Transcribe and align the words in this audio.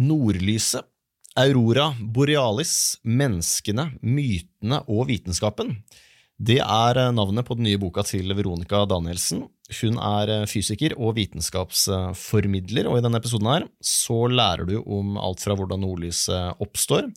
Nordlyset, 0.00 0.86
Aurora 1.38 1.90
Borealis, 2.00 2.98
Menneskene, 3.06 3.90
mytene 4.02 4.80
og 4.90 5.06
vitenskapen. 5.10 5.76
Det 6.40 6.56
er 6.64 6.96
eh, 6.96 7.12
navnet 7.12 7.44
på 7.44 7.56
den 7.58 7.66
nye 7.68 7.80
boka 7.80 8.02
til 8.08 8.32
Veronica 8.32 8.86
Danielsen. 8.88 9.44
Hun 9.80 9.98
er 10.00 10.32
eh, 10.32 10.46
fysiker 10.48 10.94
og 10.96 11.18
vitenskapsformidler, 11.18 12.88
og 12.88 12.96
i 12.96 13.04
denne 13.04 13.20
episoden 13.20 13.50
her 13.50 13.66
så 13.84 14.24
lærer 14.32 14.64
du 14.68 14.78
om 14.80 15.18
alt 15.20 15.44
fra 15.44 15.56
hvordan 15.58 15.84
nordlyset 15.84 16.64
oppstår, 16.64 17.10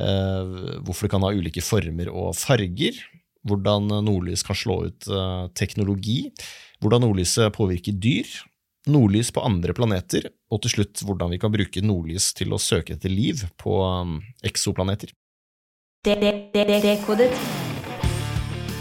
eh, 0.00 0.56
hvorfor 0.80 1.06
det 1.06 1.12
kan 1.12 1.26
ha 1.26 1.34
ulike 1.36 1.64
former 1.64 2.08
og 2.08 2.32
farger, 2.40 2.96
hvordan 3.44 3.92
nordlys 4.06 4.40
kan 4.46 4.56
slå 4.56 4.78
ut 4.86 5.06
teknologi, 5.52 6.30
hvordan 6.80 7.02
nordlyset 7.04 7.52
påvirker 7.52 7.92
dyr, 8.00 8.30
nordlys 8.90 9.30
på 9.32 9.42
andre 9.44 9.74
planeter, 9.76 10.28
og 10.52 10.62
til 10.64 10.76
slutt 10.76 11.02
hvordan 11.06 11.32
vi 11.32 11.40
kan 11.40 11.52
bruke 11.52 11.82
nordlys 11.84 12.32
til 12.36 12.52
å 12.54 12.60
søke 12.60 12.96
etter 12.96 13.12
liv 13.12 13.44
på 13.60 13.80
um, 13.80 14.18
eksoplaneter. 14.44 15.14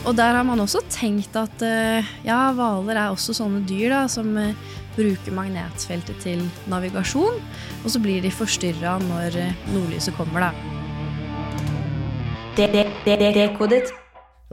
Og 0.03 0.11
der 0.19 0.35
har 0.35 0.43
man 0.43 0.59
også 0.59 0.83
tenkt 0.91 1.37
at 1.39 1.63
uh, 1.63 2.13
ja, 2.27 2.51
hvaler 2.55 2.99
er 2.99 3.13
også 3.13 3.35
sånne 3.37 3.63
dyr 3.69 3.93
da, 3.95 4.03
som 4.11 4.35
uh, 4.35 4.51
bruker 4.97 5.31
magnetfeltet 5.33 6.19
til 6.25 6.43
navigasjon, 6.69 7.39
og 7.83 7.89
så 7.89 8.03
blir 8.03 8.19
de 8.23 8.31
forstyrra 8.33 8.97
når 9.07 9.39
uh, 9.39 9.67
nordlyset 9.71 10.19
kommer, 10.19 10.49
da. 10.49 10.53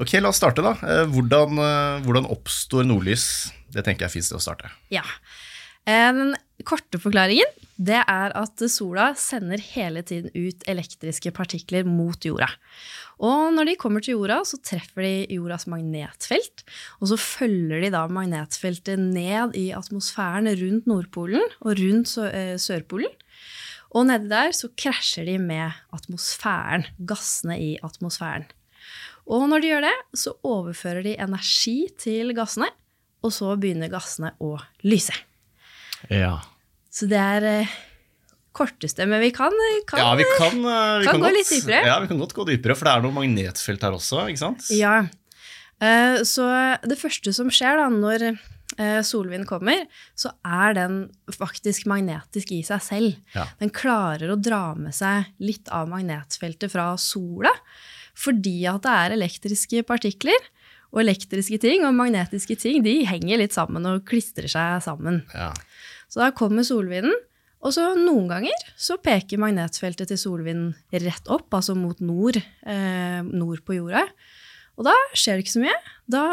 Ok, 0.00 0.14
la 0.22 0.30
oss 0.30 0.38
starte, 0.40 0.62
da. 0.64 0.78
Hvordan, 1.10 1.58
hvordan 2.06 2.30
oppstår 2.32 2.86
nordlys? 2.88 3.50
Det 3.70 3.84
tenker 3.86 4.06
jeg 4.06 4.10
er 4.10 4.16
fint 4.18 4.36
å 4.36 4.42
starte. 4.42 4.70
Ja. 4.92 5.04
Den 5.88 6.34
korte 6.68 7.00
forklaringen 7.00 7.48
det 7.80 8.02
er 8.02 8.34
at 8.36 8.60
sola 8.68 9.14
sender 9.16 9.62
hele 9.72 10.02
tiden 10.04 10.28
ut 10.36 10.66
elektriske 10.68 11.32
partikler 11.32 11.86
mot 11.88 12.20
jorda. 12.20 12.50
Og 13.24 13.54
når 13.56 13.70
de 13.70 13.76
kommer 13.80 14.04
til 14.04 14.18
jorda, 14.18 14.42
så 14.44 14.58
treffer 14.64 15.04
de 15.04 15.14
jordas 15.38 15.64
magnetfelt. 15.68 16.64
Og 17.00 17.08
så 17.12 17.16
følger 17.20 17.80
de 17.84 17.92
da 17.94 18.04
magnetfeltet 18.12 19.00
ned 19.00 19.56
i 19.56 19.70
atmosfæren 19.76 20.50
rundt 20.60 20.88
Nordpolen 20.88 21.44
og 21.60 21.80
rundt 21.80 22.12
eh, 22.28 22.56
Sørpolen. 22.60 23.12
Og 23.96 24.06
nedi 24.06 24.28
der 24.30 24.52
så 24.54 24.70
krasjer 24.78 25.26
de 25.26 25.38
med 25.42 25.80
atmosfæren, 25.96 26.84
gassene 27.08 27.56
i 27.58 27.72
atmosfæren. 27.84 28.44
Og 29.30 29.48
når 29.50 29.62
de 29.62 29.72
gjør 29.72 29.84
det, 29.88 29.96
så 30.20 30.34
overfører 30.46 31.04
de 31.06 31.16
energi 31.20 31.78
til 32.00 32.34
gassene, 32.36 32.70
og 33.20 33.34
så 33.34 33.52
begynner 33.60 33.92
gassene 33.92 34.32
å 34.40 34.56
lyse. 34.86 35.14
Ja. 36.08 36.38
Så 36.90 37.06
det 37.10 37.20
er 37.20 37.46
eh, 37.48 37.78
korteste, 38.56 39.06
men 39.08 39.22
vi 39.22 39.30
kan, 39.34 39.54
eh, 39.54 39.80
kan, 39.88 40.02
ja, 40.02 40.12
vi 40.18 40.26
kan, 40.38 40.56
eh, 40.64 40.98
vi 41.00 41.08
kan, 41.08 41.18
kan 41.18 41.26
gå 41.26 41.32
litt 41.36 41.50
dypere. 41.52 41.82
Ja, 41.86 41.98
vi 42.02 42.10
kan 42.10 42.22
godt 42.22 42.36
gå 42.36 42.46
dypere, 42.48 42.76
for 42.78 42.88
det 42.88 42.94
er 42.94 43.04
noe 43.04 43.16
magnetfelt 43.20 43.84
her 43.86 43.96
også, 43.98 44.24
ikke 44.32 44.44
sant? 44.44 44.70
Ja. 44.74 44.96
Eh, 45.80 46.22
så 46.28 46.48
det 46.84 46.98
første 47.00 47.32
som 47.36 47.52
skjer 47.52 47.78
da, 47.80 47.86
når 47.92 48.26
eh, 48.30 49.00
solvind 49.06 49.46
kommer, 49.48 49.86
så 50.18 50.32
er 50.44 50.76
den 50.76 51.00
faktisk 51.34 51.88
magnetisk 51.90 52.52
i 52.56 52.60
seg 52.66 52.84
selv. 52.84 53.16
Ja. 53.36 53.46
Den 53.62 53.72
klarer 53.74 54.34
å 54.34 54.40
dra 54.40 54.74
med 54.78 54.96
seg 54.96 55.30
litt 55.42 55.70
av 55.72 55.90
magnetfeltet 55.92 56.72
fra 56.72 56.92
sola, 57.00 57.52
fordi 58.18 58.58
at 58.68 58.84
det 58.84 58.96
er 59.04 59.16
elektriske 59.16 59.84
partikler. 59.88 60.50
Og 60.90 61.02
elektriske 61.04 61.60
ting 61.62 61.84
og 61.86 61.94
magnetiske 61.94 62.56
ting 62.58 62.84
de 62.86 63.00
henger 63.06 63.40
litt 63.42 63.54
sammen 63.54 63.86
og 63.86 64.04
klistrer 64.08 64.50
seg 64.50 64.80
sammen. 64.84 65.22
Ja. 65.34 65.52
Så 66.10 66.22
da 66.22 66.30
kommer 66.34 66.66
solvinden, 66.66 67.14
og 67.60 67.74
så 67.76 67.90
noen 67.94 68.30
ganger 68.30 68.62
så 68.80 68.96
peker 69.02 69.40
magnetfeltet 69.40 70.10
til 70.10 70.18
solvinden 70.18 70.72
rett 71.04 71.28
opp, 71.30 71.52
altså 71.54 71.76
mot 71.76 71.98
nord, 72.02 72.40
eh, 72.40 73.20
nord 73.26 73.62
på 73.66 73.76
jorda. 73.76 74.06
Og 74.80 74.88
da 74.88 74.94
skjer 75.12 75.36
det 75.36 75.44
ikke 75.44 75.58
så 75.58 75.64
mye. 75.66 75.76
Da 76.10 76.24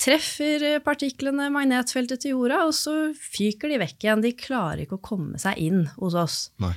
treffer 0.00 0.66
partiklene 0.84 1.48
magnetfeltet 1.52 2.22
til 2.22 2.36
jorda, 2.36 2.62
og 2.68 2.76
så 2.78 3.10
fyker 3.18 3.72
de 3.72 3.80
vekk 3.82 4.06
igjen. 4.06 4.22
De 4.22 4.32
klarer 4.38 4.84
ikke 4.84 5.00
å 5.00 5.06
komme 5.10 5.40
seg 5.42 5.58
inn 5.58 5.88
hos 5.96 6.14
oss. 6.14 6.38
Nei. 6.62 6.76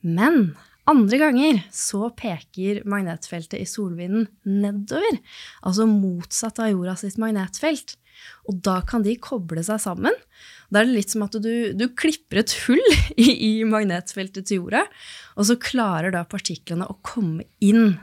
Men 0.00 0.54
andre 0.90 1.20
ganger 1.20 1.62
så 1.74 2.10
peker 2.16 2.82
magnetfeltet 2.88 3.60
i 3.60 3.68
solvinden 3.68 4.26
nedover, 4.44 5.20
altså 5.62 5.86
motsatt 5.88 6.60
av 6.62 6.72
jorda 6.72 6.96
sitt 7.00 7.18
magnetfelt. 7.20 7.96
Og 8.50 8.58
da 8.64 8.80
kan 8.84 9.04
de 9.04 9.14
koble 9.22 9.62
seg 9.64 9.80
sammen. 9.80 10.16
Da 10.68 10.82
er 10.82 10.88
det 10.88 10.96
litt 10.98 11.14
som 11.14 11.24
at 11.24 11.38
du, 11.40 11.72
du 11.72 11.86
klipper 11.96 12.42
et 12.42 12.52
hull 12.66 12.82
i, 13.16 13.30
i, 13.30 13.50
magnetfeltet 13.68 14.48
til 14.48 14.62
jorda, 14.62 14.84
og 15.38 15.48
så 15.48 15.58
klarer 15.60 16.14
da 16.14 16.26
partiklene 16.28 16.88
å 16.90 16.98
komme 17.06 17.46
inn. 17.64 17.96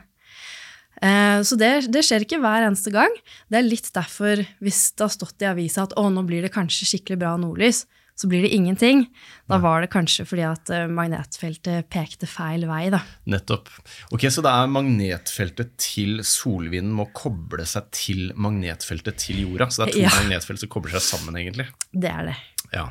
Eh, 1.02 1.40
så 1.46 1.58
det, 1.60 1.72
det, 1.94 2.04
skjer 2.06 2.26
ikke 2.26 2.42
hver 2.42 2.66
eneste 2.66 2.94
gang. 2.96 3.14
Det 3.52 3.60
er 3.60 3.68
litt 3.68 3.92
derfor, 3.94 4.42
hvis 4.64 4.82
det 4.98 5.06
har 5.06 5.14
stått 5.14 5.46
i 5.46 5.52
avisa 5.52 5.86
at 5.86 5.96
å, 6.00 6.08
nå 6.10 6.26
blir 6.28 6.46
det 6.46 6.56
kanskje 6.56 6.90
skikkelig 6.90 7.22
bra 7.22 7.36
nordlys, 7.42 7.86
så 8.18 8.26
blir 8.32 8.42
det 8.42 8.50
ingenting. 8.56 9.04
Da 9.48 9.60
var 9.62 9.84
det 9.84 9.92
kanskje 9.94 10.26
fordi 10.26 10.42
at 10.48 10.72
eh, 10.74 10.88
magnetfeltet 10.90 11.86
pekte 11.94 12.26
feil 12.30 12.66
vei. 12.70 12.88
Da. 12.94 13.04
Nettopp. 13.30 13.70
Ok, 14.16 14.26
Så 14.34 14.42
det 14.46 14.50
er 14.50 14.72
magnetfeltet 14.74 15.76
til 15.82 16.24
solvinden 16.26 16.96
må 16.98 17.06
koble 17.14 17.66
seg 17.70 17.92
til 17.94 18.32
magnetfeltet 18.36 19.20
til 19.22 19.44
jorda? 19.46 19.70
Så 19.70 19.84
det 19.86 19.90
er 19.90 19.94
to 19.94 20.04
Ja. 20.08 20.16
magnetfelt 20.18 20.64
som 20.64 20.72
kobler 20.74 20.98
seg 20.98 21.06
sammen, 21.06 21.38
egentlig? 21.38 21.68
Det 21.94 22.10
er 22.10 22.32
det. 22.32 22.36
Ja. 22.74 22.88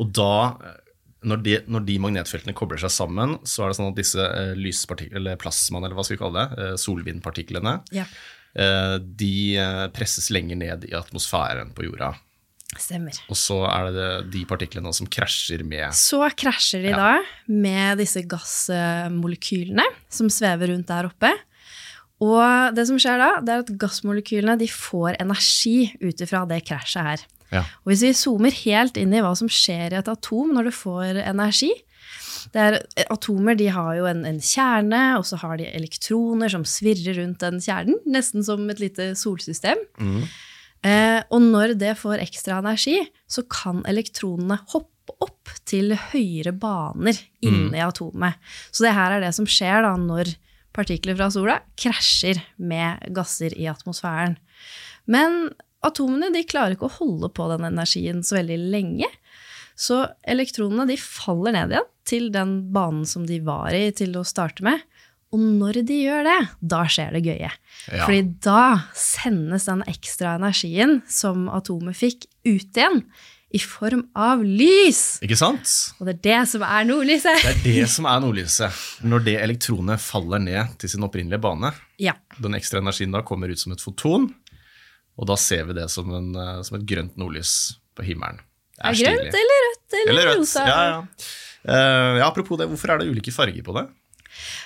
Og 0.00 0.12
da, 0.16 0.28
når 1.26 1.40
de, 1.44 1.56
når 1.68 1.86
de 1.88 1.96
magnetfeltene 2.04 2.54
kobler 2.56 2.80
seg 2.84 2.92
sammen, 2.94 3.38
så 3.48 3.64
er 3.64 3.72
det 3.72 3.78
sånn 3.80 3.90
at 3.90 3.98
disse 3.98 4.20
eh, 4.20 5.08
eller 5.16 5.40
plasmaene, 5.40 5.88
eller 5.88 5.96
hva 5.98 6.04
skal 6.06 6.16
vi 6.18 6.22
kalle 6.22 6.44
det, 6.44 6.64
eh, 6.68 6.76
solvindpartiklene, 6.84 7.78
Ja, 7.96 8.04
eh, 8.54 8.96
de 9.00 9.32
eh, 9.56 9.86
presses 9.96 10.28
lenger 10.32 10.60
ned 10.60 10.84
i 10.88 10.94
atmosfæren 11.00 11.72
på 11.76 11.88
jorda. 11.88 12.12
Stemmer. 12.78 13.16
Og 13.30 13.38
så 13.38 13.58
er 13.66 13.90
det 13.94 14.08
de 14.34 14.44
partiklene 14.48 14.92
som 14.94 15.08
krasjer 15.10 15.64
med 15.66 15.94
Så 15.96 16.22
krasjer 16.38 16.84
de 16.84 16.92
Ja. 16.92 16.96
da 16.96 17.12
med 17.50 17.98
disse 17.98 18.22
gassmolekylene 18.22 19.84
som 20.08 20.30
svever 20.30 20.70
rundt 20.72 20.86
der 20.86 21.08
oppe. 21.10 21.32
Og 22.20 22.74
det 22.76 22.86
som 22.86 22.98
skjer 23.00 23.18
da, 23.18 23.30
det 23.40 23.52
er 23.54 23.64
at 23.64 23.78
gassmolekylene 23.80 24.58
de 24.60 24.68
får 24.68 25.16
energi 25.20 25.90
ut 26.02 26.20
ifra 26.20 26.46
det 26.46 26.64
krasjet 26.68 27.02
her. 27.02 27.20
Ja. 27.50 27.64
Og 27.82 27.90
hvis 27.90 28.02
vi 28.06 28.12
zoomer 28.14 28.52
helt 28.52 28.96
inn 29.00 29.14
i 29.16 29.22
hva 29.24 29.32
som 29.34 29.48
skjer 29.50 29.92
i 29.94 29.98
et 29.98 30.10
atom 30.10 30.52
når 30.54 30.68
det 30.70 30.76
får 30.76 31.22
energi 31.26 31.72
det 32.54 32.60
er, 32.62 32.76
Atomer 33.12 33.54
de 33.58 33.66
har 33.68 33.96
jo 33.98 34.06
en, 34.08 34.22
en 34.24 34.38
kjerne, 34.40 35.00
og 35.18 35.26
så 35.28 35.36
har 35.42 35.58
de 35.60 35.66
elektroner 35.68 36.48
som 36.52 36.64
svirrer 36.64 37.18
rundt 37.20 37.42
den 37.42 37.60
kjernen, 37.60 37.98
nesten 38.08 38.44
som 38.46 38.64
et 38.72 38.80
lite 38.80 39.10
solsystem. 39.18 39.78
Mm. 40.00 40.22
Eh, 40.86 41.20
og 41.28 41.42
når 41.44 41.74
det 41.80 41.96
får 42.00 42.22
ekstra 42.24 42.60
energi, 42.62 42.96
så 43.28 43.44
kan 43.50 43.82
elektronene 43.88 44.60
hoppe 44.72 45.16
opp 45.20 45.50
til 45.68 45.92
høyere 46.12 46.52
baner 46.56 47.18
inni 47.42 47.74
mm. 47.74 47.82
atomet. 47.88 48.38
Så 48.70 48.86
det 48.86 48.94
her 48.96 49.16
er 49.16 49.24
det 49.24 49.34
som 49.36 49.48
skjer 49.48 49.84
da 49.84 49.96
når 50.00 50.32
partikler 50.76 51.18
fra 51.18 51.28
sola 51.34 51.58
krasjer 51.80 52.38
med 52.62 53.10
gasser 53.16 53.56
i 53.58 53.66
atmosfæren. 53.70 54.38
Men 55.10 55.50
atomene 55.84 56.30
de 56.34 56.44
klarer 56.48 56.76
ikke 56.76 56.88
å 56.88 56.98
holde 57.00 57.32
på 57.34 57.48
den 57.50 57.66
energien 57.66 58.22
så 58.24 58.38
veldig 58.38 58.58
lenge. 58.70 59.08
Så 59.80 60.04
elektronene 60.28 60.86
de 60.90 60.98
faller 61.00 61.56
ned 61.56 61.74
igjen 61.74 61.90
til 62.10 62.30
den 62.34 62.56
banen 62.74 63.06
som 63.08 63.26
de 63.26 63.40
var 63.44 63.74
i 63.76 63.88
til 63.96 64.16
å 64.18 64.26
starte 64.26 64.64
med. 64.66 64.82
Og 65.30 65.38
når 65.38 65.82
de 65.86 65.96
gjør 66.02 66.24
det, 66.26 66.38
da 66.72 66.80
skjer 66.90 67.12
det 67.14 67.20
gøye. 67.22 67.50
Ja. 67.90 68.04
Fordi 68.06 68.22
da 68.42 68.62
sendes 68.98 69.68
den 69.70 69.84
ekstra 69.90 70.32
energien 70.40 70.96
som 71.10 71.44
atomet 71.54 71.94
fikk, 72.00 72.26
ut 72.48 72.74
igjen 72.74 73.04
i 73.54 73.58
form 73.62 74.04
av 74.18 74.42
lys. 74.46 75.18
Ikke 75.26 75.38
sant? 75.38 75.70
Og 75.98 76.06
det 76.06 76.16
er 76.16 76.20
det 76.24 76.40
som 76.52 76.62
er 76.66 76.84
nordlyset. 76.86 77.42
Det 77.42 77.52
er 77.52 77.62
det 77.64 77.86
som 77.90 78.06
er 78.10 78.20
nordlyset. 78.22 78.82
Når 79.06 79.24
det 79.26 79.36
elektronet 79.42 80.02
faller 80.02 80.42
ned 80.42 80.76
til 80.82 80.92
sin 80.92 81.06
opprinnelige 81.06 81.42
bane. 81.42 81.72
Ja. 82.02 82.14
Den 82.42 82.54
ekstra 82.58 82.82
energien 82.82 83.14
da 83.14 83.22
kommer 83.26 83.50
ut 83.50 83.58
som 83.62 83.74
et 83.74 83.82
foton, 83.82 84.28
og 85.18 85.26
da 85.30 85.36
ser 85.38 85.66
vi 85.68 85.74
det 85.78 85.86
som, 85.92 86.10
en, 86.16 86.30
eh, 86.38 86.60
som 86.66 86.78
et 86.78 86.86
grønt 86.88 87.18
nordlys 87.20 87.54
på 87.98 88.06
himmelen. 88.06 88.38
Det 88.78 88.86
Er 88.86 88.94
er 88.94 89.00
grønt 89.04 89.40
eller 89.42 89.64
rødt 89.66 89.94
eller, 89.98 90.10
Eller 90.12 90.28
rødt. 90.30 90.38
rosa? 90.40 90.66
Ja, 90.66 90.82
ja. 90.90 91.00
Uh, 91.60 92.16
ja, 92.22 92.26
apropos 92.30 92.56
det, 92.56 92.70
hvorfor 92.70 92.88
er 92.94 93.02
det 93.02 93.10
ulike 93.12 93.34
farger 93.34 93.62
på 93.66 93.74
det? 93.76 93.82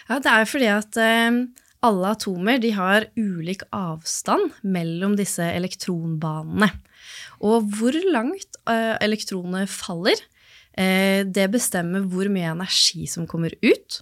Ja, 0.09 0.21
det 0.23 0.33
er 0.33 0.49
fordi 0.49 0.71
at 0.73 0.99
eh, 1.01 1.43
alle 1.85 2.13
atomer 2.17 2.65
har 2.77 3.09
ulik 3.17 3.65
avstand 3.75 4.55
mellom 4.63 5.17
disse 5.19 5.45
elektronbanene. 5.45 6.71
Og 7.45 7.69
hvor 7.77 7.97
langt 8.13 8.59
eh, 8.71 8.95
elektronene 9.05 9.67
faller, 9.69 10.21
eh, 10.79 11.27
det 11.27 11.51
bestemmer 11.53 12.07
hvor 12.09 12.31
mye 12.33 12.55
energi 12.55 13.09
som 13.11 13.29
kommer 13.29 13.53
ut. 13.61 14.01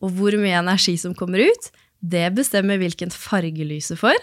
Og 0.00 0.14
hvor 0.14 0.36
mye 0.38 0.56
energi 0.60 0.96
som 1.00 1.14
kommer 1.18 1.42
ut, 1.42 1.70
det 2.00 2.28
bestemmer 2.36 2.78
hvilken 2.80 3.12
farge 3.12 3.66
lyset 3.66 3.98
får. 4.00 4.18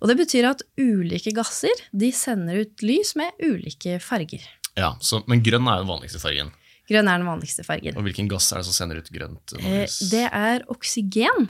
Og 0.00 0.10
det 0.10 0.18
betyr 0.18 0.48
at 0.50 0.62
ulike 0.80 1.32
gasser 1.36 1.84
de 1.92 2.10
sender 2.14 2.64
ut 2.64 2.84
lys 2.84 3.14
med 3.18 3.36
ulike 3.44 3.98
farger. 4.02 4.44
Ja, 4.76 4.94
så, 5.00 5.22
Men 5.28 5.44
grønn 5.44 5.68
er 5.68 5.82
den 5.82 5.90
vanligste 5.90 6.20
fargen. 6.20 6.52
Grønn 6.86 7.08
er 7.10 7.20
den 7.20 7.28
vanligste 7.28 7.64
fargen. 7.66 7.96
Og 7.98 8.06
hvilken 8.06 8.28
gass 8.30 8.52
er 8.52 8.62
det 8.62 8.68
som 8.68 8.76
sender 8.76 9.00
ut 9.02 9.10
grønt 9.14 9.56
Eh, 9.56 9.62
nordlys? 9.62 9.98
Det 10.12 10.26
er 10.30 10.66
oksygen. 10.72 11.48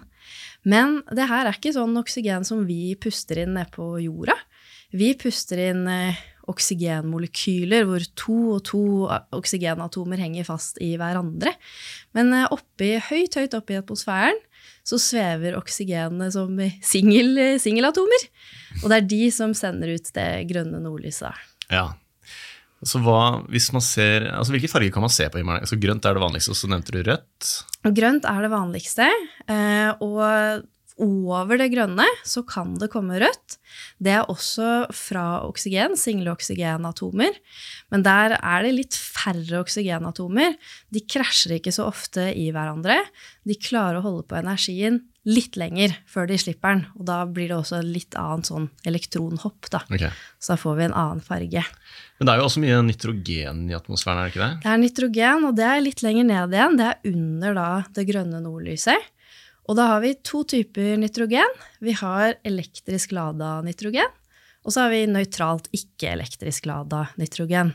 Men 0.67 1.01
det 1.15 1.29
her 1.31 1.47
er 1.47 1.59
ikke 1.59 1.75
sånn 1.77 1.97
oksygen 2.01 2.47
som 2.49 2.65
vi 2.67 2.97
puster 2.99 3.43
inn 3.45 3.55
nede 3.55 3.71
på 3.75 3.93
jorda. 4.03 4.35
Vi 4.97 5.13
puster 5.19 5.61
inn 5.69 5.85
eh, 5.91 6.19
oksygenmolekyler 6.51 7.87
hvor 7.87 8.05
to 8.19 8.37
og 8.57 8.65
to 8.67 8.83
oksygenatomer 9.37 10.21
henger 10.23 10.47
fast 10.49 10.81
i 10.83 10.95
hverandre. 10.99 11.53
Men 12.17 12.33
eh, 12.35 12.49
oppi, 12.55 12.97
høyt, 13.11 13.39
høyt 13.39 13.57
oppe 13.59 13.77
i 13.77 13.81
atmosfæren 13.81 14.41
så 14.87 14.99
svever 15.03 15.57
oksygenene 15.59 16.29
som 16.31 16.59
singelatomer. 16.87 18.27
Og 18.83 18.91
det 18.91 18.99
er 18.99 19.09
de 19.11 19.23
som 19.35 19.55
sender 19.59 19.97
ut 19.97 20.11
det 20.15 20.29
grønne 20.51 20.79
nordlyset. 20.83 21.47
Ja. 21.73 21.89
Så 22.87 23.01
hva, 23.03 23.43
hvis 23.51 23.73
man 23.75 23.83
ser, 23.85 24.29
altså 24.31 24.55
Hvilke 24.55 24.71
farger 24.71 24.95
kan 24.95 25.05
man 25.05 25.13
se 25.13 25.27
på 25.31 25.41
himmelen? 25.41 25.65
Altså 25.65 25.79
Grønt 25.81 26.07
er 26.07 26.17
det 26.17 26.23
vanligste, 26.23 26.55
og 26.55 26.61
så 26.61 26.71
nevnte 26.71 26.95
du 26.95 27.03
rødt. 27.03 27.51
Grønt 27.97 28.29
er 28.31 28.47
det 28.47 28.53
vanligste, 28.53 29.11
eh, 29.51 29.91
og 30.05 30.65
over 30.97 31.59
det 31.61 31.69
grønne 31.75 32.07
så 32.25 32.41
kan 32.49 32.73
det 32.81 32.89
komme 32.93 33.19
rødt. 33.21 33.59
Det 34.01 34.15
er 34.17 34.31
også 34.33 34.87
fra 34.97 35.43
oksygen, 35.45 35.97
single 36.01 36.33
oksygenatomer. 36.33 37.37
Men 37.93 38.05
der 38.07 38.39
er 38.39 38.65
det 38.65 38.73
litt 38.79 38.97
færre 38.97 39.61
oksygenatomer. 39.61 40.57
De 40.89 41.05
krasjer 41.05 41.59
ikke 41.59 41.75
så 41.77 41.91
ofte 41.91 42.31
i 42.33 42.49
hverandre. 42.55 43.03
De 43.45 43.59
klarer 43.61 44.01
å 44.01 44.07
holde 44.07 44.25
på 44.31 44.41
energien 44.41 45.03
litt 45.27 45.57
lenger 45.59 45.95
før 46.07 46.29
de 46.31 46.39
slipper 46.39 46.77
den. 46.77 46.85
Og 46.97 47.07
da 47.09 47.19
blir 47.27 47.51
det 47.51 47.59
også 47.59 47.81
litt 47.85 48.15
annet 48.19 48.49
sånn 48.49 48.69
elektronhopp, 48.87 49.69
da. 49.73 49.83
Okay. 49.91 50.13
Så 50.39 50.55
da 50.55 50.61
får 50.63 50.79
vi 50.79 50.87
en 50.87 50.97
annen 50.97 51.23
farge. 51.25 51.65
Men 52.19 52.29
det 52.29 52.33
er 52.33 52.41
jo 52.41 52.47
også 52.47 52.63
mye 52.63 52.79
nitrogen 52.87 53.65
i 53.71 53.77
atmosfæren, 53.77 54.23
er 54.23 54.29
det 54.29 54.35
ikke 54.35 54.45
det? 54.45 54.61
Det 54.63 54.73
er 54.73 54.83
nitrogen, 54.83 55.49
og 55.49 55.59
det 55.59 55.67
er 55.69 55.83
litt 55.83 56.05
lenger 56.07 56.29
ned 56.31 56.57
igjen. 56.57 56.79
Det 56.79 56.91
er 56.93 57.11
under 57.13 57.59
da 57.59 57.71
det 57.99 58.07
grønne 58.13 58.43
nordlyset. 58.45 59.11
Og 59.67 59.75
da 59.79 59.89
har 59.91 60.05
vi 60.05 60.15
to 60.23 60.45
typer 60.47 60.95
nitrogen. 61.01 61.59
Vi 61.83 61.97
har 61.99 62.37
elektrisk 62.47 63.17
lada 63.17 63.59
nitrogen, 63.67 64.15
og 64.63 64.75
så 64.75 64.87
har 64.87 64.95
vi 64.95 65.03
nøytralt 65.11 65.67
ikke-elektrisk 65.75 66.69
lada 66.71 67.09
nitrogen. 67.19 67.75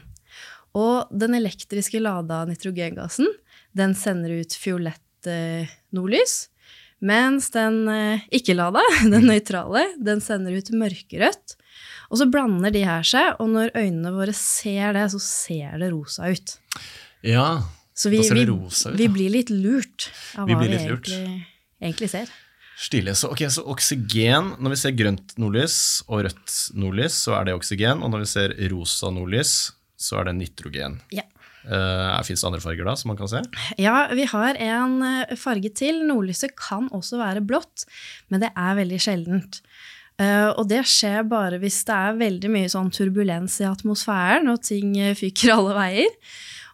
Og 0.78 1.12
den 1.12 1.36
elektriske 1.36 2.00
lada 2.00 2.46
nitrogengassen, 2.48 3.28
den 3.76 3.96
sender 3.96 4.40
ut 4.40 4.56
fiolett 4.56 5.28
eh, 5.28 5.68
nordlys. 5.92 6.46
Mens 7.02 7.50
den 7.54 7.84
eh, 7.90 8.28
ikke-lada, 8.38 8.84
den 9.14 9.26
nøytrale, 9.30 9.88
den 10.02 10.22
sender 10.24 10.58
ut 10.58 10.72
mørkerødt. 10.76 11.58
Og 12.12 12.20
så 12.20 12.28
blander 12.28 12.74
de 12.74 12.84
her 12.86 13.06
seg, 13.08 13.38
og 13.40 13.54
når 13.54 13.72
øynene 13.78 14.12
våre 14.14 14.36
ser 14.36 14.98
det, 14.98 15.08
så 15.14 15.22
ser 15.24 15.80
det 15.82 15.92
rosa 15.94 16.28
ut. 16.30 16.58
Ja. 17.26 17.48
Så 17.96 18.12
vi, 18.12 18.20
Da 18.22 18.30
ser 18.30 18.40
det 18.42 18.48
rosa 18.50 18.92
ut, 18.92 19.00
vi 19.00 19.08
vi 19.08 19.14
blir 19.16 19.34
litt 19.34 19.52
lurt 19.54 20.10
av 20.40 20.50
Vi 20.50 20.56
hva 20.56 20.64
vi 20.64 20.76
egentlig, 20.76 21.22
egentlig 21.82 22.10
ser. 22.12 22.32
Stilig. 22.82 23.14
Så, 23.20 23.30
okay, 23.30 23.50
så 23.54 23.64
oksygen, 23.70 24.56
når 24.58 24.74
vi 24.74 24.80
ser 24.82 24.96
grønt 24.98 25.36
nordlys 25.40 25.76
og 26.08 26.24
rødt 26.26 26.56
nordlys, 26.74 27.20
så 27.28 27.36
er 27.38 27.50
det 27.50 27.58
oksygen. 27.60 28.02
Og 28.02 28.10
når 28.10 28.24
vi 28.24 28.30
ser 28.32 28.56
rosa 28.74 29.12
nordlys, 29.14 29.54
så 30.02 30.18
er 30.22 30.32
det 30.32 30.38
nitrogen. 30.40 30.98
Ja. 31.14 31.28
Uh, 31.62 32.18
Fins 32.26 32.42
det 32.42 32.48
andre 32.50 32.62
farger 32.64 32.88
da, 32.88 32.96
som 32.98 33.12
man 33.12 33.20
kan 33.20 33.30
se? 33.30 33.42
ja, 33.82 34.08
vi 34.18 34.26
har 34.32 34.58
en 34.58 35.02
eh, 35.06 35.34
farge 35.38 35.70
til. 35.78 36.02
Nordlyset 36.08 36.56
kan 36.58 36.90
også 36.96 37.20
være 37.22 37.44
blått, 37.46 37.86
men 38.34 38.42
det 38.44 38.52
er 38.58 38.78
veldig 38.80 39.02
sjeldent. 39.02 39.62
Uh, 40.22 40.52
og 40.60 40.68
det 40.70 40.84
skjer 40.90 41.24
bare 41.30 41.58
hvis 41.62 41.80
det 41.88 41.98
er 41.98 42.18
veldig 42.20 42.50
mye 42.54 42.70
sånn 42.70 42.92
turbulens 42.94 43.58
i 43.62 43.68
atmosfæren, 43.70 44.50
og 44.52 44.64
ting 44.66 44.96
eh, 45.00 45.16
fyker 45.18 45.54
alle 45.58 45.78
veier. 45.78 46.18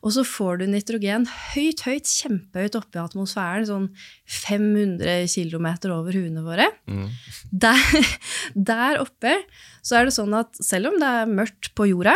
Og 0.05 0.13
så 0.13 0.23
får 0.27 0.61
du 0.61 0.67
nitrogen 0.69 1.25
høyt, 1.27 1.81
høyt, 1.87 2.07
kjempehøyt 2.07 2.77
oppe 2.77 2.99
i 2.99 3.01
atmosfæren, 3.01 3.65
sånn 3.67 3.87
500 4.29 5.25
km 5.33 5.67
over 5.95 6.15
huene 6.15 6.43
våre. 6.45 6.69
Mm. 6.87 7.07
Der, 7.51 7.81
der 8.71 9.01
oppe 9.03 9.33
så 9.81 9.99
er 9.99 10.07
det 10.07 10.15
sånn 10.15 10.35
at 10.37 10.59
selv 10.63 10.91
om 10.93 10.99
det 11.01 11.09
er 11.21 11.33
mørkt 11.39 11.73
på 11.75 11.89
jorda, 11.89 12.15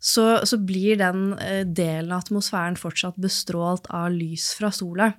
så, 0.00 0.24
så 0.48 0.56
blir 0.56 0.96
den 0.96 1.34
eh, 1.38 1.62
delen 1.68 2.12
av 2.14 2.24
atmosfæren 2.24 2.78
fortsatt 2.80 3.18
bestrålt 3.20 3.88
av 3.92 4.08
lys 4.14 4.50
fra 4.56 4.72
sola. 4.72 5.10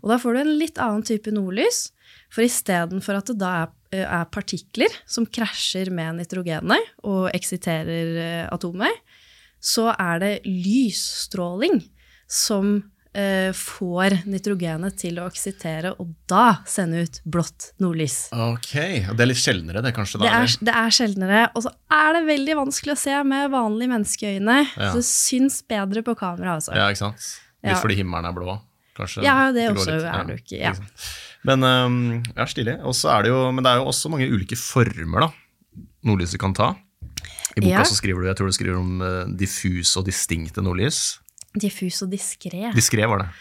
Og 0.00 0.08
da 0.08 0.16
får 0.20 0.34
du 0.34 0.40
en 0.40 0.54
litt 0.56 0.80
annen 0.80 1.04
type 1.04 1.34
nordlys. 1.34 1.90
For 2.32 2.44
istedenfor 2.44 3.18
at 3.18 3.28
det 3.28 3.36
da 3.42 3.52
er, 3.60 3.74
eh, 3.92 4.06
er 4.06 4.30
partikler 4.32 4.94
som 5.04 5.28
krasjer 5.28 5.92
med 5.92 6.22
nitrogenet 6.22 6.94
og 7.04 7.28
eksiterer 7.36 8.16
eh, 8.24 8.46
atomet, 8.48 9.04
så 9.62 9.90
er 9.92 10.22
det 10.24 10.32
lysstråling 10.48 11.82
som 12.26 12.78
får 13.52 14.14
nitrogenet 14.24 14.96
til 14.96 15.18
å 15.20 15.26
eksitere, 15.28 15.90
og 16.00 16.14
da 16.30 16.62
sende 16.68 17.02
ut 17.04 17.18
blått 17.28 17.72
nordlys. 17.82 18.30
Ok, 18.32 18.72
og 19.10 19.16
Det 19.18 19.24
er 19.26 19.28
litt 19.28 19.40
sjeldnere, 19.42 19.82
det 19.84 19.92
kanskje? 19.94 20.18
da? 20.22 20.24
Det 20.24 20.32
er, 20.32 20.54
det 20.70 20.74
er 20.80 20.94
sjeldnere, 20.96 21.40
og 21.54 21.62
så 21.66 21.72
er 21.92 22.12
det 22.16 22.22
veldig 22.30 22.56
vanskelig 22.62 22.94
å 22.94 23.00
se 23.02 23.18
med 23.28 23.50
vanlige 23.52 23.92
menneskeøyne. 23.92 24.58
Ja. 24.78 24.90
Så 24.94 25.02
det 25.02 25.08
syns 25.10 25.60
bedre 25.68 26.02
på 26.06 26.14
kamera, 26.16 26.54
altså. 26.56 26.72
Ja, 26.74 26.88
ikke 26.88 27.04
sant? 27.04 27.26
Litt 27.62 27.74
Ja. 27.76 27.80
fordi 27.82 27.98
himmelen 28.00 28.24
er 28.26 28.32
blå, 28.32 28.56
kanskje? 28.96 29.22
Ja, 29.22 29.52
det 29.52 29.68
det 29.68 29.76
også 29.76 29.92
litt- 29.92 30.08
er 30.08 30.24
det 30.24 30.38
jo 30.38 30.42
ikke, 30.42 30.60
ja. 30.62 30.72
Men 31.44 31.64
um, 31.64 32.22
ja, 32.36 32.44
stilig. 32.46 32.78
Er 32.80 33.22
det 33.22 33.28
jo, 33.28 33.52
men 33.52 33.62
det 33.64 33.70
er 33.72 33.76
jo 33.82 33.88
også 33.90 34.08
mange 34.10 34.28
ulike 34.30 34.56
former 34.56 35.20
da, 35.28 35.30
nordlyset 36.06 36.38
kan 36.40 36.54
ta. 36.54 36.76
I 37.56 37.60
boka 37.60 37.84
så 37.84 37.94
skriver 37.98 38.22
du 38.22 38.28
jeg 38.30 38.36
tror 38.38 38.46
du 38.48 38.52
skriver 38.56 38.78
om 38.78 39.00
uh, 39.02 39.24
diffuse 39.36 39.98
og 40.00 40.06
distinkte 40.06 40.62
nordlys. 40.64 41.18
Diffus 41.58 42.02
og 42.04 42.12
diskré. 42.12 42.70
Diskré 42.76 43.08
var 43.08 43.24
det. 43.24 43.32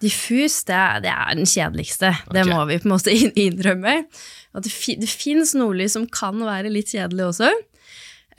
Diffus, 0.00 0.62
det 0.64 0.76
er, 0.76 1.00
det 1.04 1.10
er 1.12 1.34
den 1.36 1.48
kjedeligste. 1.48 2.12
Det 2.32 2.46
må 2.48 2.62
vi 2.70 2.78
på 2.80 2.88
en 2.88 2.94
måte 2.94 3.12
innrømme. 3.46 3.96
At 4.56 4.64
det, 4.64 4.72
fi, 4.72 4.96
det 5.00 5.10
fins 5.10 5.52
nordlys 5.58 5.96
som 5.98 6.06
kan 6.08 6.40
være 6.46 6.72
litt 6.72 6.94
kjedelig 6.94 7.26
også. 7.34 7.50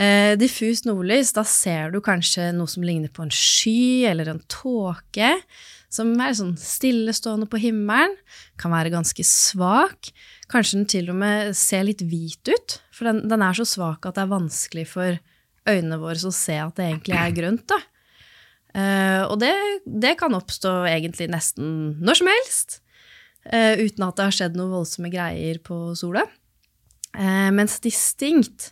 Eh, 0.02 0.34
diffus 0.40 0.86
nordlys, 0.88 1.34
da 1.36 1.44
ser 1.46 1.92
du 1.94 2.00
kanskje 2.02 2.50
noe 2.56 2.70
som 2.72 2.86
ligner 2.86 3.12
på 3.14 3.28
en 3.28 3.34
sky 3.36 4.08
eller 4.10 4.32
en 4.32 4.42
tåke. 4.50 5.36
Som 5.92 6.14
er 6.24 6.34
sånn 6.38 6.56
stillestående 6.58 7.50
på 7.52 7.60
himmelen. 7.62 8.16
Kan 8.62 8.74
være 8.74 8.94
ganske 8.94 9.26
svak. 9.28 10.14
Kanskje 10.52 10.80
den 10.80 10.90
til 10.90 11.12
og 11.12 11.20
med 11.20 11.54
ser 11.60 11.86
litt 11.86 12.02
hvit 12.08 12.48
ut. 12.48 12.80
For 12.96 13.12
den, 13.12 13.26
den 13.30 13.44
er 13.46 13.60
så 13.60 13.68
svak 13.68 14.08
at 14.08 14.18
det 14.18 14.26
er 14.26 14.34
vanskelig 14.34 14.88
for 14.96 15.20
øynene 15.70 16.00
våre 16.02 16.18
å 16.26 16.34
se 16.34 16.56
at 16.58 16.80
det 16.80 16.88
egentlig 16.88 17.20
er 17.20 17.36
grønt. 17.38 17.68
da. 17.70 17.78
Eh, 18.72 19.24
og 19.28 19.40
det, 19.42 19.52
det 19.86 20.16
kan 20.20 20.36
oppstå 20.38 20.72
egentlig 20.90 21.30
nesten 21.34 21.98
når 22.00 22.22
som 22.22 22.30
helst, 22.32 22.78
uh, 23.52 23.76
uten 23.82 24.06
at 24.06 24.16
det 24.20 24.28
har 24.30 24.38
skjedd 24.38 24.56
noe 24.60 24.72
voldsomme 24.72 25.12
greier 25.12 25.60
på 25.66 25.80
sola. 26.00 26.24
Uh, 27.18 27.50
mens 27.52 27.80
distinkt, 27.84 28.72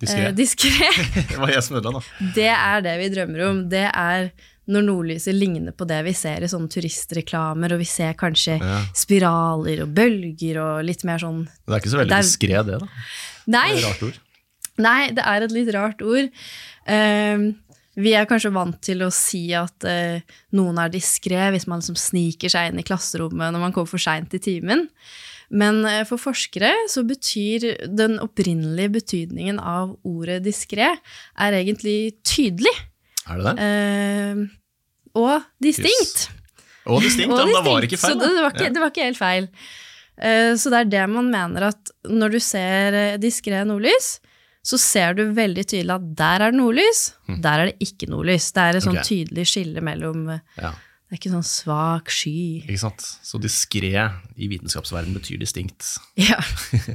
Diskré. 0.00 0.88
eh, 0.88 1.20
det 1.30 1.38
var 1.38 1.52
jeg 1.52 1.62
som 1.66 1.76
ødela, 1.78 2.00
da. 2.00 2.32
det 2.36 2.50
er 2.50 2.82
det 2.84 2.96
vi 3.02 3.12
drømmer 3.14 3.46
om. 3.50 3.62
Det 3.72 3.86
er 3.90 4.30
når 4.64 4.84
nordlyset 4.86 5.36
ligner 5.36 5.74
på 5.76 5.84
det 5.88 5.98
vi 6.06 6.14
ser 6.16 6.44
i 6.44 6.48
sånne 6.48 6.72
turistreklamer, 6.72 7.74
og 7.76 7.82
vi 7.82 7.88
ser 7.88 8.14
kanskje 8.16 8.56
Ja. 8.62 8.78
spiraler 8.96 9.82
og 9.84 9.92
bølger 9.96 10.60
og 10.62 10.84
litt 10.88 11.04
mer 11.04 11.20
sånn 11.20 11.44
Det 11.44 11.74
er 11.74 11.82
ikke 11.82 11.92
så 11.92 12.00
veldig 12.00 12.20
diskré, 12.24 12.62
det. 12.64 12.78
da. 12.80 12.88
Nei! 13.52 13.66
Det 13.74 13.76
er 13.76 13.82
et 13.82 13.90
rart 13.90 14.06
ord. 14.08 14.20
Nei, 14.84 15.00
det 15.14 15.22
er 15.30 15.44
et 15.44 15.52
litt 15.54 15.68
rart 15.76 16.00
ord. 16.02 16.30
Eh, 16.90 17.44
vi 17.96 18.12
er 18.18 18.26
kanskje 18.30 18.50
vant 18.54 18.78
til 18.82 19.04
å 19.06 19.10
si 19.14 19.44
at 19.54 19.84
eh, 19.86 20.24
noen 20.56 20.78
er 20.82 20.90
diskré 20.90 21.50
hvis 21.54 21.68
man 21.70 21.82
liksom 21.82 21.98
sniker 22.00 22.50
seg 22.52 22.72
inn 22.72 22.80
i 22.82 22.86
klasserommet 22.86 23.52
når 23.54 23.62
man 23.68 23.74
kommer 23.76 23.90
for 23.92 24.02
seint 24.02 24.34
i 24.34 24.40
timen. 24.42 24.88
Men 25.54 25.82
eh, 25.86 26.02
for 26.08 26.18
forskere 26.18 26.72
så 26.90 27.04
betyr 27.06 27.68
den 27.94 28.16
opprinnelige 28.24 28.94
betydningen 28.96 29.60
av 29.60 29.92
ordet 30.08 30.40
diskré 30.46 30.88
er 30.96 31.58
egentlig 31.60 32.16
tydelig 32.26 32.72
Er 33.30 33.38
det 33.38 33.52
det? 33.52 33.68
eh, 33.68 34.44
og 35.14 35.44
distinkt. 35.62 36.26
Og 36.90 37.00
distinkt, 37.04 37.30
Og 37.32 37.38
ja, 37.38 37.46
men 37.46 37.54
da 37.54 37.64
var 37.64 37.80
det 37.80 37.92
ikke 37.92 38.00
feil. 38.02 38.16
Så 38.16 38.20
det, 38.20 38.32
det, 38.34 38.42
var 38.44 38.56
ikke, 38.56 38.72
det 38.74 38.82
var 38.82 38.90
ikke 38.92 39.04
helt 39.06 39.20
feil. 39.20 39.46
Eh, 40.18 40.52
Så 40.58 40.72
det 40.74 40.80
er 40.82 40.90
det 40.96 41.04
man 41.14 41.30
mener 41.32 41.68
at 41.70 41.92
når 42.10 42.34
du 42.34 42.40
ser 42.42 42.96
eh, 42.98 43.14
diskré 43.22 43.62
nordlys, 43.68 44.16
så 44.64 44.78
ser 44.80 45.12
du 45.18 45.26
veldig 45.36 45.66
tydelig 45.68 45.92
at 45.92 46.08
der 46.16 46.46
er 46.46 46.54
det 46.54 46.58
nordlys, 46.62 47.02
der 47.44 47.60
er 47.60 47.70
det 47.70 47.76
ikke 47.84 48.08
nordlys. 48.08 48.46
Det 48.56 48.62
er 48.64 48.78
et 48.78 48.86
sånn 48.86 48.96
okay. 48.96 49.10
Tydelig 49.10 49.44
skille 49.52 49.84
mellom 49.84 50.26
eh, 50.38 50.42
Ja. 50.62 50.72
Det 51.04 51.18
er 51.18 51.20
ikke 51.20 51.34
sånn 51.34 51.44
svak 51.46 52.08
sky. 52.10 52.62
Ikke 52.64 52.80
sant? 52.80 53.02
Så 53.22 53.38
diskré 53.38 53.90
i 53.92 54.46
vitenskapsverdenen 54.50 55.14
betyr 55.18 55.36
distinkt. 55.38 55.84
Ja. 56.18 56.40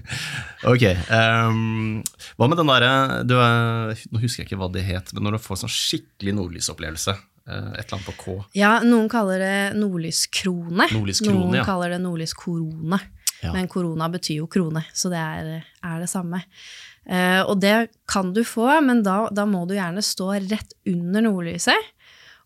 Ok. 0.73 0.83
Um, 1.13 2.01
hva 2.35 2.49
med 2.49 2.57
den 2.59 2.67
derre 2.67 2.89
er- 3.21 4.01
Nå 4.11 4.19
husker 4.23 4.41
jeg 4.43 4.49
ikke 4.49 4.59
hva 4.59 4.71
det 4.73 4.83
het, 4.89 5.13
men 5.13 5.23
når 5.27 5.37
du 5.37 5.43
får 5.45 5.61
sånn 5.61 5.71
skikkelig 5.71 6.33
nordlysopplevelse. 6.41 7.15
eh, 7.47 7.69
et 7.79 7.85
eller 7.85 7.99
annet 7.99 8.09
på 8.09 8.17
K. 8.17 8.35
ja, 8.57 8.73
noen 8.83 9.07
kaller 9.09 9.39
det 9.45 9.77
nordlyskrone. 9.79 10.89
Nordlyskrone, 10.91 11.39
noen 11.45 11.61
ja. 11.61 11.63
kaller 11.69 11.93
det 11.95 12.01
nordlyskorone. 12.03 12.99
Ja. 13.41 13.53
Men 13.55 13.69
korona 13.71 14.09
betyr 14.11 14.41
jo 14.41 14.49
krone, 14.51 14.83
så 14.93 15.07
det 15.13 15.21
er, 15.21 15.63
er 15.85 15.99
det 16.03 16.09
samme. 16.11 16.41
Eh, 17.05 17.41
og 17.43 17.59
det 17.63 17.91
kan 18.09 18.33
du 18.35 18.43
få, 18.47 18.67
men 18.85 19.03
da, 19.05 19.27
da 19.31 19.45
må 19.49 19.65
du 19.69 19.75
gjerne 19.77 20.03
stå 20.05 20.33
rett 20.49 20.75
under 20.89 21.25
nordlyset. 21.25 21.93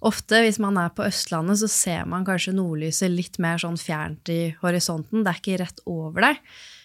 Ofte 0.04 0.42
hvis 0.44 0.60
man 0.60 0.78
er 0.80 0.92
på 0.92 1.06
Østlandet, 1.08 1.62
så 1.62 1.70
ser 1.72 2.08
man 2.12 2.26
kanskje 2.28 2.56
nordlyset 2.58 3.12
litt 3.12 3.40
mer 3.44 3.62
sånn 3.62 3.80
fjernt 3.80 4.28
i 4.32 4.54
horisonten. 4.60 5.24
Det 5.24 5.32
er 5.32 5.40
ikke 5.40 5.60
rett 5.62 5.84
over 5.88 6.28
deg. 6.28 6.42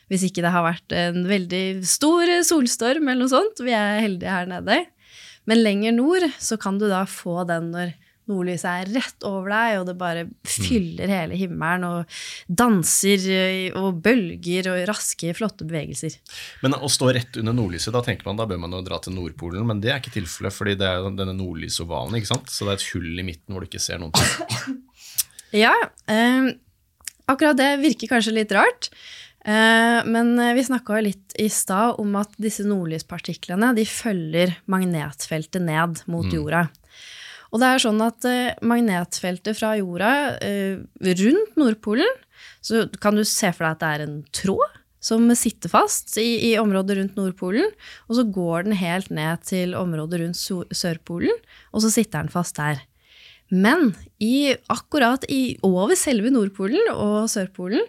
Hvis 0.09 0.25
ikke 0.29 0.45
det 0.45 0.53
har 0.55 0.65
vært 0.65 0.95
en 0.97 1.25
veldig 1.29 1.65
stor 1.87 2.31
solstorm 2.47 3.11
eller 3.11 3.27
noe 3.27 3.33
sånt. 3.33 3.61
Vi 3.61 3.75
er 3.77 4.05
heldige 4.05 4.33
her 4.33 4.47
nede. 4.49 4.79
Men 5.51 5.65
lenger 5.65 5.97
nord 5.97 6.29
så 6.39 6.57
kan 6.61 6.79
du 6.81 6.87
da 6.89 7.03
få 7.11 7.43
den 7.49 7.73
når 7.75 7.93
nordlyset 8.31 8.69
er 8.71 8.93
rett 8.97 9.27
over 9.29 9.53
deg, 9.53 9.79
og 9.81 9.87
det 9.89 9.97
bare 10.01 10.25
fyller 10.47 11.11
hele 11.13 11.39
himmelen 11.39 11.87
og 11.89 12.19
danser 12.49 13.25
og 13.79 14.01
bølger 14.05 14.71
og 14.73 14.83
raske, 14.91 15.33
flotte 15.37 15.67
bevegelser. 15.69 16.19
Men 16.65 16.77
å 16.79 16.91
stå 16.93 17.11
rett 17.17 17.41
under 17.41 17.57
nordlyset, 17.57 17.93
da 17.95 18.03
tenker 18.05 18.29
man 18.29 18.41
da 18.41 18.49
bør 18.49 18.61
man 18.63 18.77
jo 18.77 18.85
dra 18.87 19.01
til 19.03 19.17
Nordpolen, 19.17 19.67
men 19.69 19.83
det 19.83 19.93
er 19.93 20.03
ikke 20.03 20.17
tilfellet, 20.19 20.55
fordi 20.55 20.77
det 20.81 20.89
er 20.89 21.09
denne 21.09 21.37
nordlysovalen, 21.39 22.19
ikke 22.19 22.33
sant? 22.33 22.53
Så 22.53 22.67
det 22.67 22.75
er 22.75 22.81
et 22.81 22.91
hull 22.93 23.11
i 23.15 23.27
midten 23.27 23.55
hvor 23.55 23.65
du 23.65 23.71
ikke 23.71 23.83
ser 23.83 24.03
noen 24.03 24.15
ting. 24.17 24.79
Ja, 25.49 25.73
eh, 26.13 26.51
akkurat 27.25 27.57
det 27.57 27.79
virker 27.81 28.11
kanskje 28.11 28.35
litt 28.37 28.51
rart. 28.53 28.91
Eh, 29.49 30.01
men 30.05 30.35
vi 30.37 30.65
snakka 30.67 30.99
litt 31.01 31.33
i 31.41 31.47
stad 31.49 31.97
om 32.03 32.19
at 32.21 32.35
disse 32.37 32.67
nordlyspartiklene 32.69 33.71
de 33.79 33.87
følger 33.89 34.53
magnetfeltet 34.69 35.65
ned 35.65 36.03
mot 36.13 36.29
jorda. 36.29 36.67
Og 37.53 37.63
det 37.63 37.69
er 37.69 37.83
sånn 37.83 38.01
at 38.05 38.27
eh, 38.29 38.57
magnetfeltet 38.67 39.57
fra 39.57 39.75
jorda 39.79 40.11
eh, 40.45 40.81
rundt 41.23 41.57
Nordpolen 41.57 42.19
Så 42.61 42.87
kan 43.01 43.17
du 43.17 43.25
se 43.25 43.53
for 43.55 43.65
deg 43.65 43.77
at 43.77 43.83
det 43.83 43.93
er 43.95 44.05
en 44.05 44.21
tråd 44.37 44.77
som 45.09 45.25
sitter 45.39 45.71
fast 45.71 46.17
i, 46.19 46.51
i 46.51 46.53
området 46.59 46.97
rundt 46.99 47.19
Nordpolen. 47.19 47.71
Og 48.11 48.19
så 48.19 48.25
går 48.35 48.67
den 48.67 48.75
helt 48.81 49.13
ned 49.15 49.45
til 49.47 49.77
området 49.79 50.19
rundt 50.25 50.41
Sørpolen, 50.75 51.37
og 51.71 51.85
så 51.85 51.93
sitter 51.95 52.27
den 52.27 52.33
fast 52.33 52.59
der. 52.59 52.83
Men 53.49 53.93
i, 54.21 54.57
akkurat 54.69 55.23
i, 55.31 55.57
over 55.65 55.95
selve 55.97 56.33
Nordpolen 56.35 56.91
og 56.97 57.31
Sørpolen 57.31 57.87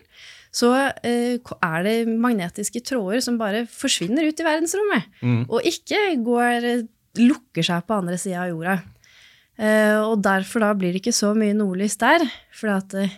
så 0.55 0.71
eh, 1.05 1.37
er 1.37 1.83
det 1.85 1.97
magnetiske 2.09 2.81
tråder 2.85 3.21
som 3.25 3.41
bare 3.41 3.65
forsvinner 3.69 4.29
ut 4.29 4.39
i 4.39 4.45
verdensrommet. 4.45 5.09
Mm. 5.21 5.43
Og 5.49 5.65
ikke 5.67 5.99
går, 6.25 6.69
lukker 7.21 7.65
seg 7.65 7.85
på 7.85 7.99
andre 7.99 8.17
sida 8.21 8.45
av 8.45 8.53
jorda. 8.53 8.79
Eh, 9.59 9.97
og 9.99 10.21
derfor 10.23 10.63
da 10.63 10.69
blir 10.77 10.93
det 10.93 11.01
ikke 11.03 11.15
så 11.15 11.33
mye 11.37 11.55
nordlys 11.57 11.97
der. 11.99 12.23
For 12.55 12.71
at 12.71 12.95
uh, 12.95 13.17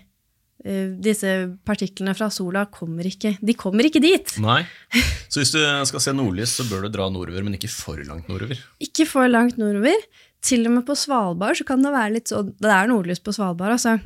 disse 1.01 1.29
partiklene 1.67 2.15
fra 2.17 2.31
sola 2.33 2.65
kommer 2.73 3.07
ikke 3.09 3.35
De 3.41 3.55
kommer 3.57 3.87
ikke 3.87 4.01
dit. 4.03 4.35
Nei. 4.41 4.63
Så 5.31 5.43
hvis 5.43 5.53
du 5.55 5.61
skal 5.87 6.03
se 6.03 6.15
nordlys, 6.17 6.57
så 6.57 6.65
bør 6.67 6.85
du 6.85 6.91
dra 6.91 7.05
nordover, 7.07 7.45
men 7.45 7.55
ikke 7.55 7.71
for 7.71 8.01
langt 8.03 8.27
nordover? 8.27 8.59
Ikke 8.83 9.05
for 9.07 9.29
langt 9.31 9.61
nordover. 9.61 9.95
Til 10.43 10.65
og 10.67 10.73
med 10.75 10.83
på 10.87 10.97
Svalbard 10.97 11.59
så 11.59 11.65
kan 11.69 11.85
det 11.85 11.93
være 11.93 12.15
litt 12.17 12.31
sånn 12.31 12.49
Det 12.59 12.71
er 12.73 12.89
nordlys 12.89 13.21
på 13.23 13.31
Svalbard, 13.37 13.77
altså. 13.77 13.99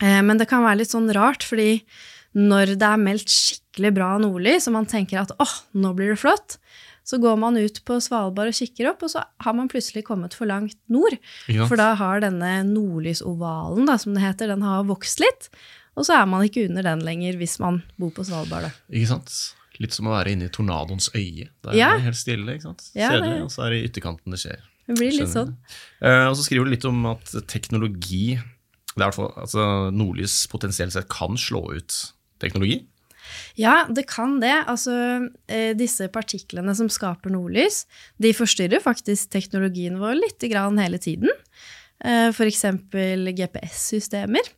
Men 0.00 0.38
det 0.40 0.46
kan 0.50 0.64
være 0.64 0.80
litt 0.80 0.90
sånn 0.90 1.10
rart, 1.14 1.44
fordi 1.46 1.82
når 2.34 2.74
det 2.80 2.86
er 2.88 3.02
meldt 3.02 3.30
skikkelig 3.30 3.92
bra 3.94 4.08
nordlys, 4.22 4.66
og 4.70 4.74
man 4.78 4.88
tenker 4.90 5.20
at 5.20 5.34
åh, 5.42 5.54
nå 5.78 5.92
blir 5.98 6.14
det 6.14 6.20
flott, 6.22 6.56
så 7.04 7.18
går 7.20 7.36
man 7.40 7.58
ut 7.60 7.80
på 7.84 7.98
Svalbard 8.00 8.50
og 8.50 8.56
kikker 8.56 8.88
opp, 8.90 9.04
og 9.04 9.12
så 9.12 9.24
har 9.44 9.56
man 9.56 9.68
plutselig 9.70 10.06
kommet 10.06 10.36
for 10.36 10.48
langt 10.48 10.78
nord. 10.92 11.16
Ja. 11.52 11.68
For 11.68 11.80
da 11.80 11.92
har 12.00 12.22
denne 12.24 12.56
nordlysovalen, 12.68 13.84
da, 13.90 13.98
som 14.00 14.16
det 14.16 14.24
heter, 14.24 14.54
den 14.54 14.64
har 14.64 14.86
vokst 14.88 15.20
litt. 15.22 15.50
Og 15.94 16.08
så 16.08 16.16
er 16.16 16.24
man 16.26 16.46
ikke 16.46 16.64
under 16.68 16.86
den 16.86 17.04
lenger 17.06 17.36
hvis 17.38 17.58
man 17.62 17.82
bor 18.00 18.10
på 18.16 18.24
Svalbard. 18.26 18.70
Da. 18.70 18.86
Ikke 18.90 19.12
sant? 19.12 19.36
Litt 19.82 19.94
som 19.94 20.08
å 20.08 20.14
være 20.14 20.32
inne 20.34 20.48
i 20.48 20.54
tornadoens 20.54 21.10
øye. 21.14 21.50
Det 21.50 21.74
er 21.74 21.98
det 21.98 22.06
helt 22.06 22.18
stille, 22.18 22.56
ikke 22.56 22.70
sant? 22.70 22.88
Ja, 22.94 23.10
Kjedelig, 23.12 23.44
og 23.44 23.52
så 23.52 23.66
er 23.66 23.74
det 23.74 23.82
i 23.82 23.86
ytterkanten 23.90 24.34
det 24.34 24.40
skjer. 24.42 24.64
Det 24.84 24.96
blir 24.98 25.14
litt 25.16 25.32
sånn. 25.32 25.54
Uh, 26.00 26.26
og 26.28 26.34
så 26.38 26.44
skriver 26.46 26.68
du 26.68 26.74
litt 26.74 26.84
om 26.88 27.06
at 27.10 27.32
teknologi 27.50 28.36
det 28.94 29.02
er 29.02 29.08
hvert 29.08 29.16
fall, 29.16 29.32
altså 29.42 29.62
Nordlys 29.90 30.44
potensielt 30.50 30.94
sett 30.94 31.08
kan 31.10 31.34
slå 31.40 31.64
ut 31.74 31.96
teknologi. 32.42 32.84
Ja, 33.58 33.84
det 33.88 34.06
kan 34.10 34.38
det. 34.42 34.54
Altså, 34.70 35.28
eh, 35.48 35.72
disse 35.78 36.08
partiklene 36.12 36.74
som 36.76 36.90
skaper 36.92 37.32
nordlys, 37.32 37.84
de 38.20 38.34
forstyrrer 38.36 38.82
faktisk 38.82 39.30
teknologien 39.34 39.98
vår 40.00 40.18
litt 40.20 40.44
hele 40.44 40.98
tiden. 40.98 41.30
Eh, 42.04 42.28
F.eks. 42.28 42.64
GPS-systemer. 42.92 44.52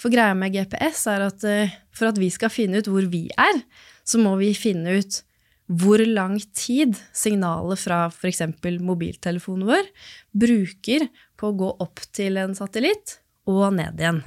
For 0.00 0.10
greia 0.10 0.34
med 0.34 0.54
GPS 0.54 1.06
er 1.10 1.28
at 1.28 1.44
eh, 1.46 1.76
for 1.94 2.10
at 2.10 2.18
vi 2.18 2.30
skal 2.34 2.52
finne 2.52 2.82
ut 2.82 2.90
hvor 2.90 3.06
vi 3.10 3.28
er, 3.38 3.62
så 4.04 4.18
må 4.20 4.36
vi 4.40 4.52
finne 4.58 4.98
ut 4.98 5.22
hvor 5.64 6.02
lang 6.04 6.36
tid 6.52 6.98
signalet 7.16 7.80
fra 7.80 8.04
f.eks. 8.10 8.42
mobiltelefonen 8.84 9.64
vår 9.70 9.86
bruker 10.36 11.06
på 11.40 11.48
å 11.48 11.56
gå 11.56 11.70
opp 11.80 12.02
til 12.12 12.36
en 12.42 12.52
satellitt 12.56 13.18
og 13.48 13.70
ned 13.78 14.00
igjen. 14.00 14.20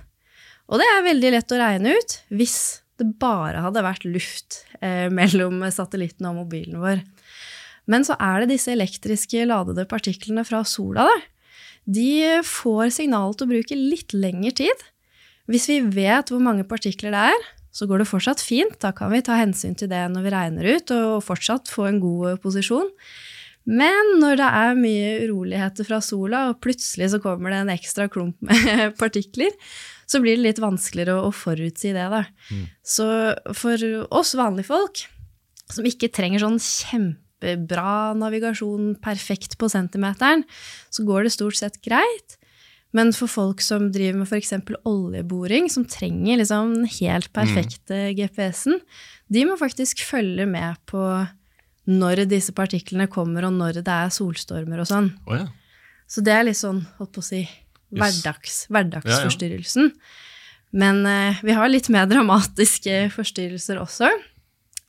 Og 0.67 0.81
det 0.81 0.87
er 0.89 1.05
veldig 1.05 1.33
lett 1.35 1.53
å 1.53 1.59
regne 1.61 1.93
ut 1.95 2.17
hvis 2.33 2.57
det 2.97 3.13
bare 3.21 3.63
hadde 3.65 3.85
vært 3.85 4.05
luft 4.07 4.61
eh, 4.81 5.07
mellom 5.19 5.63
satellitten 5.73 6.29
og 6.29 6.41
mobilen 6.43 6.81
vår. 6.83 7.03
Men 7.87 8.03
så 8.03 8.17
er 8.19 8.43
det 8.43 8.51
disse 8.55 8.73
elektriske 8.73 9.45
ladede 9.47 9.87
partiklene 9.87 10.43
fra 10.47 10.63
sola. 10.67 11.07
Da. 11.07 11.17
De 11.87 12.09
får 12.43 12.91
signalet 12.97 13.39
til 13.39 13.47
å 13.47 13.53
bruke 13.53 13.77
litt 13.79 14.15
lengre 14.15 14.51
tid. 14.59 14.87
Hvis 15.47 15.69
vi 15.71 15.79
vet 15.95 16.33
hvor 16.33 16.43
mange 16.43 16.67
partikler 16.67 17.15
det 17.15 17.21
er, 17.31 17.45
så 17.71 17.87
går 17.87 18.01
det 18.01 18.09
fortsatt 18.09 18.43
fint. 18.43 18.75
Da 18.83 18.91
kan 18.95 19.13
vi 19.13 19.23
ta 19.23 19.37
hensyn 19.39 19.77
til 19.77 19.87
det 19.91 20.03
når 20.11 20.25
vi 20.25 20.33
regner 20.33 20.69
ut, 20.75 20.91
og 20.91 21.23
fortsatt 21.23 21.71
få 21.71 21.87
en 21.87 22.01
god 22.03 22.41
posisjon. 22.43 22.89
Men 23.67 24.13
når 24.21 24.39
det 24.39 24.47
er 24.61 24.79
mye 24.79 25.11
uroligheter 25.25 25.87
fra 25.89 25.99
sola, 26.03 26.45
og 26.51 26.61
plutselig 26.63 27.11
så 27.11 27.19
kommer 27.23 27.51
det 27.51 27.61
en 27.65 27.73
ekstra 27.73 28.07
klump 28.11 28.39
med 28.47 28.95
partikler, 29.01 29.51
så 30.07 30.21
blir 30.23 30.37
det 30.37 30.45
litt 30.45 30.63
vanskeligere 30.63 31.19
å, 31.19 31.33
forutsi 31.35 31.91
det. 31.95 32.07
Da. 32.13 32.23
Mm. 32.47 32.65
Så 32.87 33.07
for 33.59 33.87
oss 34.15 34.33
vanlige 34.39 34.69
folk, 34.71 35.03
som 35.67 35.87
ikke 35.87 36.11
trenger 36.15 36.45
sånn 36.45 36.61
kjempebra 36.63 38.15
navigasjon 38.15 38.93
perfekt 39.03 39.57
på 39.59 39.67
centimeteren, 39.71 40.45
så 40.87 41.03
går 41.07 41.27
det 41.27 41.35
stort 41.35 41.59
sett 41.59 41.81
greit. 41.83 42.37
Men 42.95 43.11
for 43.11 43.27
folk 43.27 43.59
som 43.61 43.89
driver 43.91 44.21
med 44.21 44.31
f.eks. 44.31 44.53
oljeboring, 44.87 45.67
som 45.67 45.83
trenger 45.91 46.39
liksom 46.39 46.71
den 46.77 46.91
helt 47.01 47.33
perfekte 47.35 47.99
mm. 48.07 48.13
GPS-en, 48.21 48.79
de 49.27 49.43
må 49.43 49.57
faktisk 49.59 50.05
følge 50.07 50.47
med 50.47 50.79
på 50.87 51.03
når 51.87 52.25
disse 52.27 52.53
partiklene 52.55 53.07
kommer, 53.11 53.47
og 53.47 53.55
når 53.55 53.81
det 53.81 53.93
er 53.93 54.13
solstormer 54.13 54.83
og 54.83 54.89
sånn. 54.89 55.11
Oh, 55.27 55.37
ja. 55.39 55.47
Så 56.07 56.23
det 56.23 56.33
er 56.35 56.47
litt 56.47 56.59
sånn, 56.59 56.81
holdt 56.99 57.13
på 57.15 57.23
å 57.23 57.27
si, 57.27 57.41
hverdags, 57.95 58.65
hverdagsforstyrrelsen. 58.71 59.91
Ja, 59.91 59.95
ja. 59.95 60.23
Men 60.77 61.05
eh, 61.07 61.39
vi 61.47 61.55
har 61.55 61.69
litt 61.71 61.87
mer 61.93 62.07
dramatiske 62.09 63.07
forstyrrelser 63.15 63.79
også. 63.79 64.11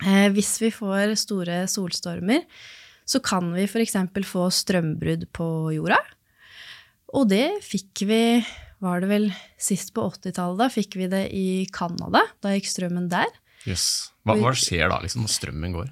Eh, 0.05 0.26
hvis 0.35 0.57
vi 0.62 0.73
får 0.75 1.14
store 1.23 1.62
solstormer, 1.71 2.45
så 3.09 3.23
kan 3.25 3.52
vi 3.55 3.67
f.eks. 3.69 3.97
få 4.28 4.49
strømbrudd 4.52 5.28
på 5.35 5.49
jorda. 5.76 6.00
Og 7.17 7.31
det 7.31 7.61
fikk 7.64 8.05
vi 8.09 8.23
var 8.85 9.02
det 9.02 9.09
vel 9.11 9.28
sist 9.59 9.95
på 9.95 10.05
80-tallet. 10.07 10.61
Da 10.61 10.69
fikk 10.71 10.99
vi 11.00 11.09
det 11.11 11.25
i 11.35 11.49
Canada. 11.75 12.23
Da 12.45 12.52
gikk 12.55 12.69
strømmen 12.71 13.09
der. 13.11 13.31
Yes. 13.66 14.12
Hva, 14.22 14.36
hva, 14.38 14.52
skjer 14.56 14.90
da 14.92 14.98
liksom, 15.02 15.24
når 15.24 15.32
strømmen 15.32 15.74
går? 15.74 15.88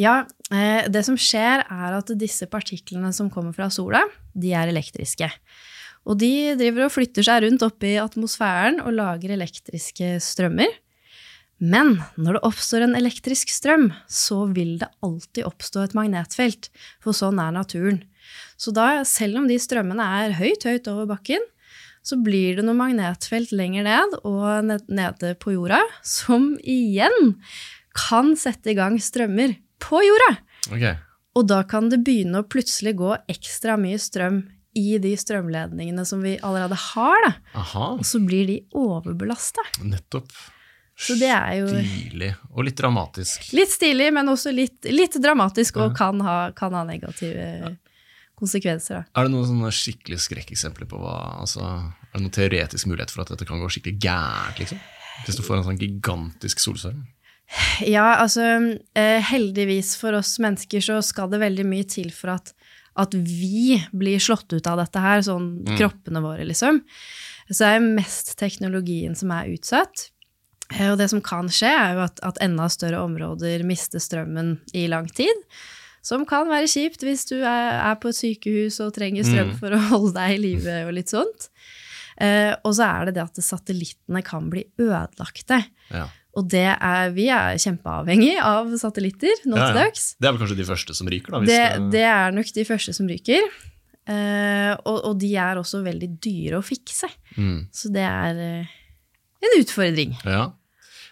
Ja, 0.00 0.24
eh, 0.50 0.88
Det 0.90 1.04
som 1.06 1.18
skjer, 1.20 1.62
er 1.62 1.98
at 1.98 2.10
disse 2.18 2.48
partiklene 2.50 3.12
som 3.12 3.30
kommer 3.30 3.54
fra 3.54 3.68
sola, 3.70 4.02
de 4.34 4.54
er 4.56 4.72
elektriske. 4.72 5.28
Og 6.04 6.18
de 6.20 6.54
driver 6.58 6.86
og 6.86 6.92
flytter 6.92 7.24
seg 7.24 7.44
rundt 7.44 7.64
oppi 7.64 7.94
i 7.94 8.00
atmosfæren 8.02 8.82
og 8.82 8.96
lager 8.96 9.32
elektriske 9.36 10.16
strømmer. 10.20 10.72
Men 11.62 11.96
når 12.18 12.36
det 12.36 12.44
oppstår 12.44 12.84
en 12.84 12.96
elektrisk 12.98 13.52
strøm, 13.52 13.88
så 14.10 14.42
vil 14.52 14.76
det 14.82 14.90
alltid 15.06 15.46
oppstå 15.46 15.84
et 15.84 15.94
magnetfelt, 15.96 16.68
for 17.00 17.16
sånn 17.16 17.38
er 17.40 17.54
naturen. 17.54 18.02
Så 18.60 18.72
da, 18.74 19.04
selv 19.08 19.40
om 19.40 19.48
de 19.48 19.56
strømmene 19.60 20.04
er 20.24 20.36
høyt, 20.36 20.66
høyt 20.66 20.90
over 20.90 21.08
bakken, 21.14 21.40
så 22.04 22.18
blir 22.20 22.58
det 22.58 22.66
noe 22.66 22.76
magnetfelt 22.76 23.54
lenger 23.56 23.86
ned 23.86 24.18
og 24.28 24.72
nede 24.92 25.34
på 25.40 25.54
jorda, 25.56 25.80
som 26.04 26.52
igjen 26.60 27.34
kan 27.96 28.34
sette 28.36 28.74
i 28.74 28.76
gang 28.78 28.98
strømmer 29.00 29.56
på 29.82 30.02
jorda. 30.04 30.34
Okay. 30.68 30.98
Og 31.34 31.48
da 31.50 31.62
kan 31.66 31.88
det 31.90 32.02
begynne 32.04 32.42
å 32.42 32.48
plutselig 32.48 32.96
gå 33.00 33.14
ekstra 33.32 33.78
mye 33.80 34.00
strøm 34.00 34.42
i 34.74 34.98
de 34.98 35.14
strømledningene 35.18 36.04
som 36.06 36.22
vi 36.24 36.34
allerede 36.42 36.76
har. 36.90 37.30
Og 37.54 38.04
så 38.06 38.20
blir 38.22 38.48
de 38.50 38.58
overbelasta. 38.74 39.62
Nettopp. 39.86 40.34
Så 40.94 41.16
det 41.18 41.30
er 41.34 41.56
jo 41.58 41.70
Stilig. 41.72 42.30
Og 42.54 42.66
litt 42.68 42.78
dramatisk. 42.78 43.48
Litt 43.56 43.72
stilig, 43.72 44.12
men 44.14 44.30
også 44.30 44.52
litt, 44.54 44.84
litt 44.90 45.16
dramatisk, 45.22 45.80
og 45.82 45.96
kan 45.98 46.20
ha, 46.22 46.36
kan 46.54 46.74
ha 46.76 46.84
negative 46.86 47.48
ja. 47.64 47.72
Konsekvenser. 48.40 49.04
Da. 49.04 49.20
Er 49.20 49.26
det 49.28 49.32
noen 49.34 49.46
sånne 49.48 49.70
skikkelig 49.74 50.18
skrekkeksempler 50.24 50.88
på 50.90 50.98
hva 51.00 51.40
altså, 51.40 51.62
Er 51.64 52.18
det 52.18 52.22
noen 52.26 52.34
teoretisk 52.34 52.86
mulighet 52.90 53.10
for 53.14 53.22
at 53.24 53.32
dette 53.34 53.46
kan 53.48 53.60
gå 53.62 53.68
skikkelig 53.70 53.98
gærent? 54.02 54.58
Liksom? 54.62 54.80
Hvis 55.26 55.36
du 55.38 55.42
får 55.46 55.58
en 55.60 55.66
sånn 55.70 55.78
gigantisk 55.80 56.58
solstorm? 56.62 57.04
Ja, 57.84 58.16
altså 58.22 58.44
eh, 58.96 59.20
heldigvis 59.20 59.96
for 60.00 60.16
oss 60.16 60.38
mennesker 60.40 60.80
så 60.80 61.00
skal 61.04 61.28
det 61.30 61.42
veldig 61.42 61.66
mye 61.68 61.84
til 61.84 62.10
for 62.14 62.34
at 62.38 62.54
at 62.96 63.10
vi 63.10 63.74
blir 63.90 64.20
slått 64.22 64.52
ut 64.54 64.66
av 64.70 64.78
dette 64.78 65.00
her, 65.02 65.18
sånn 65.26 65.64
Mm. 65.66 65.76
kroppene 65.80 66.20
våre, 66.22 66.44
liksom. 66.46 66.76
Så 67.50 67.64
er 67.66 67.80
det 67.80 67.88
mest 67.96 68.36
teknologien 68.38 69.16
som 69.18 69.32
er 69.34 69.48
utsatt. 69.50 70.10
Eh, 70.78 70.92
Og 70.92 70.98
det 70.98 71.10
som 71.10 71.20
kan 71.20 71.48
skje, 71.50 71.66
er 71.74 71.94
jo 71.96 72.04
at, 72.04 72.20
at 72.22 72.38
enda 72.40 72.68
større 72.70 73.02
områder 73.02 73.64
mister 73.66 73.98
strømmen 73.98 74.60
i 74.74 74.86
lang 74.86 75.08
tid. 75.10 75.34
Som 76.04 76.26
kan 76.28 76.50
være 76.50 76.68
kjipt 76.68 77.00
hvis 77.06 77.24
du 77.30 77.38
er, 77.40 77.94
på 78.02 78.10
et 78.12 78.18
sykehus 78.18 78.76
og 78.84 78.92
trenger 78.96 79.24
strøm 79.24 79.54
Mm. 79.54 79.58
for 79.62 79.72
å 79.72 79.80
holde 79.90 80.12
deg 80.18 80.34
i 80.36 80.42
live 80.42 80.74
og 80.86 80.92
litt 80.98 81.12
sånt. 81.12 81.48
Eh, 82.20 82.52
og 82.62 82.74
så 82.76 82.84
er 82.86 83.08
det 83.08 83.14
det 83.16 83.24
at 83.24 83.40
satellittene 83.42 84.20
kan 84.22 84.50
bli 84.52 84.66
ødelagte. 84.78 85.62
Ja. 85.90 86.04
Og 86.34 86.48
det 86.50 86.66
er, 86.74 87.10
vi 87.14 87.28
er 87.30 87.56
kjempeavhengig 87.62 88.34
av 88.42 88.72
satellitter 88.78 89.44
nå 89.46 89.54
til 89.58 89.76
dags. 89.78 90.08
Det 90.18 90.26
er 90.28 90.34
vel 90.34 90.40
kanskje 90.42 90.58
de 90.58 90.66
første 90.68 90.96
som 90.98 91.08
ryker, 91.10 91.30
da? 91.34 91.40
Hvis 91.42 91.52
Det, 91.54 91.90
det 91.94 92.02
er 92.10 92.34
nok 92.34 92.50
de 92.56 92.64
første 92.68 92.94
som 92.96 93.06
ryker. 93.10 93.46
Uh, 94.04 94.74
og, 94.84 94.98
og 95.08 95.14
de 95.22 95.30
er 95.40 95.56
også 95.56 95.78
veldig 95.86 96.08
dyre 96.20 96.58
å 96.58 96.64
fikse. 96.66 97.08
Mm. 97.38 97.60
Så 97.72 97.88
det 97.94 98.02
er 98.04 98.36
uh, 98.36 98.74
en 99.46 99.54
utfordring. 99.62 100.12
Ja. 100.26 100.50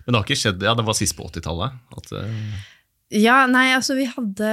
Men 0.02 0.12
det 0.12 0.18
har 0.18 0.26
ikke 0.26 0.40
skjedd 0.42 0.66
Ja, 0.66 0.74
det 0.76 0.84
var 0.84 0.98
sist 0.98 1.14
på 1.16 1.24
80-tallet. 1.30 1.78
At, 1.96 2.12
eh, 2.18 2.52
Ja, 3.12 3.42
nei, 3.50 3.66
altså 3.76 3.92
vi 3.98 4.06
hadde 4.08 4.50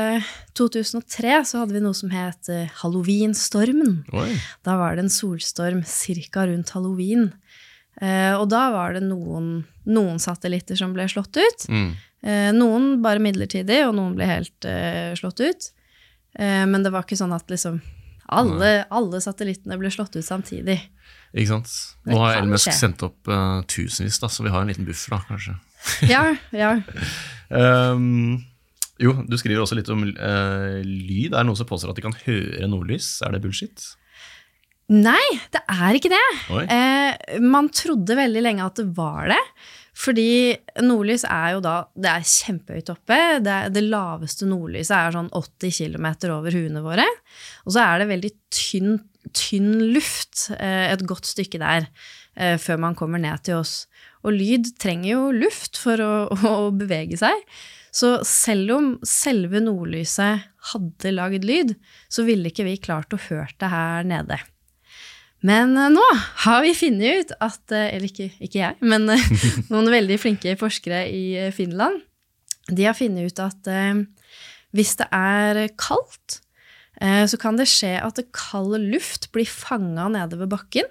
2003 0.59 1.37
så 1.47 1.61
hadde 1.61 1.77
vi 1.77 1.81
noe 1.83 1.95
som 1.95 2.11
het 2.11 2.49
Halloweenstormen. 2.81 4.01
Halloween-stormen. 4.11 4.41
Da 4.67 4.75
var 4.81 4.97
det 4.97 5.05
en 5.05 5.13
solstorm 5.13 5.83
ca. 5.87 6.45
rundt 6.49 6.73
halloween. 6.75 7.29
Uh, 7.99 8.35
og 8.39 8.47
da 8.51 8.65
var 8.71 8.95
det 8.95 9.03
noen, 9.03 9.63
noen 9.87 10.19
satellitter 10.23 10.79
som 10.79 10.91
ble 10.95 11.07
slått 11.11 11.39
ut. 11.39 11.65
Mm. 11.71 11.89
Uh, 12.23 12.49
noen 12.55 12.89
bare 13.03 13.23
midlertidig, 13.23 13.79
og 13.87 13.95
noen 13.95 14.17
ble 14.19 14.27
helt 14.27 14.69
slått 15.19 15.43
ut. 15.43 15.71
Men 16.39 16.83
det 16.85 16.91
var 16.93 17.07
ikke 17.07 17.17
sånn 17.17 17.33
at 17.33 17.49
liksom 17.49 17.79
alle, 18.29 18.83
alle 18.93 19.19
satellittene 19.19 19.79
ble 19.81 19.89
slått 19.91 20.13
ut 20.15 20.23
samtidig. 20.23 20.77
Ikke 21.33 21.49
sant? 21.49 21.71
Nå 22.05 22.19
har 22.21 22.45
skje. 22.61 22.75
sendt 22.77 23.01
opp 23.03 23.31
tusenvis, 23.67 24.19
da, 24.21 24.29
så 24.29 24.45
vi 24.45 24.53
har 24.53 24.61
en 24.61 24.69
liten 24.69 24.85
buffer, 24.87 25.15
da, 25.15 25.23
kanskje. 25.25 25.55
Ja, 26.09 26.36
ja. 26.55 26.74
um, 27.50 28.39
jo, 29.03 29.15
du 29.27 29.38
skriver 29.39 29.63
også 29.63 29.77
litt 29.79 29.89
om 29.93 30.03
uh, 30.07 30.79
lyd. 30.83 31.31
Er 31.31 31.41
det 31.41 31.48
noen 31.50 31.59
som 31.59 31.69
påstår 31.69 31.93
at 31.93 32.00
de 32.00 32.05
kan 32.05 32.17
høre 32.25 32.69
nordlys? 32.71 33.17
Er 33.25 33.36
det 33.36 33.43
bullshit? 33.45 33.93
Nei, 34.89 35.25
det 35.53 35.62
er 35.69 35.98
ikke 35.98 36.09
det. 36.09 36.24
Eh, 36.74 37.36
man 37.45 37.67
trodde 37.69 38.17
veldig 38.17 38.41
lenge 38.41 38.65
at 38.65 38.79
det 38.81 38.88
var 38.98 39.29
det. 39.29 39.41
Fordi 40.00 40.55
nordlys 40.81 41.25
er 41.27 41.57
jo 41.57 41.59
da 41.62 41.74
Det 41.91 42.07
er 42.07 42.25
kjempehøyt 42.25 42.89
oppe. 42.93 43.17
Det, 43.45 43.57
det 43.75 43.83
laveste 43.86 44.48
nordlyset 44.50 44.95
er 44.95 45.13
sånn 45.13 45.29
80 45.36 45.75
km 45.77 46.07
over 46.33 46.55
huene 46.55 46.81
våre. 46.81 47.05
Og 47.67 47.75
så 47.75 47.83
er 47.83 48.01
det 48.01 48.09
veldig 48.15 48.31
tynn, 48.55 48.98
tynn 49.36 49.75
luft 49.93 50.48
uh, 50.55 50.88
et 50.89 51.05
godt 51.05 51.29
stykke 51.29 51.62
der 51.62 51.91
før 52.62 52.77
man 52.79 52.93
kommer 52.95 53.19
ned 53.19 53.41
til 53.43 53.57
oss. 53.59 53.88
Og 54.27 54.35
lyd 54.35 54.73
trenger 54.81 55.11
jo 55.13 55.25
luft 55.35 55.79
for 55.79 56.01
å, 56.03 56.13
å 56.67 56.69
bevege 56.75 57.19
seg. 57.19 57.43
Så 57.95 58.19
selv 58.27 58.75
om 58.75 58.89
selve 59.07 59.61
nordlyset 59.63 60.45
hadde 60.73 61.13
lagd 61.15 61.45
lyd, 61.47 61.73
så 62.11 62.25
ville 62.27 62.51
ikke 62.51 62.67
vi 62.67 62.77
klart 62.81 63.15
å 63.15 63.21
hørt 63.29 63.57
det 63.61 63.71
her 63.71 64.05
nede. 64.07 64.38
Men 65.45 65.75
eh, 65.79 65.91
nå 65.93 66.03
har 66.45 66.61
vi 66.65 66.75
funnet 66.75 67.21
ut 67.21 67.33
at 67.39 67.71
eh, 67.71 67.93
Eller 67.95 68.09
ikke, 68.09 68.29
ikke 68.43 68.59
jeg, 68.59 68.75
men 68.83 69.07
eh, 69.13 69.29
noen 69.71 69.91
veldig 69.93 70.19
flinke 70.21 70.57
forskere 70.59 71.05
i 71.07 71.49
Finland. 71.55 72.03
De 72.69 72.85
har 72.85 72.97
funnet 72.97 73.31
ut 73.31 73.41
at 73.41 73.69
hvis 74.77 74.91
det 74.99 75.07
er 75.15 75.57
kaldt, 75.81 76.35
så 77.01 77.38
kan 77.41 77.55
det 77.57 77.65
skje 77.71 77.95
at 77.97 78.19
kald 78.35 78.75
luft 78.91 79.25
blir 79.33 79.49
fanga 79.49 80.05
nede 80.13 80.38
ved 80.38 80.51
bakken. 80.51 80.85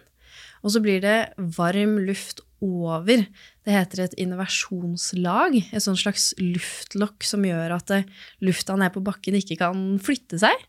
Og 0.67 0.73
så 0.75 0.83
blir 0.83 0.99
det 1.05 1.19
varm 1.55 2.01
luft 2.03 2.43
over. 2.65 3.25
Det 3.65 3.75
heter 3.75 4.05
et 4.05 4.17
innovasjonslag. 4.21 5.59
Et 5.71 5.85
slags 5.85 6.33
luftlokk 6.41 7.27
som 7.27 7.47
gjør 7.47 7.77
at 7.79 7.95
eh, 7.95 8.09
lufta 8.45 8.77
nede 8.79 8.95
på 8.95 9.05
bakken 9.07 9.39
ikke 9.39 9.61
kan 9.63 9.85
flytte 10.03 10.41
seg. 10.43 10.69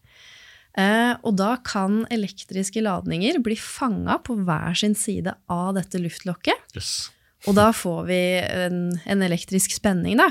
Eh, 0.77 1.13
og 1.25 1.37
da 1.39 1.55
kan 1.65 2.03
elektriske 2.13 2.83
ladninger 2.85 3.39
bli 3.43 3.57
fanga 3.59 4.19
på 4.23 4.37
hver 4.45 4.77
sin 4.77 4.95
side 4.97 5.33
av 5.49 5.73
dette 5.79 6.01
luftlokket. 6.01 6.75
Yes. 6.77 7.09
Og 7.47 7.55
da 7.55 7.69
får 7.71 7.99
vi 8.09 8.19
en, 8.43 8.79
en 9.07 9.21
elektrisk 9.23 9.71
spenning, 9.71 10.17
da. 10.19 10.27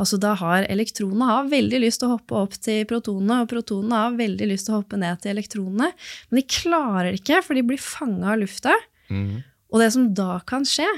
Altså 0.00 0.18
da 0.20 0.34
har 0.36 0.66
elektronene 0.68 1.28
har 1.30 1.48
veldig 1.48 1.80
lyst 1.80 2.02
til 2.02 2.10
å 2.10 2.18
hoppe 2.18 2.36
opp 2.36 2.56
til 2.60 2.82
protonene, 2.88 3.40
og 3.40 3.48
protonene 3.52 4.02
har 4.02 4.18
veldig 4.18 4.48
lyst 4.50 4.68
til 4.68 4.76
å 4.76 4.82
hoppe 4.82 5.00
ned 5.00 5.22
til 5.22 5.32
elektronene. 5.32 5.88
Men 6.28 6.40
de 6.40 6.44
klarer 6.44 7.08
det 7.08 7.22
ikke, 7.22 7.40
for 7.46 7.56
de 7.56 7.64
blir 7.70 7.80
fanga 7.80 8.34
av 8.34 8.42
lufta. 8.42 8.76
Mhm. 9.08 9.46
Og 9.70 9.82
det 9.82 9.92
som 9.94 10.10
da 10.16 10.40
kan 10.46 10.66
skje, 10.66 10.88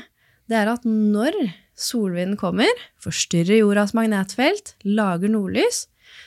det 0.49 0.59
er 0.59 0.71
at 0.73 0.85
når 0.89 1.37
solvinden 1.79 2.39
kommer, 2.41 2.71
forstyrrer 3.03 3.61
jordas 3.61 3.95
magnetfelt, 3.97 4.75
lager 4.85 5.33
nordlys, 5.33 5.87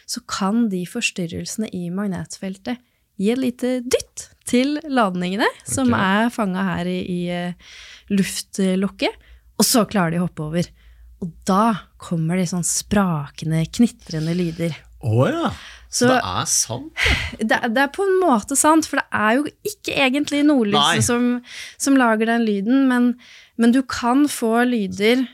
så 0.10 0.22
kan 0.30 0.68
de 0.72 0.84
forstyrrelsene 0.90 1.70
i 1.74 1.90
magnetfeltet 1.94 2.82
gi 3.22 3.32
et 3.32 3.40
lite 3.40 3.78
dytt 3.86 4.30
til 4.46 4.76
ladningene 4.92 5.48
som 5.66 5.94
er 5.98 6.32
fanga 6.34 6.66
her 6.74 6.90
i, 6.90 7.00
i 7.02 7.20
eh, 7.32 7.76
luftlokket, 8.12 9.22
og 9.56 9.66
så 9.66 9.86
klarer 9.90 10.16
de 10.16 10.20
å 10.20 10.26
hoppe 10.26 10.46
over. 10.46 10.68
Og 11.24 11.32
da 11.48 11.88
kommer 12.02 12.38
det 12.38 12.50
sånn 12.52 12.66
sprakende, 12.68 13.64
knitrende 13.72 14.36
lyder. 14.36 14.76
Å 15.06 15.30
ja! 15.30 15.54
Så 15.96 16.10
det 16.10 16.18
er 16.18 16.48
sant? 16.50 17.06
Det, 17.40 17.60
det 17.72 17.82
er 17.82 17.92
på 17.94 18.04
en 18.04 18.18
måte 18.20 18.58
sant, 18.58 18.88
for 18.90 19.00
det 19.00 19.06
er 19.16 19.38
jo 19.38 19.46
ikke 19.68 19.96
egentlig 20.06 20.42
nordlyset 20.48 21.06
som, 21.08 21.26
som 21.82 21.98
lager 22.00 22.28
den 22.30 22.46
lyden, 22.48 22.86
men, 22.90 23.14
men 23.62 23.76
du 23.76 23.82
kan 23.88 24.26
få 24.32 24.64
lyder 24.68 25.26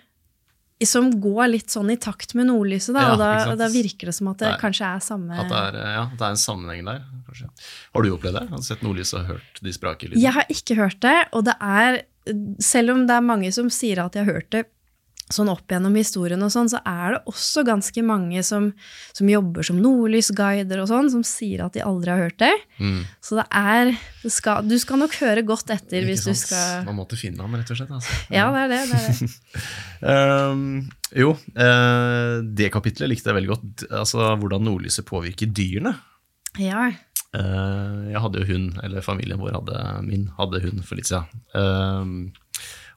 som 0.88 1.12
går 1.22 1.52
litt 1.52 1.74
sånn 1.74 1.92
i 1.94 1.98
takt 2.02 2.34
med 2.38 2.48
nordlyset, 2.50 2.94
da, 2.96 3.04
Ja, 3.06 3.14
og 3.14 3.20
da, 3.22 3.56
da 3.60 3.68
virker 3.70 4.10
det 4.10 4.16
som 4.18 4.32
at 4.32 4.42
det 4.42 4.50
Nei. 4.50 4.60
kanskje 4.62 4.88
er 4.88 5.04
samme 5.06 5.38
At 5.38 5.52
det 5.52 5.60
er, 5.60 5.78
ja, 5.94 6.06
at 6.08 6.16
det 6.18 6.26
er 6.26 6.36
en 6.36 6.42
sammenheng 6.42 6.88
der? 6.88 7.04
kanskje. 7.28 7.50
Har 7.94 8.06
du 8.06 8.12
opplevd 8.16 8.40
det? 8.40 8.46
Har 8.50 8.62
du 8.62 8.68
sett 8.68 8.86
nordlyset 8.86 9.20
og 9.22 9.30
hørt 9.36 9.62
de 9.62 9.74
sprake 9.76 10.10
lydene? 10.10 10.24
Jeg 10.24 10.36
har 10.40 10.50
ikke 10.52 10.78
hørt 10.80 11.02
det, 11.06 11.18
og 11.32 11.46
det 11.50 11.58
er 11.60 12.02
Selv 12.62 12.94
om 12.94 13.08
det 13.10 13.16
er 13.16 13.24
mange 13.26 13.50
som 13.50 13.70
sier 13.74 13.98
at 14.04 14.14
de 14.14 14.22
har 14.22 14.28
hørt 14.30 14.52
det 14.54 14.68
sånn 15.36 15.52
opp 15.52 15.68
gjennom 15.72 15.98
historien, 16.00 16.42
og 16.46 16.54
sånn, 16.54 16.72
så 16.72 16.80
er 16.88 17.18
det 17.18 17.22
også 17.32 17.66
ganske 17.68 18.06
mange 18.08 18.44
som, 18.48 18.72
som 19.18 19.32
jobber 19.32 19.68
som 19.68 19.82
nordlysguider 19.84 20.84
og 20.84 20.90
sånn, 20.92 21.12
som 21.14 21.26
sier 21.28 21.66
at 21.66 21.76
de 21.76 21.84
aldri 21.84 22.14
har 22.14 22.24
hørt 22.30 22.40
det. 22.40 22.54
Mm. 22.80 23.04
Så 23.20 23.42
det 23.42 23.48
er 23.52 23.94
det 24.22 24.30
skal, 24.34 24.66
Du 24.70 24.76
skal 24.80 25.02
nok 25.02 25.16
høre 25.18 25.42
godt 25.46 25.72
etter 25.74 26.06
hvis 26.06 26.22
hvis 26.28 26.46
du 26.46 26.48
skal 26.48 26.86
Man 26.88 26.98
må 27.00 27.06
til 27.10 27.20
Finland, 27.20 27.56
rett 27.58 27.72
og 27.74 27.80
slett. 27.80 27.94
Altså. 27.94 28.18
Ja, 28.34 28.50
det 28.54 28.64
er 28.64 28.72
det. 28.72 28.82
det, 28.90 29.00
er 29.00 29.14
det. 29.20 30.52
um, 30.52 30.66
jo, 31.24 31.36
uh, 31.58 32.42
det 32.46 32.72
kapitlet 32.74 33.12
likte 33.12 33.32
jeg 33.32 33.40
veldig 33.40 33.54
godt. 33.54 33.86
Altså 33.90 34.34
hvordan 34.42 34.68
nordlyset 34.68 35.08
påvirker 35.08 35.52
dyrene. 35.52 35.96
Ja. 36.60 36.90
Uh, 37.32 38.12
jeg 38.12 38.22
hadde 38.24 38.44
jo 38.44 38.50
hund, 38.52 38.80
eller 38.84 39.06
familien 39.06 39.40
vår 39.42 39.56
hadde, 39.60 39.84
min 40.08 40.30
hadde 40.38 40.64
hund 40.66 40.84
for 40.88 41.00
litt 41.00 41.10
siden. 41.10 41.44
Ehm, 41.56 42.16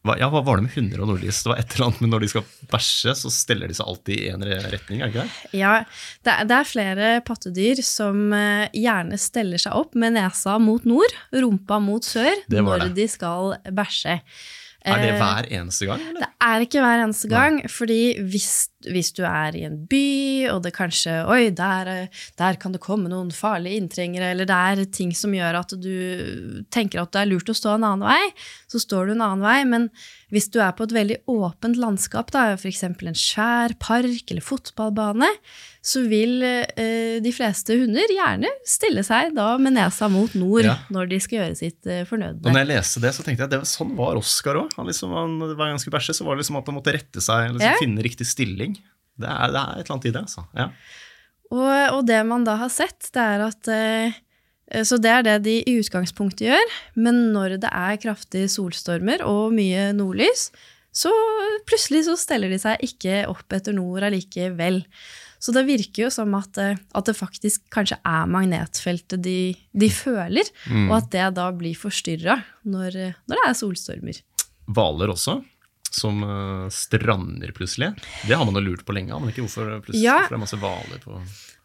hva, 0.04 0.18
ja, 0.20 0.28
hva 0.28 0.42
var 0.44 0.58
det 0.60 0.66
med 0.66 0.74
hunder 0.76 1.00
og 1.00 1.08
nordlys? 1.08 1.38
Det 1.44 1.48
var 1.48 1.60
et 1.62 1.74
eller 1.74 1.86
annet 1.86 2.02
men 2.04 2.10
Når 2.12 2.24
de 2.24 2.28
skal 2.34 2.44
bæsje, 2.70 3.14
så 3.16 3.30
steller 3.32 3.70
de 3.70 3.76
seg 3.78 3.88
alltid 3.88 4.18
i 4.20 4.26
en 4.34 4.44
retning. 4.44 5.00
er 5.00 5.08
det 5.08 5.14
ikke 5.14 5.22
det? 5.24 5.52
ja 5.56 5.70
det, 5.86 6.34
er, 6.34 6.42
det 6.50 6.58
er 6.58 6.68
flere 6.68 7.12
pattedyr 7.24 7.80
som 7.86 8.26
eh, 8.36 8.66
gjerne 8.76 9.16
steller 9.20 9.62
seg 9.64 9.72
opp 9.80 9.96
med 9.96 10.18
nesa 10.18 10.58
mot 10.60 10.84
nord, 10.84 11.16
rumpa 11.32 11.80
mot 11.80 12.04
sør, 12.04 12.34
når 12.52 12.88
det. 12.88 12.92
de 13.00 13.08
skal 13.08 13.56
bæsje. 13.72 14.20
Er 14.84 15.00
det 15.00 15.14
Eh, 15.14 15.16
hver 15.16 15.46
eneste 15.56 15.86
gang? 15.88 16.02
eller? 16.10 16.20
Det 16.20 16.28
er 16.44 16.60
ikke 16.66 16.80
hver 16.84 17.02
eneste 17.06 17.28
gang, 17.32 17.54
fordi 17.72 18.00
hvis, 18.20 18.50
hvis 18.90 19.12
du 19.16 19.22
er 19.24 19.56
i 19.56 19.64
en 19.66 19.78
by, 19.90 20.48
og 20.52 20.62
det 20.64 20.74
kanskje 20.76 21.14
Oi, 21.30 21.50
der, 21.56 22.08
der 22.40 22.58
kan 22.60 22.72
det 22.74 22.80
komme 22.84 23.08
noen 23.12 23.30
farlige 23.34 23.80
inntrengere, 23.80 24.32
eller 24.34 24.48
det 24.50 24.56
er 24.56 24.84
ting 24.92 25.12
som 25.16 25.32
gjør 25.36 25.60
at 25.62 25.74
du 25.80 26.64
tenker 26.74 27.02
at 27.02 27.12
det 27.14 27.22
er 27.24 27.30
lurt 27.32 27.48
å 27.50 27.56
stå 27.56 27.74
en 27.76 27.86
annen 27.88 28.06
vei, 28.08 28.32
så 28.70 28.80
står 28.82 29.06
du 29.06 29.12
en 29.16 29.24
annen 29.24 29.44
vei. 29.44 29.58
Men 29.68 29.88
hvis 30.34 30.48
du 30.50 30.58
er 30.64 30.72
på 30.76 30.86
et 30.88 30.94
veldig 30.96 31.20
åpent 31.30 31.78
landskap, 31.78 32.32
da, 32.34 32.48
f.eks. 32.58 32.82
en 32.88 33.14
skjær, 33.14 33.76
park 33.82 34.30
eller 34.32 34.42
fotballbane, 34.44 35.28
så 35.84 36.00
vil 36.08 36.40
eh, 36.42 37.20
de 37.20 37.32
fleste 37.36 37.76
hunder 37.76 38.08
gjerne 38.08 38.48
stille 38.66 39.02
seg 39.04 39.34
da 39.36 39.50
med 39.60 39.76
nesa 39.76 40.08
mot 40.08 40.32
nord 40.38 40.64
Ja. 40.64 40.78
når 40.88 41.10
de 41.10 41.18
skal 41.20 41.38
gjøre 41.42 41.58
sitt 41.58 41.86
eh, 41.86 42.06
Og 42.08 42.48
når 42.48 42.56
jeg 42.62 42.70
leste 42.70 43.02
det, 43.04 43.12
så 43.12 43.22
tenkte 43.26 43.44
jeg 43.44 43.50
at 43.50 43.52
det 43.52 43.60
var, 43.60 43.68
sånn 43.68 43.92
var 43.98 44.16
Oskar 44.16 44.62
òg. 44.62 44.72
Liksom, 44.88 45.12
han- 45.12 45.36
hver 45.44 45.60
gang 45.60 45.74
han 45.76 45.82
skulle 45.82 45.98
bæsje, 45.98 46.16
så 46.16 46.24
var 46.24 46.34
det 46.36 46.44
liksom 46.44 46.56
at 46.62 46.66
han 46.72 46.78
måtte 46.78 46.94
rette 46.96 47.20
seg, 47.20 47.52
liksom, 47.52 47.68
Ja. 47.68 47.76
finne 47.78 48.02
riktig 48.02 48.26
stilling. 48.26 48.73
Det 49.20 49.28
er, 49.30 49.52
det 49.54 49.60
er 49.60 49.78
et 49.78 49.84
eller 49.84 49.94
annet 49.94 50.06
i 50.10 50.12
det, 50.14 50.22
altså. 50.26 50.44
Ja. 50.58 50.68
Og, 51.54 51.98
og 51.98 52.06
det 52.08 52.20
man 52.26 52.44
da 52.46 52.56
har 52.58 52.70
sett, 52.72 53.10
det 53.14 53.22
er 53.22 53.42
at 53.46 53.68
eh, 53.70 54.16
Så 54.82 54.96
det 54.98 55.10
er 55.12 55.22
det 55.26 55.34
de 55.44 55.58
i 55.62 55.74
utgangspunktet 55.78 56.48
gjør, 56.48 56.70
men 56.96 57.18
når 57.34 57.58
det 57.62 57.70
er 57.70 57.98
kraftige 58.02 58.48
solstormer 58.50 59.22
og 59.28 59.52
mye 59.54 59.90
nordlys, 59.94 60.48
så 60.94 61.10
plutselig 61.68 62.04
så 62.06 62.14
steller 62.18 62.50
de 62.54 62.58
seg 62.62 62.82
ikke 62.86 63.24
opp 63.30 63.52
etter 63.54 63.74
nord 63.76 64.06
allikevel. 64.06 64.80
Så 65.42 65.52
det 65.52 65.66
virker 65.68 66.06
jo 66.06 66.10
som 66.14 66.32
at, 66.38 66.56
eh, 66.62 66.78
at 66.96 67.04
det 67.10 67.16
faktisk 67.18 67.66
kanskje 67.74 67.98
er 68.08 68.26
magnetfeltet 68.30 69.20
de, 69.22 69.54
de 69.76 69.90
føler, 69.92 70.48
Mm. 70.70 70.88
og 70.90 70.96
at 71.02 71.10
det 71.12 71.26
da 71.36 71.50
blir 71.52 71.76
forstyrra 71.76 72.38
når, 72.64 72.96
når 73.28 73.36
det 73.36 73.44
er 73.50 73.58
solstormer. 73.58 74.22
Hvaler 74.74 75.12
også, 75.12 75.42
som 75.94 76.20
eh, 76.26 76.68
strander 76.74 77.52
plutselig. 77.56 77.92
Det 78.26 78.34
har 78.36 78.44
man 78.48 78.58
jo 78.58 78.64
lurt 78.68 78.84
på 78.86 78.94
lenge, 78.96 79.14
men 79.20 79.30
ikke 79.32 79.44
hvorfor 79.46 79.70
plutselig 79.84 80.02
Ja. 80.04 80.18
hvorfor 80.24 80.34
det 80.34 80.40
er 80.40 80.44
masse 80.46 80.60
hvaler 80.62 81.02
på 81.04 81.20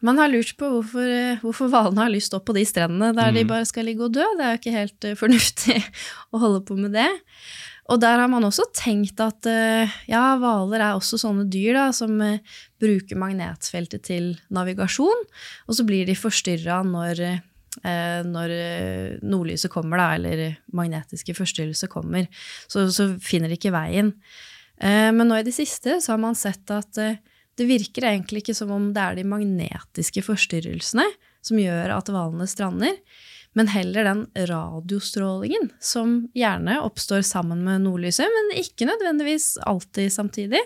Man 0.06 0.16
har 0.22 0.30
lurt 0.32 0.54
på 0.56 0.68
hvorfor, 0.72 1.08
eh, 1.12 1.40
hvorfor 1.42 1.68
hvalene 1.72 2.00
har 2.06 2.12
lyst 2.14 2.32
opp 2.38 2.46
på 2.48 2.54
de 2.56 2.62
strendene 2.64 3.10
der 3.16 3.34
de 3.36 3.42
bare 3.44 3.66
skal 3.68 3.84
ligge 3.84 4.06
og 4.06 4.14
dø. 4.16 4.24
Det 4.38 4.46
er 4.46 4.54
jo 4.54 4.60
ikke 4.62 4.76
helt 4.78 5.04
eh, 5.10 5.18
fornuftig 5.18 5.76
å 6.32 6.40
holde 6.40 6.62
på 6.64 6.78
med 6.78 6.94
det. 6.96 7.10
Og 7.90 7.98
der 7.98 8.20
har 8.22 8.28
man 8.30 8.44
også 8.46 8.68
tenkt 8.76 9.18
at 9.20 9.44
eh, 9.50 9.90
ja, 10.08 10.36
hvaler 10.38 10.78
er 10.78 10.94
også 10.94 11.18
sånne 11.18 11.48
dyr 11.50 11.74
da, 11.74 11.86
som 11.92 12.14
eh, 12.22 12.38
bruker 12.80 13.18
magnetfeltet 13.18 14.04
til 14.06 14.36
navigasjon, 14.54 15.24
og 15.66 15.74
så 15.74 15.84
blir 15.88 16.06
de 16.06 16.14
forstyrra 16.14 16.80
når, 16.86 17.20
eh, 17.26 17.40
når 18.26 18.52
eh, 18.54 19.18
nordlyset 19.22 19.72
kommer, 19.72 20.00
da, 20.00 20.12
eller 20.18 20.58
magnetiske 20.76 21.34
forstyrrelser 21.38 21.90
kommer. 21.92 22.28
Så, 22.68 22.88
så 22.92 23.12
finner 23.24 23.48
de 23.48 23.56
ikke 23.56 23.74
veien. 23.74 24.14
Eh, 24.80 25.10
Men 25.12 25.28
nå 25.28 25.40
i 25.40 25.46
det 25.46 25.56
siste 25.56 26.00
så 26.00 26.14
har 26.14 26.22
man 26.22 26.38
sett 26.38 26.70
at 26.74 27.00
eh, 27.00 27.18
det 27.58 27.66
virker 27.68 28.06
egentlig 28.08 28.44
ikke 28.44 28.56
som 28.56 28.70
om 28.72 28.92
det 28.96 29.02
er 29.02 29.18
de 29.18 29.26
magnetiske 29.28 30.22
forstyrrelsene 30.24 31.04
som 31.44 31.60
gjør 31.60 31.92
at 31.96 32.08
hvalene 32.12 32.46
strander, 32.48 32.96
men 33.58 33.68
heller 33.72 34.06
den 34.06 34.22
radiostrålingen 34.48 35.72
som 35.82 36.28
gjerne 36.38 36.78
oppstår 36.84 37.24
sammen 37.26 37.64
med 37.66 37.82
nordlyset, 37.84 38.28
men 38.30 38.52
ikke 38.60 38.86
nødvendigvis 38.88 39.56
alltid 39.66 40.12
samtidig. 40.14 40.60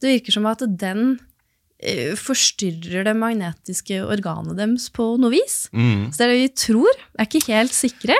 Det 0.00 0.14
virker 0.14 0.38
som 0.38 0.46
at 0.48 0.64
den 0.80 1.18
eh, 1.18 1.27
forstyrrer 2.18 3.04
det 3.06 3.14
magnetiske 3.14 4.00
organet 4.02 4.56
deres 4.58 4.88
på 4.90 5.12
noe 5.20 5.30
vis. 5.30 5.68
mm. 5.70 6.08
Så 6.10 6.18
det 6.18 6.26
er 6.26 6.32
det 6.32 6.40
vi 6.40 6.48
tror, 6.64 7.02
er 7.18 7.28
ikke 7.28 7.44
helt 7.52 7.74
sikre, 7.76 8.16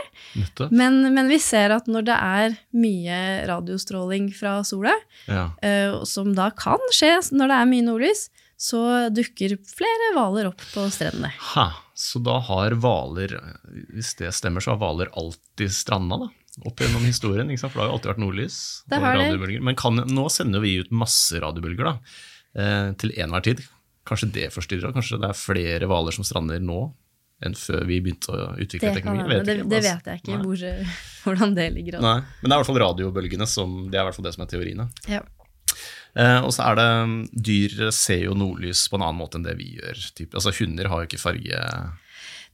men, 0.70 1.00
men 1.14 1.30
vi 1.30 1.40
ser 1.42 1.74
at 1.74 1.88
når 1.90 2.06
det 2.06 2.18
er 2.18 2.58
mye 2.78 3.20
radiostråling 3.50 4.30
fra 4.36 4.60
sola, 4.66 4.94
Ja. 5.26 5.48
uh, 5.58 6.04
som 6.06 6.34
da 6.36 6.50
kan 6.54 6.78
skje 6.94 7.16
når 7.34 7.50
det 7.50 7.58
er 7.58 7.72
mye 7.72 7.86
nordlys, 7.88 8.28
så 8.58 8.80
dukker 9.14 9.54
flere 9.70 10.12
hvaler 10.16 10.48
opp 10.50 10.62
på 10.72 10.86
strendene. 10.90 11.30
Ha, 11.54 11.68
så 11.94 12.18
da 12.22 12.38
har 12.42 12.74
hvaler, 12.78 13.36
hvis 13.94 14.16
det 14.18 14.32
stemmer, 14.34 14.62
så 14.62 14.74
har 14.74 14.80
hvaler 14.82 15.12
alltid 15.18 15.70
stranda, 15.74 16.18
da? 16.24 16.30
Opp 16.66 16.80
gjennom 16.82 17.04
historien, 17.06 17.50
for 17.58 17.70
det 17.70 17.78
har 17.78 17.86
jo 17.86 17.92
alltid 17.94 18.10
vært 18.10 18.22
nordlys 18.24 18.56
og 18.90 19.04
radiobølger. 19.04 19.62
Men 19.62 19.76
kan, 19.78 20.02
nå 20.10 20.24
sender 20.34 20.62
vi 20.64 20.80
ut 20.82 20.90
masse 20.90 21.38
radiobølger 21.38 21.86
da, 21.86 21.92
eh, 21.94 22.37
til 22.54 23.12
enhver 23.20 23.44
tid. 23.44 23.60
Kanskje 24.08 24.30
det 24.34 24.48
forstyrrer? 24.54 24.94
Kanskje 24.96 25.18
det 25.20 25.28
er 25.28 25.36
flere 25.36 25.86
hvaler 25.90 26.14
som 26.16 26.24
strander 26.26 26.62
nå 26.64 26.88
enn 27.44 27.54
før 27.54 27.84
vi 27.86 28.00
begynte 28.02 28.32
å 28.34 28.46
utvikle 28.58 28.88
Det, 28.88 28.94
teknologi? 28.98 29.22
hende. 29.36 29.44
det, 29.46 29.56
ikke, 29.60 29.68
det 29.70 29.80
vet 29.84 30.08
jeg 30.10 30.22
ikke 30.22 30.38
hvor, 30.42 30.62
hvordan 31.22 31.52
det 31.54 31.66
ligger 31.76 31.98
an. 31.98 32.06
Nei, 32.06 32.14
men 32.40 32.48
det 32.48 32.50
er 32.50 32.56
i 32.56 32.62
hvert 32.62 32.70
fall 32.70 32.80
radiobølgene 32.82 33.46
som 33.46 33.76
det 33.92 34.00
er 34.00 34.02
i 34.02 34.08
hvert 34.08 34.18
fall 34.18 34.26
det 34.26 34.32
som 34.34 34.42
er 34.46 34.50
teoriene. 34.50 34.88
Ja. 35.06 35.20
Eh, 36.18 36.40
og 36.42 36.50
så 36.56 36.64
er 36.70 36.80
det 36.80 36.88
dyr 37.46 37.90
ser 37.94 38.24
jo 38.24 38.34
nordlys 38.34 38.86
på 38.90 38.98
en 38.98 39.04
annen 39.06 39.20
måte 39.20 39.38
enn 39.38 39.46
det 39.46 39.54
vi 39.60 39.74
gjør. 39.76 40.02
Typ. 40.18 40.34
Altså 40.34 40.54
Hunder 40.58 40.90
har 40.90 41.04
jo 41.04 41.10
ikke 41.10 41.20
farge 41.22 41.62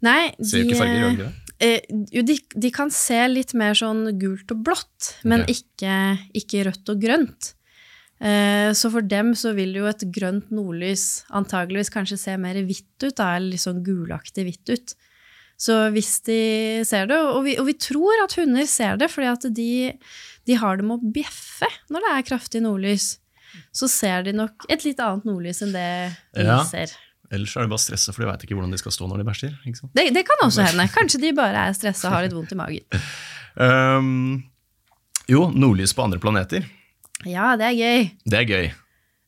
Nei, 0.05 0.35
Ser 0.43 0.61
jo 0.61 0.69
ikke 0.69 0.81
farger, 0.83 0.99
gjør 1.01 1.15
de 1.15 1.23
det? 1.23 1.31
eh, 1.65 1.93
jo, 2.13 2.25
de, 2.29 2.35
de 2.67 2.71
kan 2.75 2.91
se 2.93 3.23
litt 3.31 3.55
mer 3.57 3.79
sånn 3.79 4.11
gult 4.21 4.51
og 4.53 4.65
blått, 4.67 5.15
men 5.25 5.47
okay. 5.47 5.63
ikke, 5.63 5.95
ikke 6.43 6.65
rødt 6.69 6.93
og 6.93 7.01
grønt. 7.01 7.55
Eh, 8.23 8.71
så 8.79 8.91
for 8.93 9.03
dem 9.03 9.33
så 9.37 9.53
vil 9.57 9.75
jo 9.81 9.89
et 9.91 10.05
grønt 10.15 10.53
nordlys 10.55 11.25
antageligvis 11.35 11.91
kanskje 11.93 12.19
se 12.21 12.37
mer 12.41 12.55
hvitt 12.65 13.03
ut, 13.09 13.17
da, 13.19 13.35
eller 13.37 13.55
litt 13.57 13.65
sånn 13.65 13.83
gulaktig 13.85 14.47
hvitt 14.47 14.71
ut. 14.75 14.95
Så 15.61 15.75
hvis 15.95 16.17
de 16.27 16.39
ser 16.87 17.07
det, 17.11 17.19
og 17.19 17.45
vi, 17.47 17.57
og 17.63 17.67
vi 17.69 17.75
tror 17.79 18.25
at 18.25 18.35
hunder 18.39 18.67
ser 18.71 18.97
det, 19.01 19.11
fordi 19.13 19.29
at 19.31 19.45
de, 19.55 19.69
de 20.51 20.57
har 20.59 20.79
det 20.81 20.87
med 20.87 20.99
å 20.99 21.13
bjeffe 21.15 21.69
når 21.95 22.07
det 22.07 22.13
er 22.15 22.27
kraftig 22.31 22.63
nordlys. 22.65 23.09
Så 23.75 23.87
ser 23.91 24.25
de 24.27 24.33
nok 24.35 24.67
et 24.73 24.83
litt 24.87 24.99
annet 25.03 25.27
nordlys 25.29 25.63
enn 25.63 25.75
det 25.75 25.89
vi 26.35 26.47
Ja. 26.49 26.59
ser. 26.67 26.91
Ellers 27.35 27.55
er 27.57 27.65
det 27.67 27.71
bare 27.73 27.83
stressa, 27.83 28.13
for 28.13 28.23
de 28.23 28.29
veit 28.31 28.43
ikke 28.47 28.55
hvordan 28.59 28.71
de 28.75 28.79
skal 28.79 28.93
stå 28.95 29.07
når 29.11 29.23
de 29.23 29.27
bæsjer. 29.31 29.55
Det, 29.95 30.05
det 30.15 30.25
kan 30.27 30.43
også 30.45 30.67
hende. 30.67 30.85
Kanskje 30.93 31.21
de 31.23 31.31
bare 31.35 31.69
er 31.69 31.73
stressa 31.75 32.09
og 32.11 32.15
har 32.19 32.27
litt 32.27 32.35
vondt 32.37 32.53
i 32.55 32.59
magen. 32.59 33.05
um, 33.57 34.43
jo, 35.35 35.47
nordlys 35.55 35.95
på 35.97 36.05
andre 36.05 36.21
planeter. 36.23 36.67
Ja, 37.29 37.55
det 37.57 37.67
er 37.71 37.77
gøy. 37.79 38.09
Det 38.29 38.39
er 38.43 38.49
gøy. 38.49 38.67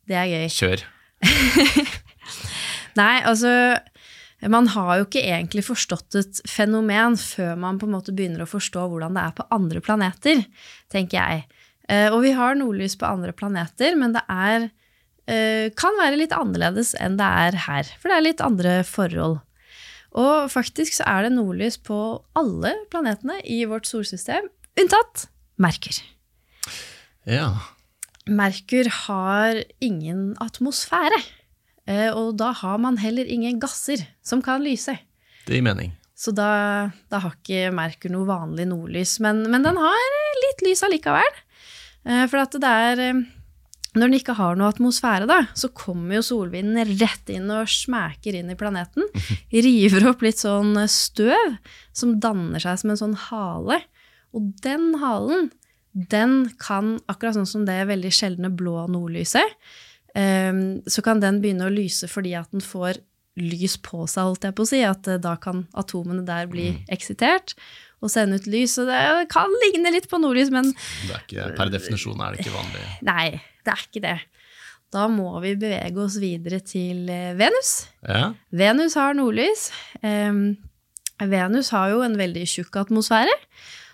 Det 0.07 0.17
er 0.21 0.29
gøy. 0.31 0.47
Kjør. 0.53 0.83
Nei, 3.01 3.15
altså 3.29 3.51
Man 4.49 4.69
har 4.73 4.99
jo 5.01 5.07
ikke 5.07 5.23
egentlig 5.25 5.65
forstått 5.67 6.17
et 6.21 6.41
fenomen 6.49 7.17
før 7.21 7.57
man 7.61 7.79
på 7.81 7.89
en 7.89 7.95
måte 7.97 8.13
begynner 8.17 8.45
å 8.45 8.51
forstå 8.51 8.85
hvordan 8.93 9.17
det 9.17 9.23
er 9.25 9.35
på 9.39 9.47
andre 9.57 9.81
planeter, 9.85 10.43
tenker 10.93 11.17
jeg. 11.19 11.47
Eh, 11.89 12.09
Og 12.13 12.21
vi 12.27 12.35
har 12.37 12.55
nordlys 12.59 12.95
på 13.01 13.09
andre 13.09 13.33
planeter, 13.33 13.97
men 13.99 14.13
det 14.15 14.23
er, 14.29 14.69
eh, 15.27 15.71
kan 15.75 15.97
være 15.99 16.21
litt 16.21 16.37
annerledes 16.37 16.95
enn 17.01 17.17
det 17.19 17.27
er 17.27 17.59
her. 17.67 17.91
For 17.99 18.13
det 18.13 18.17
er 18.19 18.27
litt 18.29 18.45
andre 18.45 18.77
forhold. 18.87 19.41
Og 20.17 20.51
faktisk 20.53 20.95
så 21.01 21.05
er 21.09 21.27
det 21.27 21.33
nordlys 21.37 21.77
på 21.83 21.97
alle 22.37 22.75
planetene 22.93 23.41
i 23.45 23.65
vårt 23.69 23.89
solsystem, 23.89 24.47
unntatt 24.79 25.27
Merkur. 25.59 25.99
Ja. 27.27 27.51
Merkur 28.27 28.89
har 29.07 29.61
ingen 29.81 30.35
atmosfære. 30.43 31.21
eh, 31.87 32.11
Og 32.11 32.37
da 32.37 32.53
har 32.53 32.79
man 32.79 32.97
heller 32.99 33.25
ingen 33.27 33.61
gasser 33.61 34.03
som 34.23 34.43
kan 34.43 34.63
lyse. 34.63 34.99
Det 35.47 35.55
gir 35.55 35.63
mening. 35.63 35.93
Så 36.17 36.33
da, 36.35 36.91
da 37.11 37.19
har 37.21 37.35
ikke 37.37 37.71
Merkur 37.77 38.11
noe 38.11 38.27
vanlig 38.27 38.67
nordlys. 38.67 39.19
Men, 39.21 39.45
men 39.51 39.63
den 39.63 39.77
har 39.77 40.11
litt 40.43 40.63
lys 40.67 40.83
allikevel. 40.83 41.41
Eh, 42.07 42.27
For 42.27 42.39
at 42.43 42.57
det 42.59 42.65
er 42.91 43.03
eh, 43.11 43.21
Når 43.97 44.11
den 44.11 44.19
ikke 44.19 44.35
har 44.37 44.57
noe 44.57 44.69
atmosfære, 44.75 45.25
da, 45.31 45.39
så 45.57 45.71
kommer 45.73 46.19
jo 46.19 46.23
solvinden 46.27 46.99
rett 47.01 47.31
inn 47.33 47.47
og 47.51 47.65
smæker 47.71 48.35
inn 48.37 48.51
i 48.53 48.57
planeten. 48.59 49.07
River 49.53 50.11
opp 50.11 50.21
litt 50.27 50.37
sånn 50.43 50.75
støv 50.91 51.55
som 51.97 52.19
danner 52.21 52.61
seg 52.61 52.77
som 52.83 52.91
en 52.93 53.01
sånn 53.01 53.15
hale. 53.31 53.79
Og 54.37 54.51
den 54.67 54.99
halen, 55.01 55.49
den 55.97 56.51
kan, 56.61 56.97
akkurat 57.09 57.39
sånn 57.39 57.49
som 57.49 57.67
det 57.69 57.79
veldig 57.89 58.13
sjeldne 58.13 58.51
blå 58.53 58.85
nordlyset, 58.93 59.57
eh, 60.15 60.53
så 60.85 61.05
kan 61.05 61.23
den 61.23 61.41
begynne 61.45 61.69
å 61.69 61.73
lyse 61.73 62.09
fordi 62.11 62.37
at 62.37 62.53
den 62.53 62.65
får 62.65 63.01
lys 63.37 63.77
på 63.85 64.05
seg, 64.09 64.31
holdt 64.31 64.47
jeg 64.49 64.57
på 64.57 64.65
å 64.65 64.69
si. 64.69 64.83
At 64.85 65.09
eh, 65.09 65.21
da 65.23 65.37
kan 65.41 65.65
atomene 65.77 66.25
der 66.29 66.49
bli 66.53 66.71
eksitert 66.93 67.57
og 68.05 68.13
sende 68.13 68.41
ut 68.41 68.49
lys. 68.51 68.77
Og 68.83 68.91
det 68.91 69.29
kan 69.33 69.53
ligne 69.67 69.93
litt 69.95 70.09
på 70.11 70.21
nordlys, 70.21 70.53
men 70.53 70.73
Det 70.73 71.13
er 71.13 71.25
ikke, 71.25 71.51
per 71.59 71.73
definisjon 71.73 72.21
er 72.21 72.35
det 72.35 72.45
ikke 72.45 72.57
vanlig. 72.57 72.85
nei, 73.11 73.29
det 73.65 73.75
er 73.75 73.87
ikke 73.89 74.05
det. 74.05 74.19
Da 74.95 75.09
må 75.11 75.33
vi 75.43 75.57
bevege 75.59 76.05
oss 76.05 76.21
videre 76.23 76.61
til 76.65 77.09
eh, 77.13 77.33
Venus. 77.39 77.75
Ja, 78.05 78.31
Venus 78.55 78.97
har 79.01 79.17
nordlys. 79.17 79.71
Venus 81.17 81.73
har 81.73 81.91
jo 81.95 82.05
en 82.05 82.17
veldig 82.21 82.45
tjukk 82.49 82.77
atmosfære, 82.85 83.33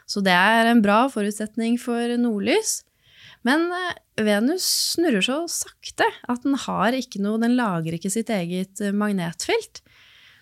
så 0.07 0.23
det 0.25 0.35
er 0.35 0.71
en 0.71 0.83
bra 0.85 1.05
forutsetning 1.13 1.79
for 1.81 2.17
nordlys. 2.21 2.81
Men 3.47 3.69
eh, 3.75 4.25
Venus 4.25 4.67
snurrer 4.95 5.25
så 5.25 5.43
sakte 5.51 6.07
at 6.31 6.45
den 6.47 6.59
har 6.67 6.95
ikke 6.97 7.23
noe, 7.23 7.41
den 7.43 7.57
lager 7.59 7.97
ikke 7.97 8.13
sitt 8.13 8.31
eget 8.33 8.83
eh, 8.83 8.95
magnetfelt. 8.95 9.83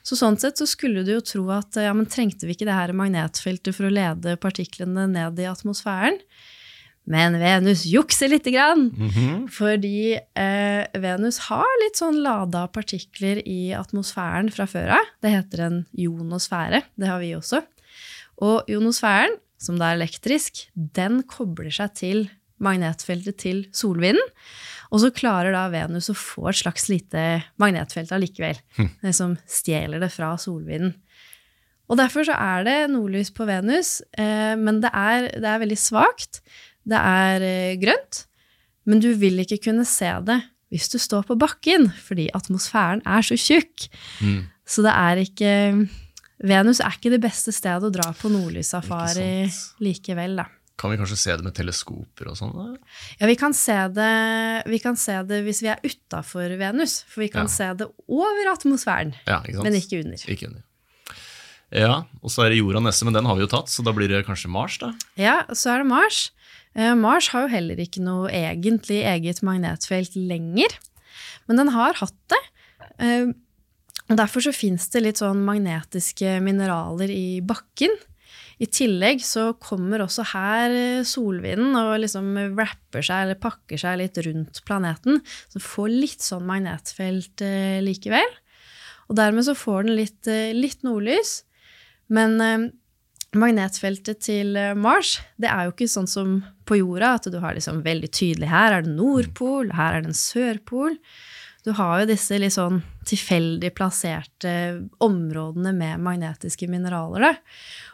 Så 0.07 0.17
sånn 0.17 0.39
sett 0.41 0.61
så 0.61 0.67
skulle 0.69 1.05
du 1.05 1.13
jo 1.13 1.25
tro 1.25 1.43
at 1.53 1.77
ja, 1.77 1.93
men 1.97 2.09
trengte 2.09 2.49
vi 2.49 2.57
ikke 2.57 2.69
det 2.69 2.77
her 2.77 2.95
magnetfeltet 2.97 3.77
for 3.77 3.89
å 3.89 3.93
lede 3.93 4.39
partiklene 4.41 5.05
ned 5.11 5.41
i 5.41 5.49
atmosfæren? 5.49 6.17
Men 7.11 7.35
Venus 7.41 7.83
jukser 7.89 8.31
lite 8.31 8.53
grann. 8.55 8.91
Mhm. 8.95 9.49
Fordi 9.53 10.15
eh, 10.15 10.83
Venus 11.01 11.41
har 11.49 11.69
litt 11.83 11.99
sånn 11.99 12.21
lada 12.23 12.67
partikler 12.73 13.41
i 13.49 13.73
atmosfæren 13.77 14.51
fra 14.55 14.69
før 14.71 14.95
av. 15.01 15.13
Det 15.25 15.33
heter 15.33 15.65
en 15.67 15.79
ionosfære. 15.99 16.85
Det 17.01 17.11
har 17.11 17.23
vi 17.23 17.33
også. 17.37 17.65
Og 18.47 18.69
ionosfæren, 18.71 19.35
som 19.61 19.79
da 19.81 19.91
er 19.91 20.01
elektrisk, 20.01 20.67
den 20.75 21.23
kobler 21.29 21.73
seg 21.75 21.97
til 21.99 22.29
magnetfeltet 22.61 23.39
til 23.41 23.63
solvinden. 23.77 24.23
Og 24.91 25.03
så 25.05 25.13
klarer 25.15 25.55
da 25.55 25.69
Venus 25.73 26.11
å 26.13 26.17
få 26.19 26.51
et 26.51 26.61
slags 26.61 26.89
lite 26.91 27.43
magnetfelt 27.63 28.11
allikevel. 28.13 28.59
Det 29.05 29.15
som 29.17 29.37
stjeler 29.49 30.03
det 30.03 30.11
fra 30.13 30.35
solvinden. 30.41 30.97
Og 31.91 31.99
derfor 31.99 32.23
så 32.27 32.37
er 32.39 32.67
det 32.67 32.77
nordlys 32.93 33.33
på 33.35 33.47
Venus, 33.49 33.99
eh, 34.15 34.55
men 34.55 34.79
det 34.83 34.93
er, 34.95 35.27
det 35.43 35.49
er 35.51 35.63
veldig 35.63 35.79
svakt. 35.81 36.39
Det 36.87 36.99
er 36.99 37.43
eh, 37.43 37.79
grønt, 37.83 38.25
men 38.87 39.03
du 39.03 39.11
vil 39.19 39.43
ikke 39.43 39.59
kunne 39.67 39.87
se 39.89 40.11
det 40.27 40.39
hvis 40.71 40.87
du 40.93 41.01
står 41.03 41.25
på 41.27 41.35
bakken, 41.35 41.89
fordi 41.99 42.29
atmosfæren 42.35 43.03
er 43.03 43.27
så 43.27 43.35
tjukk. 43.35 43.89
Mm. 44.23 44.45
Så 44.63 44.85
det 44.87 44.93
er 44.95 45.23
ikke 45.25 45.55
Venus 46.41 46.81
er 46.81 46.95
ikke 46.97 47.11
det 47.13 47.21
beste 47.21 47.53
stedet 47.53 47.85
å 47.85 47.93
dra 47.93 48.13
på 48.17 48.31
nordlyssafari 48.33 49.51
likevel, 49.85 50.39
da. 50.41 50.47
Kan 50.81 50.95
vi 50.95 50.97
kanskje 50.97 51.19
se 51.21 51.35
det 51.37 51.45
med 51.45 51.53
teleskoper 51.53 52.31
og 52.33 52.39
sånn? 52.39 52.55
Ja, 53.21 53.27
vi 53.29 53.35
kan 53.37 53.53
se 53.53 53.75
det, 53.93 54.13
vi 54.73 54.79
kan 54.81 54.97
se 54.97 55.19
det 55.29 55.43
hvis 55.45 55.61
vi 55.61 55.69
er 55.69 55.83
utafor 55.85 56.55
Venus, 56.57 57.03
for 57.05 57.21
vi 57.21 57.29
kan 57.29 57.45
Ja. 57.45 57.53
se 57.53 57.69
det 57.83 57.87
over 58.09 58.49
atmosfæren, 58.55 59.13
Ja, 59.27 59.43
ikke 59.45 59.63
men 59.63 59.75
ikke 59.77 60.01
under. 60.05 60.17
Ikke 60.33 60.47
under. 60.49 60.63
Ja, 61.71 62.05
og 62.23 62.31
så 62.33 62.47
er 62.47 62.51
det 62.51 62.59
jorda 62.59 62.81
neste, 62.81 63.05
men 63.05 63.13
den 63.15 63.27
har 63.27 63.37
vi 63.37 63.43
jo 63.45 63.47
tatt, 63.53 63.69
så 63.69 63.85
da 63.85 63.93
blir 63.93 64.09
det 64.09 64.25
kanskje 64.27 64.49
Mars, 64.51 64.79
da? 64.79 64.95
Ja, 65.21 65.45
så 65.53 65.75
er 65.75 65.79
det 65.85 65.87
Mars. 65.93 66.31
Eh, 66.75 66.95
Mars 66.95 67.29
har 67.29 67.43
jo 67.47 67.53
heller 67.53 67.77
ikke 67.77 68.01
noe 68.03 68.31
egentlig 68.31 69.05
eget 69.05 69.43
magnetfelt 69.43 70.17
lenger, 70.17 70.73
men 71.47 71.57
den 71.61 71.69
har 71.69 71.93
hatt 72.01 72.17
det. 72.33 72.41
Eh, 72.99 73.27
Derfor 74.11 74.43
så 74.43 74.53
fins 74.55 74.89
det 74.91 75.05
litt 75.05 75.21
sånn 75.21 75.45
magnetiske 75.47 76.41
mineraler 76.43 77.13
i 77.15 77.41
bakken. 77.47 77.93
I 78.61 78.67
tillegg 78.69 79.23
så 79.25 79.53
kommer 79.63 80.03
også 80.05 80.25
her 80.35 80.75
eh, 80.75 81.05
solvinden 81.09 81.77
og 81.79 81.95
liksom 82.03 82.35
wrapper 82.59 83.07
seg 83.07 83.25
eller 83.25 83.39
pakker 83.41 83.81
seg 83.81 84.01
litt 84.03 84.21
rundt 84.27 84.61
planeten, 84.67 85.23
så 85.49 85.63
får 85.65 85.95
litt 85.95 86.27
sånn 86.27 86.45
magnetfelt 86.49 87.45
eh, 87.47 87.79
likevel. 87.85 88.37
Og 89.09 89.17
dermed 89.19 89.47
så 89.47 89.57
får 89.57 89.89
den 89.89 89.97
litt, 89.97 90.21
eh, 90.29 90.53
litt 90.57 90.85
nordlys. 90.87 91.41
Men 92.11 92.35
magnetfeltet 93.39 94.19
til 94.27 94.57
Mars, 94.75 95.21
det 95.39 95.47
er 95.47 95.69
jo 95.69 95.73
ikke 95.77 95.87
sånn 95.87 96.09
som 96.11 96.41
på 96.67 96.81
jorda, 96.81 97.13
at 97.21 97.29
du 97.31 97.37
har 97.39 97.55
liksom 97.55 97.85
veldig 97.85 98.11
tydelig 98.11 98.49
her 98.51 98.75
er 98.75 98.83
det 98.83 98.97
nordpol, 98.97 99.71
her 99.79 99.95
er 99.95 100.03
det 100.03 100.11
en 100.11 100.19
sørpol. 100.19 100.97
Du 101.63 101.71
har 101.79 102.01
jo 102.01 102.09
disse 102.11 102.35
litt 102.43 102.57
sånn 102.57 102.81
tilfeldig 103.11 103.73
plasserte 103.77 104.53
områdene 105.03 105.73
med 105.77 106.03
magnetiske 106.05 106.69
mineraler. 106.71 107.27
Da. 107.27 107.33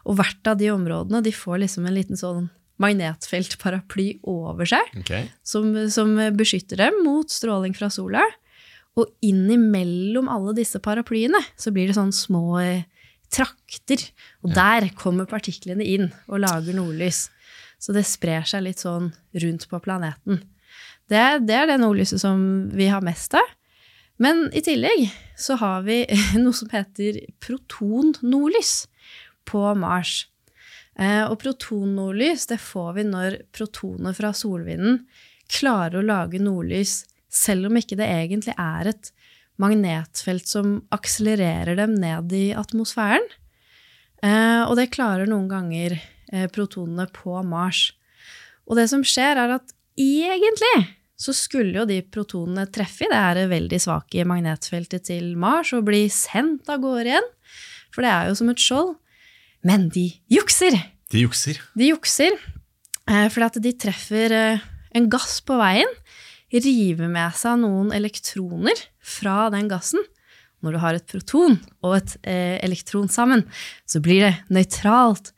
Og 0.07 0.21
hvert 0.21 0.53
av 0.53 0.61
de 0.61 0.71
områdene 0.75 1.23
de 1.25 1.33
får 1.35 1.63
liksom 1.65 1.89
en 1.89 1.97
liten 1.97 2.21
sånn 2.21 2.49
magnetfeltparaply 2.83 4.09
over 4.29 4.69
seg, 4.69 4.91
okay. 5.01 5.31
som, 5.47 5.71
som 5.93 6.13
beskytter 6.37 6.83
dem 6.85 6.99
mot 7.07 7.31
stråling 7.33 7.73
fra 7.77 7.89
sola. 7.93 8.25
Og 8.97 9.13
innimellom 9.25 10.29
alle 10.33 10.55
disse 10.57 10.81
paraplyene 10.85 11.41
så 11.61 11.73
blir 11.73 11.89
det 11.89 11.97
sånn 11.97 12.15
små 12.17 12.59
eh, 12.63 12.85
trakter. 13.33 14.01
Og 14.45 14.53
der 14.57 14.89
kommer 14.97 15.29
partiklene 15.29 15.85
inn 15.85 16.11
og 16.29 16.41
lager 16.45 16.77
nordlys. 16.77 17.27
Så 17.81 17.93
det 17.97 18.07
sprer 18.09 18.47
seg 18.49 18.65
litt 18.65 18.81
sånn 18.81 19.11
rundt 19.37 19.67
på 19.69 19.81
planeten. 19.85 20.41
Det, 21.07 21.23
det 21.47 21.55
er 21.55 21.69
det 21.71 21.81
nordlyset 21.83 22.23
som 22.23 22.41
vi 22.75 22.89
har 22.91 23.05
mest 23.05 23.37
av. 23.37 23.45
Men 24.23 24.47
i 24.57 24.63
tillegg 24.65 25.11
så 25.39 25.59
har 25.61 25.85
vi 25.89 26.03
noe 26.43 26.57
som 26.57 26.71
heter 26.73 27.21
protonnordlys 27.45 28.87
på 29.49 29.63
Mars. 29.79 30.25
Og 30.25 30.33
og 30.97 31.35
protonnordlys 31.43 32.47
det 32.49 32.57
får 32.57 32.95
vi 32.97 33.03
når 33.05 33.35
protoner 33.53 34.15
fra 34.17 34.31
solvinden 34.33 35.03
klarer 35.45 35.99
å 36.01 36.07
lage 36.07 36.41
nordlys 36.41 37.03
selv 37.29 37.69
om 37.69 37.77
ikke 37.77 37.99
det 38.01 38.09
egentlig 38.09 38.55
er 38.57 38.91
et 38.91 39.11
magnetfelt 39.61 40.49
som 40.49 40.79
akselererer 40.95 41.79
dem 41.79 41.95
ned 42.01 42.33
i 42.37 42.47
atmosfæren. 42.57 43.25
Eh, 44.25 44.63
og 44.65 44.77
det 44.79 44.93
klarer 44.95 45.29
noen 45.29 45.49
ganger 45.51 45.97
eh, 45.97 46.47
protonene 46.53 47.09
på 47.13 47.37
Mars. 47.47 47.91
Og 48.67 48.81
det 48.81 48.89
som 48.93 49.05
skjer, 49.07 49.39
er 49.41 49.57
at 49.59 49.75
egentlig 50.01 50.75
så 51.17 51.33
skulle 51.37 51.79
jo 51.81 51.87
de 51.89 52.03
protonene 52.13 52.67
treffe 52.73 53.07
i 53.07 53.11
det 53.11 53.21
her 53.21 53.41
veldig 53.51 53.81
svake 53.81 54.27
magnetfeltet 54.29 55.09
til 55.09 55.33
Mars 55.41 55.73
og 55.77 55.87
bli 55.89 56.05
sendt 56.13 56.69
av 56.73 56.83
gårde 56.85 57.09
igjen. 57.09 57.31
For 57.95 58.05
det 58.05 58.13
er 58.13 58.29
jo 58.29 58.37
som 58.37 58.53
et 58.53 58.61
skjold. 58.61 58.93
Men 59.67 59.89
de 59.93 60.11
jukser! 60.33 60.77
De 61.11 61.23
jukser. 61.25 61.59
De 61.79 61.89
jukser 61.89 62.37
for 63.07 63.31
fordi 63.31 63.47
at 63.47 63.59
de 63.63 63.73
treffer 63.79 64.33
eh, 64.35 64.65
en 64.99 65.09
gass 65.11 65.39
på 65.47 65.57
veien, 65.61 65.93
river 66.57 67.11
med 67.13 67.35
seg 67.37 67.61
noen 67.61 67.93
elektroner 67.95 68.79
fra 69.05 69.47
den 69.53 69.69
gassen. 69.71 70.03
Når 70.65 70.77
du 70.77 70.79
har 70.83 70.97
et 70.97 71.07
proton 71.07 71.59
og 71.85 71.97
et 71.99 72.15
eh, 72.27 72.57
elektron 72.65 73.11
sammen, 73.13 73.45
så 73.87 74.01
blir 74.03 74.25
det 74.25 74.33
nøytralt. 74.57 75.33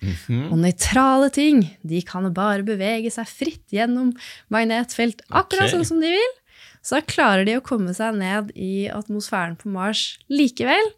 Og 0.51 0.57
nøytrale 0.63 1.31
ting 1.35 1.65
de 1.83 2.03
kan 2.07 2.29
bare 2.37 2.67
bevege 2.67 3.11
seg 3.13 3.29
fritt 3.31 3.75
gjennom 3.75 4.13
magnetfelt, 4.55 5.25
akkurat 5.29 5.67
okay. 5.67 5.75
sånn 5.75 5.89
som 5.91 6.03
de 6.05 6.13
vil. 6.15 6.35
Så 6.81 6.97
da 6.97 7.05
klarer 7.05 7.45
de 7.45 7.59
å 7.59 7.65
komme 7.65 7.93
seg 7.97 8.17
ned 8.17 8.53
i 8.55 8.87
atmosfæren 8.95 9.59
på 9.61 9.73
Mars 9.75 10.15
likevel. 10.33 10.93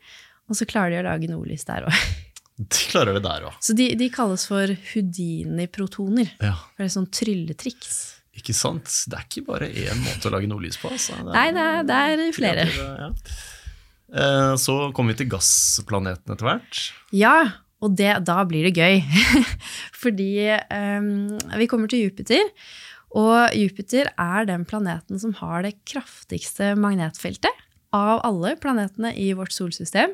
Og 0.50 0.58
så 0.58 0.66
klarer 0.68 0.92
de 0.94 1.00
å 1.00 1.08
lage 1.08 1.30
nordlys 1.30 1.64
der 1.66 1.88
òg. 1.88 1.96
De 2.60 2.86
klarer 2.90 3.16
det 3.16 3.24
der 3.24 3.46
òg. 3.48 3.54
Så 3.64 3.72
de, 3.76 3.92
de 3.96 4.08
kalles 4.12 4.44
for 4.48 4.72
Houdini-protoner. 4.92 6.34
Ja. 6.42 6.56
For 6.74 6.82
det 6.84 6.90
er 6.90 6.96
sånn 6.98 7.08
trylletriks. 7.14 8.00
Ikke 8.36 8.54
sant? 8.56 8.90
Det 9.10 9.16
er 9.16 9.24
ikke 9.26 9.46
bare 9.48 9.70
én 9.70 10.02
måte 10.04 10.28
å 10.28 10.34
lage 10.34 10.48
nordlys 10.50 10.78
på. 10.80 10.90
Altså. 10.92 11.16
Det 11.16 11.32
er- 11.32 11.36
Nei, 11.36 11.46
det 11.56 11.96
er, 11.96 12.12
det 12.20 12.28
er 12.28 12.36
flere. 12.36 12.66
kreative, 12.68 12.92
Ja. 13.00 13.10
Eh, 14.10 14.54
Så 14.56 14.92
kommer 14.96 15.14
vi 15.14 15.22
til 15.22 15.30
gassplaneten 15.32 16.34
etter 16.34 16.48
hvert. 16.48 16.84
Ja, 17.14 17.34
og 17.80 17.96
det, 17.96 18.12
da 18.26 18.42
blir 18.48 18.68
det 18.68 18.76
gøy. 18.76 19.00
Fordi 20.02 20.50
um, 20.68 21.38
vi 21.56 21.68
kommer 21.70 21.90
til 21.90 22.04
Jupiter, 22.06 22.50
og 23.16 23.56
Jupiter 23.56 24.12
er 24.20 24.46
den 24.46 24.66
planeten 24.68 25.18
som 25.18 25.32
har 25.40 25.64
det 25.66 25.78
kraftigste 25.88 26.74
magnetfeltet 26.78 27.66
av 27.96 28.20
alle 28.26 28.54
planetene 28.60 29.10
i 29.18 29.32
vårt 29.34 29.54
solsystem. 29.54 30.12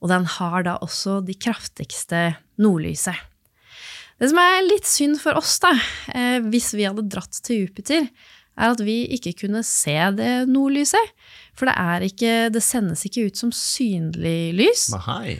Og 0.00 0.12
den 0.12 0.28
har 0.38 0.62
da 0.64 0.76
også 0.84 1.18
de 1.26 1.34
kraftigste 1.34 2.36
nordlyset. 2.60 3.16
Det 4.20 4.28
som 4.30 4.38
er 4.42 4.66
litt 4.66 4.88
synd 4.88 5.18
for 5.20 5.38
oss, 5.40 5.56
da, 5.62 5.72
eh, 6.12 6.38
hvis 6.52 6.70
vi 6.76 6.86
hadde 6.86 7.08
dratt 7.08 7.40
til 7.44 7.64
Jupiter, 7.64 8.06
er 8.60 8.74
at 8.74 8.82
vi 8.84 9.02
ikke 9.16 9.32
kunne 9.46 9.62
se 9.64 9.96
det 10.16 10.32
nordlyset. 10.50 11.14
For 11.60 11.68
det, 11.68 12.08
ikke, 12.14 12.48
det 12.54 12.62
sendes 12.64 13.04
ikke 13.04 13.26
ut 13.28 13.36
som 13.36 13.50
synlig 13.52 14.54
lys. 14.56 14.86
Nei. 14.96 15.36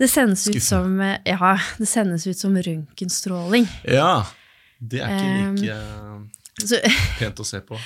Det 0.00 0.08
sendes 0.08 0.42
ut 0.48 0.60
som, 0.64 0.98
eh, 1.00 1.16
ja, 1.24 1.54
det 1.80 1.88
sendes 1.88 2.26
ut 2.28 2.36
som 2.36 2.56
røntgenstråling. 2.56 3.64
Ja. 3.88 4.26
Det 4.80 5.00
er 5.04 5.12
ikke 5.12 5.32
like 5.60 5.74
um, 5.76 6.22
Så, 6.60 6.76
pent 7.20 7.40
å 7.40 7.44
se 7.44 7.60
på. 7.64 7.76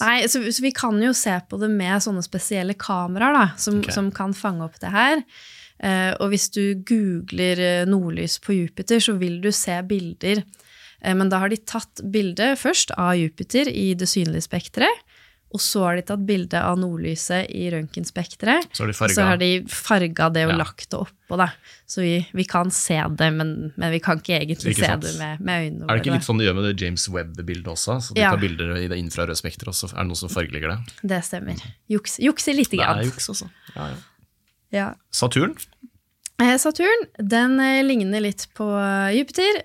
nei, 0.00 0.26
så, 0.28 0.42
så 0.52 0.64
vi 0.64 0.72
kan 0.76 0.96
jo 1.00 1.12
se 1.16 1.36
på 1.48 1.60
det 1.60 1.70
med 1.72 2.04
sånne 2.04 2.24
spesielle 2.24 2.76
kameraer 2.76 3.36
da, 3.36 3.46
som, 3.60 3.80
okay. 3.80 3.92
som 3.96 4.10
kan 4.12 4.36
fange 4.36 4.64
opp 4.64 4.76
det 4.80 4.92
her. 4.92 5.24
Uh, 5.84 6.12
og 6.24 6.32
hvis 6.32 6.48
du 6.54 6.62
googler 6.86 7.60
eh, 7.60 7.86
nordlys 7.88 8.38
på 8.40 8.56
Jupiter, 8.56 9.00
så 9.02 9.16
vil 9.20 9.40
du 9.44 9.50
se 9.52 9.76
bilder. 9.88 10.40
Uh, 11.04 11.12
men 11.16 11.32
da 11.32 11.42
har 11.42 11.52
de 11.52 11.60
tatt 11.68 12.00
bilde 12.12 12.54
først 12.60 12.96
av 12.96 13.16
Jupiter 13.20 13.68
i 13.68 13.90
det 13.98 14.08
synlige 14.08 14.48
spekteret. 14.48 15.04
Og 15.54 15.60
så 15.62 15.84
har 15.86 15.94
de 15.94 16.02
tatt 16.02 16.22
bilde 16.26 16.58
av 16.58 16.76
nordlyset 16.82 17.46
i 17.54 17.68
røntgenspekteret. 17.70 18.66
Så 18.74 18.82
har 18.82 18.88
de 18.90 18.94
så 18.96 19.04
farga 19.04 19.26
har 19.28 19.36
de 19.38 19.50
farga 19.70 20.26
det 20.34 20.42
og 20.48 20.50
Ja. 20.50 20.56
lagt 20.58 20.88
det 20.90 20.98
oppå, 20.98 21.36
da. 21.38 21.46
Så 21.86 22.02
vi, 22.02 22.26
vi 22.34 22.44
kan 22.50 22.72
se 22.74 22.96
det, 23.16 23.28
men, 23.36 23.72
men 23.76 23.92
vi 23.94 24.00
kan 24.02 24.18
ikke 24.18 24.34
egentlig 24.40 24.72
Ikke 24.74 24.82
se 24.82 24.90
sant. 24.90 25.02
det 25.06 25.12
med, 25.20 25.40
med 25.46 25.62
øynene 25.62 25.86
Er 25.88 25.94
det 25.94 26.02
ikke 26.02 26.16
litt 26.16 26.26
sånn 26.26 26.38
de 26.42 26.48
gjør 26.48 26.56
med 26.58 26.66
det 26.66 26.74
James 26.82 27.06
Webb-bildet 27.08 27.70
også? 27.70 28.00
Så 28.02 28.14
de 28.14 28.20
Ja. 28.24 28.30
tar 28.34 28.42
bilder 28.42 28.74
i 28.82 28.88
det 28.90 28.98
infrarøde 28.98 29.36
spekteret, 29.38 29.68
og 29.70 29.74
så 29.78 29.92
er 29.94 30.02
det 30.02 30.08
noen 30.10 30.16
som 30.24 30.28
fargelegger 30.34 30.74
det. 30.74 30.78
Det 31.14 31.22
stemmer. 31.24 31.62
Juks, 31.88 32.18
jukser 32.18 32.52
lite 32.58 32.70
Det 32.74 32.80
er 32.80 32.90
grann. 32.90 33.04
juks, 33.06 33.28
altså. 33.30 33.48
Ja, 33.76 33.86
ja. 33.94 33.96
Ja. 34.74 34.88
Saturn? 35.12 35.54
Eh, 36.42 36.56
Saturn 36.58 37.06
den 37.18 37.60
eh, 37.60 37.84
ligner 37.84 38.20
litt 38.20 38.48
på 38.58 38.66
eh, 38.74 39.14
Jupiter. 39.14 39.60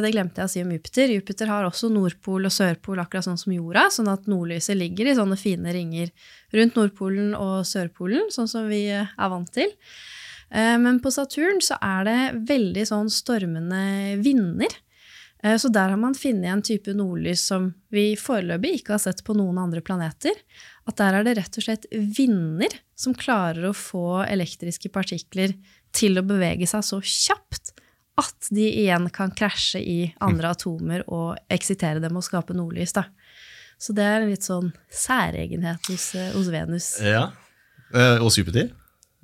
Det 0.00 0.12
glemte 0.14 0.40
jeg 0.40 0.48
å 0.48 0.52
si 0.52 0.62
om 0.64 0.70
Jupiter. 0.72 1.12
Jupiter 1.12 1.50
har 1.52 1.66
også 1.68 1.90
nordpol 1.92 2.48
og 2.48 2.54
sørpol, 2.54 3.02
akkurat 3.02 3.26
sånn 3.26 3.40
som 3.40 3.52
jorda, 3.52 3.86
sånn 3.92 4.08
at 4.08 4.28
nordlyset 4.30 4.78
ligger 4.78 5.10
i 5.10 5.16
sånne 5.18 5.36
fine 5.36 5.74
ringer 5.76 6.12
rundt 6.56 6.78
Nordpolen 6.78 7.34
og 7.36 7.66
Sørpolen, 7.68 8.30
sånn 8.32 8.48
som 8.48 8.70
vi 8.70 8.86
er 8.96 9.12
vant 9.18 9.50
til. 9.52 9.72
Men 10.48 11.00
på 11.02 11.10
Saturn 11.10 11.58
så 11.64 11.74
er 11.82 12.04
det 12.06 12.18
veldig 12.48 12.84
sånn 12.86 13.08
stormende 13.10 14.14
vinder. 14.22 14.70
Så 15.58 15.68
der 15.74 15.90
har 15.90 15.98
man 16.00 16.14
funnet 16.16 16.52
en 16.52 16.62
type 16.64 16.94
nordlys 16.96 17.42
som 17.50 17.72
vi 17.92 18.12
foreløpig 18.18 18.78
ikke 18.78 18.94
har 18.94 19.02
sett 19.02 19.24
på 19.26 19.34
noen 19.36 19.58
andre 19.58 19.82
planeter. 19.84 20.38
At 20.86 21.00
der 21.02 21.18
er 21.18 21.26
det 21.26 21.34
rett 21.40 21.58
og 21.58 21.66
slett 21.66 21.88
vinder 21.90 22.78
som 22.94 23.16
klarer 23.18 23.66
å 23.68 23.74
få 23.76 24.22
elektriske 24.22 24.92
partikler 24.94 25.56
til 25.96 26.20
å 26.20 26.24
bevege 26.26 26.68
seg 26.68 26.84
så 26.84 27.00
kjapt 27.00 27.72
at 28.16 28.48
de 28.54 28.64
igjen 28.84 29.08
kan 29.12 29.32
krasje 29.36 29.80
i 29.80 29.98
andre 30.24 30.54
atomer 30.54 31.04
og 31.12 31.36
eksitere 31.52 32.00
dem 32.00 32.16
og 32.16 32.24
skape 32.24 32.56
nordlys. 32.56 32.94
Da. 32.96 33.04
Så 33.80 33.92
det 33.96 34.06
er 34.08 34.22
en 34.22 34.30
litt 34.32 34.46
sånn 34.46 34.70
særegenhet 34.88 35.90
hos, 35.90 36.08
eh, 36.16 36.30
hos 36.32 36.48
Venus. 36.52 36.94
Ja. 37.04 37.28
Eh, 37.92 38.22
og 38.24 38.32
Jupiter? 38.32 38.70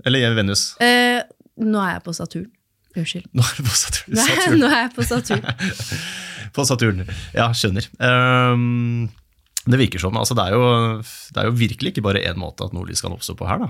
Eller 0.04 0.35
Venus? 0.37 0.74
Eh, 0.82 1.22
nå 1.62 1.80
er 1.80 1.96
jeg 1.96 2.04
på 2.04 2.14
Saturn. 2.16 2.50
Unnskyld. 2.92 3.30
Nå 3.32 3.46
er 3.46 3.56
du 3.56 3.64
på 3.64 3.78
Saturn. 3.80 4.18
Nei, 4.18 4.28
nå 4.61 4.68
er 4.68 4.78
jeg 4.82 4.92
på 4.98 5.08
Saturn. 5.08 5.48
På 6.52 6.66
Saturn. 6.68 6.98
Ja, 7.32 7.46
skjønner. 7.56 7.87
Ehm, 8.04 9.06
det 9.64 9.79
virker 9.79 10.01
som 10.03 10.16
altså 10.18 10.35
det, 10.35 10.48
er 10.48 10.57
jo, 10.57 10.64
det 11.35 11.38
er 11.42 11.46
jo 11.46 11.55
virkelig 11.55 11.92
ikke 11.92 12.03
bare 12.03 12.22
én 12.27 12.38
måte 12.40 12.64
at 12.66 12.72
nordlys 12.75 13.03
kan 13.05 13.14
oppstå 13.14 13.37
på 13.38 13.46
her. 13.46 13.62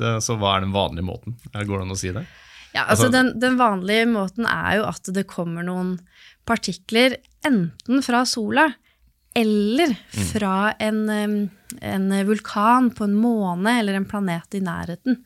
Det, 0.00 0.16
så 0.24 0.34
hva 0.40 0.56
er 0.56 0.64
den 0.66 0.72
vanlige 0.74 1.06
måten? 1.06 1.36
Går 1.54 1.76
det 1.78 1.84
an 1.84 1.94
å 1.94 1.98
si 2.00 2.10
det? 2.14 2.24
Ja, 2.74 2.84
altså 2.88 3.06
Altså- 3.06 3.12
den, 3.14 3.30
den 3.40 3.56
vanlige 3.60 4.08
måten 4.10 4.48
er 4.50 4.80
jo 4.80 4.88
at 4.90 5.12
det 5.14 5.26
kommer 5.30 5.62
noen 5.66 5.94
partikler 6.48 7.16
enten 7.46 8.02
fra 8.02 8.24
sola 8.26 8.66
eller 9.38 9.92
fra 10.32 10.72
en, 10.82 11.04
en 11.80 12.08
vulkan 12.26 12.90
på 12.96 13.04
en 13.06 13.14
måne 13.14 13.76
eller 13.78 13.94
en 14.00 14.06
planet 14.08 14.56
i 14.58 14.62
nærheten, 14.64 15.20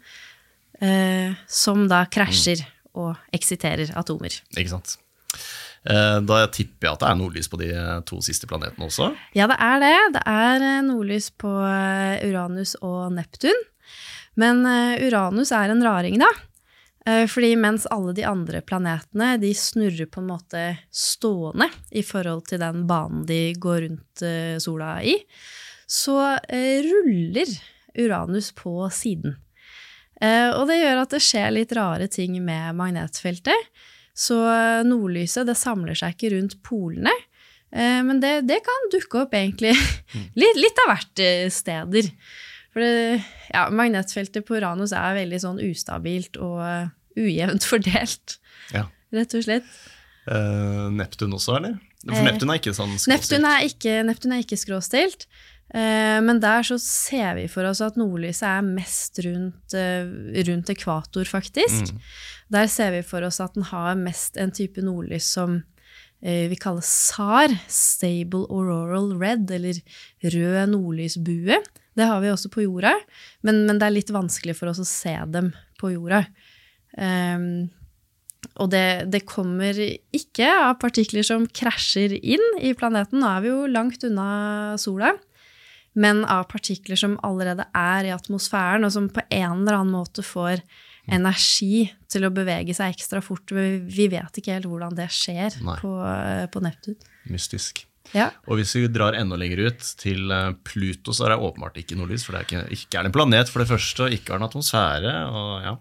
eh, 0.83 1.33
som 1.49 1.87
da 1.89 2.03
krasjer 2.13 2.61
og 2.99 3.17
eksiterer 3.33 3.95
atomer. 3.97 4.35
Ikke 4.53 4.75
sant? 4.75 4.99
Eh, 5.89 6.21
Da 6.23 6.47
tipper 6.47 6.87
jeg 6.89 6.93
at 6.95 7.01
det 7.03 7.09
er 7.11 7.19
nordlys 7.19 7.49
på 7.51 7.59
de 7.59 7.71
to 8.07 8.21
siste 8.23 8.47
planetene 8.51 8.87
også. 8.87 9.11
Ja, 9.35 9.49
det 9.51 9.57
er 9.59 9.81
det. 9.83 9.95
Det 10.19 10.23
er 10.31 10.63
eh, 10.69 10.83
nordlys 10.87 11.31
på 11.43 11.51
eh, 11.67 12.23
Uranus 12.29 12.77
og 12.83 13.13
Neptun. 13.17 13.59
Men 14.39 14.65
eh, 14.67 15.03
Uranus 15.09 15.51
er 15.53 15.73
en 15.75 15.83
raring, 15.85 16.19
da. 16.23 16.31
Eh, 17.07 17.27
Fordi 17.27 17.57
mens 17.59 17.87
alle 17.91 18.15
de 18.15 18.23
andre 18.29 18.61
planetene 18.63 19.35
de 19.43 19.51
snurrer 19.59 20.07
på 20.07 20.23
en 20.23 20.31
måte 20.31 20.63
stående 20.95 21.67
i 21.91 22.05
forhold 22.07 22.47
til 22.47 22.63
den 22.63 22.85
banen 22.87 23.27
de 23.27 23.41
går 23.59 23.83
rundt 23.89 24.23
eh, 24.23 24.55
sola 24.63 25.01
i, 25.03 25.17
så 25.91 26.15
eh, 26.49 26.79
ruller 26.87 27.51
Uranus 27.99 28.53
på 28.57 28.87
siden. 28.95 29.35
Eh, 30.23 30.49
Og 30.55 30.69
det 30.71 30.79
gjør 30.79 31.03
at 31.03 31.11
det 31.17 31.21
skjer 31.27 31.51
litt 31.59 31.75
rare 31.77 32.07
ting 32.09 32.39
med 32.47 32.79
magnetfeltet. 32.79 33.67
Så 34.23 34.39
eh, 34.47 34.81
nordlyset 34.87 35.49
det 35.49 35.59
samler 35.59 35.99
seg 35.99 36.15
ikke 36.15 36.33
rundt 36.37 36.59
polene, 36.67 37.13
eh, 37.75 38.01
men 38.07 38.23
det, 38.23 38.35
det 38.49 38.61
kan 38.67 38.89
dukke 38.95 39.25
opp 39.25 39.37
egentlig 39.39 39.75
litt, 40.41 40.61
litt 40.61 40.83
av 40.85 40.93
hvert 40.93 41.23
eh, 41.25 41.47
steder. 41.53 42.11
For 42.73 42.85
det, 42.85 43.23
ja, 43.53 43.67
magnetfeltet 43.75 44.47
på 44.49 44.57
Uranus 44.61 44.95
er 44.97 45.19
veldig 45.19 45.41
sånn 45.43 45.63
ustabilt 45.65 46.39
og 46.41 46.63
ujevnt 47.19 47.67
fordelt, 47.73 48.39
Ja. 48.73 48.87
rett 49.13 49.35
og 49.37 49.49
slett. 49.49 49.73
Uh, 50.23 50.87
Neptun 50.95 51.35
også, 51.35 51.57
eller? 51.59 51.81
For 52.07 52.23
Neptun 52.23 52.51
er 52.53 52.61
ikke 52.61 52.73
sånn 52.75 52.93
skråstilt. 52.95 53.11
Neptun 53.11 53.47
er 53.51 53.65
ikke, 53.67 53.97
Neptun 54.07 54.35
er 54.37 54.45
ikke 54.45 54.59
skråstilt, 54.61 55.27
Uh, 55.73 56.21
men 56.21 56.37
der 56.43 56.61
så 56.69 56.77
ser 56.77 57.39
vi 57.39 57.47
for 57.49 57.65
oss 57.65 57.81
at 57.81 57.97
nordlyset 57.97 58.45
er 58.45 58.65
mest 58.67 59.17
rundt, 59.25 59.73
uh, 59.73 60.11
rundt 60.51 60.69
ekvator, 60.75 61.25
faktisk. 61.25 61.95
Mm. 61.95 62.03
Der 62.53 62.69
ser 62.69 62.93
vi 62.93 63.03
for 63.07 63.25
oss 63.25 63.41
at 63.41 63.55
den 63.57 63.67
har 63.71 63.97
mest 63.99 64.37
en 64.41 64.53
type 64.53 64.83
nordlys 64.85 65.31
som 65.39 65.61
eh, 66.21 66.49
vi 66.53 66.59
kaller 66.61 66.85
SAR, 66.85 67.55
Stable 67.69 68.45
Auroral 68.53 69.15
Red, 69.21 69.51
eller 69.57 69.81
rød 70.35 70.75
nordlysbue. 70.75 71.61
Det 71.97 72.09
har 72.09 72.21
vi 72.21 72.33
også 72.33 72.51
på 72.53 72.65
jorda, 72.65 72.95
men, 73.45 73.65
men 73.69 73.81
det 73.81 73.89
er 73.89 73.97
litt 73.97 74.13
vanskelig 74.13 74.57
for 74.59 74.73
oss 74.73 74.81
å 74.81 74.89
se 74.89 75.15
dem 75.33 75.53
på 75.81 75.93
jorda. 75.95 76.25
Um, 76.97 77.71
og 78.61 78.69
det, 78.73 79.09
det 79.13 79.25
kommer 79.29 79.77
ikke 79.77 80.49
av 80.51 80.79
partikler 80.83 81.25
som 81.25 81.45
krasjer 81.47 82.15
inn 82.21 82.43
i 82.61 82.73
planeten. 82.77 83.21
Nå 83.23 83.29
er 83.29 83.45
vi 83.45 83.53
jo 83.53 83.69
langt 83.71 84.05
unna 84.09 84.79
sola. 84.81 85.15
Men 85.93 86.25
av 86.25 86.47
partikler 86.49 86.97
som 86.97 87.19
allerede 87.25 87.67
er 87.77 88.09
i 88.09 88.15
atmosfæren, 88.15 88.85
og 88.87 88.95
som 88.95 89.11
på 89.13 89.25
en 89.29 89.61
eller 89.61 89.77
annen 89.77 89.93
måte 89.93 90.25
får 90.25 90.65
energi 91.11 91.87
til 92.13 92.27
å 92.29 92.33
bevege 92.35 92.75
seg 92.77 92.95
ekstra 92.95 93.23
fort. 93.25 93.51
Vi 93.53 94.09
vet 94.13 94.39
ikke 94.39 94.59
helt 94.59 94.69
hvordan 94.71 94.95
det 94.99 95.09
skjer 95.13 95.59
Nei. 95.65 95.79
på, 95.81 95.95
på 96.53 96.63
Neptun. 96.63 96.99
Mystisk. 97.33 97.87
Ja. 98.13 98.29
Og 98.51 98.59
hvis 98.59 98.75
vi 98.77 98.89
drar 98.93 99.17
enda 99.17 99.39
lenger 99.41 99.69
ut, 99.71 99.85
til 100.01 100.33
eh, 100.35 100.51
Pluto, 100.67 101.15
så 101.17 101.27
er 101.27 101.35
det 101.35 101.45
åpenbart 101.47 101.79
ikke 101.81 101.97
nordlys. 101.97 102.27
For 102.27 102.35
det 102.35 102.43
er 102.43 102.49
ikke, 102.49 102.63
ikke 102.77 103.01
er 103.01 103.09
en 103.09 103.15
planet, 103.15 103.53
for 103.53 103.63
det 103.63 103.71
første, 103.71 104.07
og 104.07 104.17
ikke 104.17 104.35
har 104.35 104.43
en 104.43 104.49
atmosfære. 104.49 105.13
Og, 105.31 105.53
ja. 105.65 105.77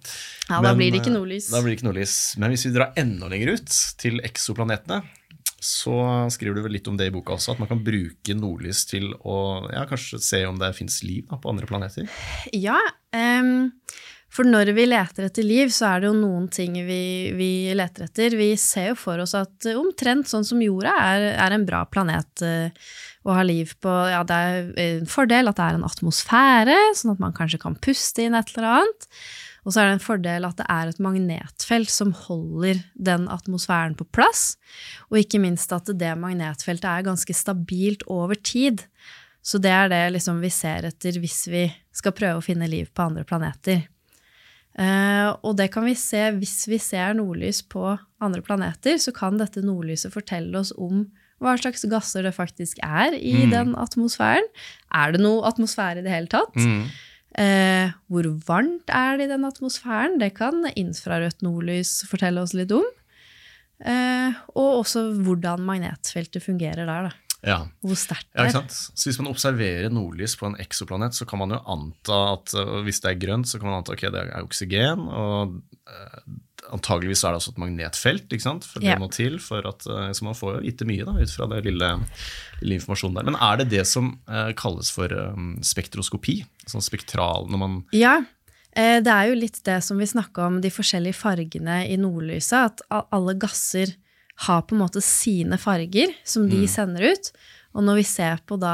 Ja, 0.48 0.62
da 0.64 0.76
blir 0.78 0.94
det 0.94 1.02
ikke 1.02 1.16
nordlys. 1.16 1.50
Da 1.52 1.64
blir 1.64 1.74
det 1.74 1.82
ikke 1.82 1.90
nordlys. 1.90 2.20
Men 2.42 2.54
hvis 2.54 2.68
vi 2.70 2.76
drar 2.78 2.94
enda 3.02 3.32
lenger 3.32 3.58
ut, 3.58 3.82
til 4.02 4.22
eksoplanetene, 4.28 5.02
så 5.62 5.96
skriver 6.34 6.58
du 6.58 6.64
vel 6.66 6.74
litt 6.74 6.88
om 6.90 6.96
det 6.98 7.12
i 7.12 7.14
boka 7.14 7.36
også, 7.36 7.54
at 7.54 7.60
man 7.62 7.70
kan 7.70 7.84
bruke 7.86 8.34
nordlys 8.34 8.82
til 8.90 9.12
å 9.22 9.36
ja, 9.70 9.84
kanskje 9.90 10.18
se 10.26 10.40
om 10.50 10.58
det 10.62 10.72
fins 10.74 11.02
liv 11.06 11.28
da, 11.30 11.38
på 11.42 11.52
andre 11.52 11.70
planeter. 11.70 12.08
Ja, 12.58 12.80
em, 13.14 13.70
for 14.32 14.48
når 14.48 14.72
vi 14.78 14.86
leter 14.88 15.28
etter 15.28 15.44
liv, 15.44 15.72
så 15.76 15.90
er 15.90 16.02
det 16.02 16.08
jo 16.08 16.16
noen 16.16 16.48
ting 16.52 16.78
vi, 16.88 17.04
vi 17.36 17.52
leter 17.76 18.08
etter. 18.08 18.38
Vi 18.40 18.54
ser 18.60 18.94
jo 18.94 18.98
for 19.00 19.20
oss 19.20 19.36
at 19.36 19.68
eh, 19.68 19.76
omtrent 19.76 20.30
sånn 20.32 20.48
som 20.48 20.62
jorda 20.64 20.94
er, 21.04 21.28
er 21.36 21.56
en 21.56 21.68
bra 21.68 21.84
planet 21.92 22.44
eh, 22.48 22.72
å 23.28 23.36
ha 23.36 23.44
liv 23.44 23.76
på. 23.84 23.92
Ja, 24.14 24.24
det 24.28 24.40
er 24.40 24.72
en 24.86 25.12
fordel 25.12 25.52
at 25.52 25.60
det 25.60 25.68
er 25.68 25.80
en 25.80 25.88
atmosfære, 25.88 26.80
sånn 27.02 27.16
at 27.18 27.24
man 27.24 27.36
kanskje 27.36 27.60
kan 27.66 27.76
puste 27.84 28.24
inn 28.24 28.40
et 28.40 28.56
eller 28.56 28.70
annet. 28.72 29.10
Og 29.62 29.74
så 29.74 29.82
er 29.82 29.90
det 29.90 29.98
en 30.00 30.04
fordel 30.08 30.48
at 30.48 30.58
det 30.58 30.66
er 30.74 30.90
et 30.90 31.04
magnetfelt 31.04 31.92
som 31.92 32.16
holder 32.24 32.80
den 32.96 33.28
atmosfæren 33.30 34.00
på 34.00 34.08
plass. 34.16 34.56
Og 35.12 35.22
ikke 35.22 35.44
minst 35.44 35.76
at 35.76 35.92
det 35.92 36.16
magnetfeltet 36.18 36.88
er 36.90 37.10
ganske 37.12 37.36
stabilt 37.36 38.08
over 38.10 38.40
tid. 38.40 38.88
Så 39.44 39.60
det 39.62 39.76
er 39.76 39.92
det 39.92 40.06
liksom 40.16 40.42
vi 40.42 40.50
ser 40.54 40.88
etter 40.90 41.20
hvis 41.20 41.44
vi 41.52 41.68
skal 41.94 42.16
prøve 42.16 42.40
å 42.40 42.46
finne 42.46 42.70
liv 42.72 42.90
på 42.96 43.12
andre 43.12 43.28
planeter. 43.28 43.84
Eh, 44.80 45.30
og 45.44 45.58
det 45.60 45.70
kan 45.74 45.84
vi 45.86 45.94
se 46.00 46.30
hvis 46.38 46.68
vi 46.72 46.78
ser 46.80 47.14
nordlys 47.18 47.62
på 47.68 47.98
andre 48.24 48.42
planeter, 48.46 48.96
så 49.02 49.12
kan 49.14 49.38
dette 49.38 49.62
nordlyset 49.66 50.14
fortelle 50.14 50.56
oss 50.62 50.72
om 50.78 51.10
hva 51.42 51.56
slags 51.58 51.84
gasser 51.90 52.24
det 52.24 52.36
faktisk 52.38 52.78
er 52.86 53.16
i 53.18 53.48
Mm. 53.48 53.50
den 53.52 53.76
atmosfæren. 53.76 54.46
Er 54.94 55.12
det 55.12 55.22
noe 55.22 55.42
atmosfære 55.50 56.00
i 56.00 56.02
det 56.06 56.12
hele 56.14 56.28
tatt? 56.28 56.56
Eh, 57.36 57.92
hvor 58.12 58.24
varmt 58.46 58.88
er 58.90 59.18
det 59.18 59.26
i 59.26 59.32
den 59.34 59.44
atmosfæren? 59.48 60.20
Det 60.20 60.34
kan 60.36 60.64
infrarødt 60.76 61.42
nordlys 61.42 62.04
fortelle 62.08 62.42
oss 62.42 62.54
litt 62.54 62.72
om. 62.72 62.86
Eh, 63.84 64.34
og 64.56 64.84
også 64.86 65.08
hvordan 65.24 65.60
magnetfeltet 65.66 66.44
fungerer 66.44 66.86
der. 66.86 67.10
Da. 67.10 67.12
Ja. 67.44 67.64
Hvor 67.82 67.98
sterkt 67.98 68.28
Ja, 68.36 68.44
det 68.44 68.52
ikke 68.52 68.60
er. 68.62 68.70
sant? 68.70 68.98
Så 69.00 69.08
Hvis 69.10 69.18
man 69.20 69.28
observerer 69.32 69.90
nordlys 69.90 70.36
på 70.38 70.46
en 70.46 70.56
eksoplanet, 70.62 71.16
så 71.18 71.26
kan 71.26 71.40
man 71.42 71.50
jo 71.56 71.60
anta 71.66 72.20
at 72.36 72.54
øh, 72.54 72.84
hvis 72.86 73.00
det 73.02 73.10
er 73.16 73.20
grønt, 73.28 73.48
så 73.50 73.58
kan 73.60 73.68
man 73.72 73.80
anta 73.82 73.94
ok, 73.96 74.02
det 74.14 74.22
er 74.28 74.44
oksygen. 74.44 75.08
Og 75.10 75.56
øh, 75.90 76.22
antageligvis 76.72 77.24
er 77.24 77.34
det 77.34 77.40
også 77.42 77.52
et 77.56 77.58
magnetfelt, 77.58 78.28
ikke 78.32 78.44
sant? 78.46 78.64
for 78.66 78.80
det 78.80 78.88
Ja. 78.94 78.98
må 79.02 79.10
til. 79.12 79.40
for 79.40 79.58
at, 79.68 79.82
øh, 79.90 80.14
Så 80.14 80.22
man 80.24 80.36
får 80.36 80.54
jo 80.54 80.62
vite 80.68 80.86
mye 80.86 81.04
da, 81.06 81.12
ut 81.18 81.32
fra 81.34 81.48
det 81.56 81.64
lille, 81.66 81.90
lille 82.62 82.76
informasjonen 82.78 83.16
der. 83.18 83.24
Men 83.32 83.36
er 83.42 83.58
det 83.58 83.70
det 83.72 83.88
som 83.88 84.20
kalles 84.56 84.92
for 84.92 85.08
spektroskopi? 85.66 86.44
Sånn 86.70 86.82
spektral 86.86 87.50
når 87.50 87.58
man 87.58 87.84
Ja, 87.92 88.20
eh, 88.76 89.00
det 89.02 89.12
er 89.12 89.30
jo 89.32 89.36
litt 89.40 89.64
det 89.66 89.80
som 89.84 89.98
vi 89.98 90.06
snakka 90.06 90.46
om, 90.48 90.62
de 90.62 90.70
forskjellige 90.70 91.16
fargene 91.18 91.88
i 91.90 91.98
nordlyset. 91.98 92.54
At 92.72 92.82
alle 93.12 93.34
gasser 93.34 93.96
har 94.48 94.62
på 94.68 94.76
en 94.76 94.82
måte 94.84 95.02
sine 95.06 95.58
farger 95.62 96.14
som 96.28 96.48
de 96.50 96.64
sender 96.70 97.12
ut. 97.14 97.32
Og 97.72 97.86
når 97.88 98.02
vi 98.02 98.06
ser 98.08 98.42
på 98.50 98.58
da 98.60 98.74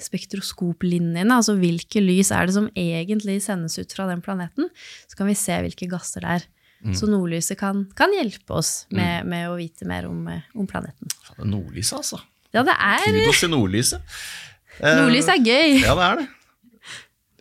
spektroskoplinjene, 0.00 1.32
altså 1.32 1.54
hvilke 1.56 2.02
lys 2.02 2.32
er 2.34 2.48
det 2.48 2.56
som 2.58 2.66
egentlig 2.76 3.38
sendes 3.44 3.78
ut 3.80 3.94
fra 3.96 4.08
den 4.10 4.20
planeten, 4.24 4.68
så 5.08 5.16
kan 5.16 5.30
vi 5.30 5.38
se 5.38 5.56
hvilke 5.64 5.88
gasser 5.92 6.26
det 6.26 6.34
er. 6.40 6.50
Så 6.92 7.08
nordlyset 7.08 7.56
kan, 7.56 7.86
kan 7.96 8.12
hjelpe 8.12 8.58
oss 8.58 8.84
med, 8.92 9.24
med 9.24 9.48
å 9.48 9.54
vite 9.56 9.86
mer 9.88 10.04
om, 10.04 10.18
eh, 10.28 10.44
om 10.52 10.66
planeten. 10.68 11.08
Det 11.08 11.46
Nordlyset, 11.48 11.96
altså. 11.96 12.18
Ja, 12.52 12.60
det 12.66 12.74
er 12.76 13.06
Kudos 13.06 13.40
til 13.40 13.50
nordlyset. 13.54 14.18
Eh, 14.82 14.98
Nordlys 15.00 15.30
er 15.32 15.40
gøy! 15.40 15.78
Ja, 15.80 15.94
det 15.96 16.04
er 16.10 16.20
det. 16.20 16.26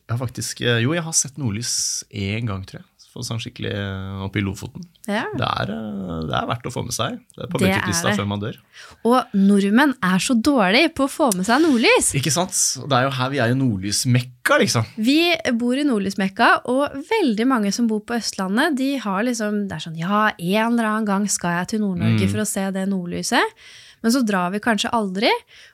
Jeg 0.04 0.14
har 0.14 0.22
faktisk, 0.22 0.62
eh, 0.64 0.80
jo, 0.84 0.94
jeg 0.96 1.04
har 1.04 1.16
sett 1.18 1.38
nordlys 1.42 1.74
én 2.08 2.48
gang, 2.48 2.64
tror 2.68 2.82
jeg. 2.82 2.88
For 3.14 3.22
sånn 3.22 3.38
skikkelig 3.44 3.70
eh, 3.78 4.22
oppe 4.26 4.40
i 4.42 4.42
Lofoten. 4.42 4.82
Ja. 5.06 5.28
Det 5.38 5.46
er, 5.46 5.70
eh, 5.70 6.22
det 6.26 6.34
er 6.34 6.48
verdt 6.50 6.66
å 6.66 6.72
få 6.74 6.82
med 6.88 6.96
seg. 6.96 7.20
Det 7.36 7.44
er 7.46 7.52
på 7.52 7.60
bucketlista 7.62 8.16
før 8.18 8.26
man 8.32 8.42
dør. 8.42 8.58
Og 9.06 9.36
nordmenn 9.38 9.94
er 10.02 10.18
så 10.24 10.34
dårlige 10.34 10.90
på 10.98 11.06
å 11.06 11.12
få 11.14 11.28
med 11.38 11.46
seg 11.46 11.62
nordlys! 11.62 12.10
Ikke 12.18 12.34
sant? 12.34 12.58
Det 12.90 12.98
er 12.98 13.06
jo 13.06 13.14
her 13.20 13.30
vi 13.30 13.42
er 13.44 13.54
i 13.54 13.60
nordlysmekka, 13.60 14.58
liksom. 14.64 14.90
Vi 14.98 15.20
bor 15.62 15.78
i 15.78 15.86
Nordlysmekka, 15.86 16.50
og 16.74 16.98
veldig 17.14 17.46
mange 17.54 17.72
som 17.76 17.86
bor 17.88 18.02
på 18.02 18.18
Østlandet, 18.18 18.76
de 18.82 18.90
har 19.06 19.22
liksom 19.30 19.68
Det 19.70 19.78
er 19.78 19.86
sånn 19.86 19.98
Ja, 20.02 20.26
en 20.34 20.74
eller 20.74 20.90
annen 20.90 21.06
gang 21.08 21.30
skal 21.30 21.60
jeg 21.60 21.68
til 21.76 21.84
Nord-Norge 21.86 22.26
Mm. 22.26 22.32
for 22.34 22.42
å 22.42 22.48
se 22.50 22.66
det 22.72 22.88
nordlyset. 22.90 23.56
Men 24.04 24.12
så 24.12 24.20
drar 24.28 24.50
vi 24.52 24.60
kanskje 24.60 24.90
aldri, 24.92 25.30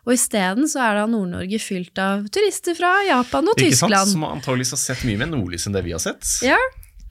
og 0.06 0.13
isteden 0.13 0.67
så 0.69 0.84
er 0.86 0.99
da 0.99 1.06
Nord-Norge 1.10 1.58
fylt 1.60 1.97
av 1.97 2.28
turister 2.30 2.75
fra 2.78 2.91
Japan 3.08 3.47
og 3.49 3.56
Tyskland. 3.58 3.89
Ikke 3.89 4.04
sant? 4.04 4.12
Som 4.12 4.23
antakeligvis 4.28 4.75
har 4.75 4.82
sett 4.84 5.02
mye 5.08 5.17
mer 5.17 5.32
nordlys 5.32 5.65
enn 5.65 5.73
det 5.73 5.82
vi 5.88 5.95
har 5.95 6.04
sett. 6.04 6.21
Ja, 6.45 6.60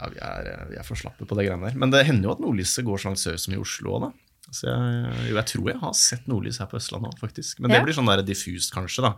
Ja, 0.01 0.09
vi, 0.13 0.19
er, 0.23 0.49
eh, 0.53 0.65
vi 0.71 0.77
er 0.79 0.87
for 0.87 0.95
slappe 0.97 1.27
på 1.27 1.35
det 1.39 1.47
greiene 1.49 1.69
der. 1.71 1.75
Men 1.79 1.91
det 1.91 2.05
hender 2.07 2.29
jo 2.31 2.35
at 2.37 2.41
nordlyset 2.45 2.85
går 2.87 2.99
så 3.03 3.09
langt 3.11 3.19
sør 3.23 3.39
som 3.39 3.55
i 3.55 3.59
Oslo 3.59 3.97
òg, 3.99 4.03
da. 4.09 4.11
Så 4.51 4.65
jeg, 4.65 5.29
jo, 5.29 5.35
jeg 5.37 5.45
tror 5.51 5.67
jeg 5.69 5.79
har 5.83 5.93
sett 5.93 6.29
nordlys 6.31 6.59
her 6.63 6.67
på 6.71 6.79
Østlandet 6.79 7.11
òg, 7.13 7.19
faktisk. 7.21 7.59
Men 7.61 7.71
det 7.71 7.81
Ja. 7.81 7.85
blir 7.85 7.93
sånn 7.99 8.07
der 8.09 8.23
diffust, 8.23 8.73
kanskje, 8.73 9.03
da. 9.03 9.15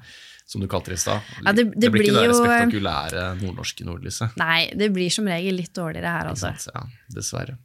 Som 0.51 0.61
du 0.61 0.67
kalte 0.67 0.87
det 0.91 0.99
i 0.99 1.03
stad. 1.05 1.21
Ja, 1.45 1.53
det- 1.53 1.71
det 1.79 1.93
blir 1.93 2.03
ikke 2.03 2.17
det 2.19 2.25
jo, 2.27 2.43
eh, 2.43 2.67
spektakulære 2.67 3.41
nordnorske 3.41 3.85
nordlyset. 3.87 4.37
Nei, 4.37 4.73
det 4.75 4.93
blir 4.93 5.09
som 5.13 5.25
regel 5.27 5.55
litt 5.55 5.73
dårligere 5.73 6.11
her, 6.11 6.27
altså. 6.33 6.51
Ja, 6.75 6.83
dessverre. 7.15 7.57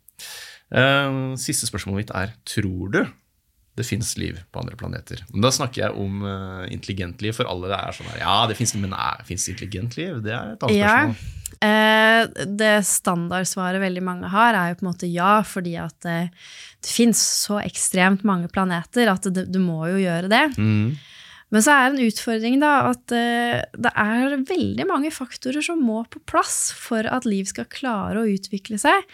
Uh, 0.74 1.36
siste 1.38 1.68
spørsmålet 1.70 1.96
mitt 2.06 2.12
er 2.12 2.34
tror 2.46 2.92
du 2.92 3.02
det 3.76 3.86
fins 3.88 4.14
liv 4.18 4.40
på 4.52 4.62
andre 4.62 4.78
planeter? 4.80 5.24
Men 5.34 5.46
da 5.48 5.52
snakker 5.54 5.86
jeg 5.86 5.98
om 6.00 6.22
uh, 6.24 6.66
intelligent 6.72 7.24
liv, 7.24 7.36
for 7.38 7.50
alle 7.52 7.72
det 7.72 7.80
er 7.80 7.98
sånn 7.98 8.12
her 8.14 8.22
Ja, 8.24 8.36
det 8.50 8.58
fins 8.60 8.76
men 8.80 8.94
fins 9.28 9.50
intelligent 9.52 9.98
liv? 10.00 10.22
Det 10.26 10.36
er 10.36 10.54
et 10.54 10.64
annet 10.68 10.78
Ja. 10.80 10.94
spørsmål. 11.06 11.42
Eh, 11.64 12.46
det 12.60 12.74
standardsvaret 12.88 13.80
veldig 13.80 14.04
mange 14.04 14.30
har, 14.32 14.58
er 14.58 14.72
jo 14.72 14.80
på 14.80 14.86
en 14.86 14.92
måte 14.92 15.08
ja, 15.10 15.40
fordi 15.48 15.76
at 15.80 15.96
det, 16.04 16.18
det 16.84 16.92
fins 16.92 17.22
så 17.46 17.62
ekstremt 17.62 18.26
mange 18.28 18.50
planeter 18.52 19.12
at 19.12 19.28
det, 19.32 19.48
du 19.54 19.60
må 19.64 19.86
jo 19.94 20.02
gjøre 20.02 20.32
det. 20.32 20.44
Mm. 20.60 20.98
Men 21.54 21.64
så 21.64 21.72
er 21.72 21.88
det 21.94 21.96
en 22.02 22.10
utfordring 22.10 22.60
da, 22.60 22.74
at 22.92 23.16
eh, 23.16 23.62
det 23.78 23.94
er 23.96 24.36
veldig 24.50 24.88
mange 24.90 25.14
faktorer 25.14 25.64
som 25.64 25.82
må 25.86 26.02
på 26.12 26.20
plass 26.28 26.74
for 26.76 27.08
at 27.08 27.28
liv 27.30 27.48
skal 27.50 27.70
klare 27.72 28.24
å 28.24 28.30
utvikle 28.30 28.80
seg. 28.82 29.06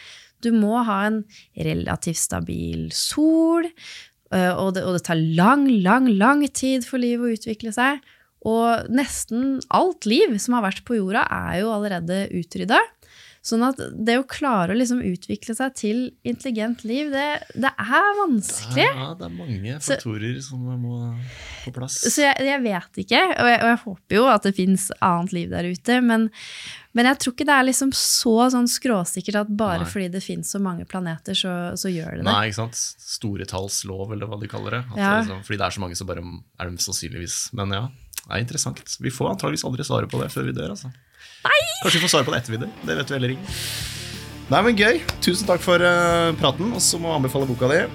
Du 0.42 0.50
må 0.56 0.80
ha 0.88 1.04
en 1.06 1.22
relativt 1.54 2.18
stabil 2.18 2.88
sol, 2.96 3.68
eh, 3.68 3.74
og 4.32 4.74
det, 4.78 4.86
og 4.88 4.96
det 4.96 5.04
tar 5.08 5.20
lang, 5.20 5.68
lang, 5.84 6.08
lang 6.16 6.44
tid 6.48 6.88
for 6.88 7.02
liv 7.02 7.22
å 7.22 7.32
utvikle 7.34 7.74
seg. 7.76 8.00
Og 8.48 8.90
nesten 8.90 9.60
alt 9.70 10.08
liv 10.10 10.34
som 10.42 10.58
har 10.58 10.66
vært 10.66 10.86
på 10.88 10.98
jorda, 10.98 11.28
er 11.30 11.62
jo 11.62 11.74
allerede 11.76 12.24
utrydda. 12.40 12.80
Sånn 13.42 13.64
at 13.66 13.80
det 13.98 14.20
å 14.22 14.26
klare 14.30 14.76
å 14.76 14.78
liksom 14.78 15.00
utvikle 15.02 15.56
seg 15.58 15.74
til 15.74 16.02
intelligent 16.22 16.84
liv, 16.86 17.10
det, 17.10 17.40
det 17.58 17.72
er 17.74 18.12
vanskelig. 18.20 18.86
Ja, 18.86 19.08
det 19.18 19.26
er 19.26 19.34
mange 19.34 19.78
faktorer 19.82 20.36
så, 20.38 20.52
som 20.52 20.68
må 20.78 21.00
på 21.64 21.74
plass. 21.74 21.98
Så 22.06 22.22
jeg, 22.22 22.38
jeg 22.46 22.62
vet 22.62 23.02
ikke, 23.02 23.24
og 23.34 23.50
jeg, 23.50 23.58
og 23.64 23.72
jeg, 23.72 23.80
håper 23.88 24.20
jo 24.20 24.28
at 24.30 24.46
det 24.46 24.54
fins 24.60 24.86
annet 25.02 25.34
liv 25.34 25.50
der 25.56 25.72
ute. 25.74 25.98
Men, 26.06 26.28
men, 26.98 27.08
jeg 27.08 27.20
tror 27.24 27.36
ikke 27.36 27.48
det 27.48 27.56
er 27.56 27.68
liksom 27.68 27.94
så 27.96 28.36
sånn 28.54 28.68
skråsikkert 28.70 29.42
at 29.44 29.52
bare 29.62 29.86
Nei. 29.86 29.90
fordi 29.90 30.10
det 30.14 30.24
fins 30.26 30.52
så 30.54 30.60
mange 30.64 30.86
planeter, 30.90 31.38
så, 31.38 31.54
så, 31.80 31.92
gjør 31.92 32.18
det 32.18 32.24
det. 32.24 32.28
Nei, 32.28 32.50
ikke 32.50 32.60
sant. 32.60 32.82
Storetallslov, 33.14 34.12
eller 34.16 34.30
hva 34.32 34.40
de 34.42 34.50
kaller 34.52 34.80
det. 34.80 34.84
Ja. 34.96 35.14
det 35.16 35.24
liksom, 35.26 35.46
fordi 35.48 35.62
det 35.62 35.68
er 35.68 35.78
så 35.78 35.86
mange, 35.86 36.00
så 36.00 36.10
bare 36.10 36.26
er 36.26 36.72
de 36.72 36.86
sannsynligvis 36.88 37.38
Men 37.58 37.78
ja, 37.78 37.86
det 38.26 38.36
er 38.36 38.44
interessant. 38.44 38.98
Vi 39.00 39.14
får 39.14 39.34
antageligvis 39.36 39.66
aldri 39.68 39.88
svaret 39.88 40.12
på 40.12 40.22
det 40.22 40.30
før 40.34 40.50
vi 40.50 40.58
dør. 40.58 40.76
altså. 40.76 40.92
Nei! 41.48 41.58
Kanskje 41.82 41.98
vi 41.98 42.06
får 42.06 42.16
svare 42.16 42.28
på 42.28 42.36
det 42.36 42.44
etter 42.44 42.58
vi 42.58 42.64
dør. 42.66 42.78
Det 42.86 43.00
vet 43.00 43.12
vi 43.12 43.20
heller 43.20 43.36
ikke. 43.38 43.60
Nei, 44.52 44.64
men 44.68 44.76
Gøy. 44.76 45.04
Tusen 45.24 45.48
takk 45.48 45.64
for 45.64 45.80
uh, 45.80 46.36
praten. 46.42 46.74
Og 46.76 46.84
så 46.84 47.00
må 47.00 47.14
jeg 47.14 47.22
anbefale 47.22 47.48
boka 47.50 47.72
di. 47.72 47.86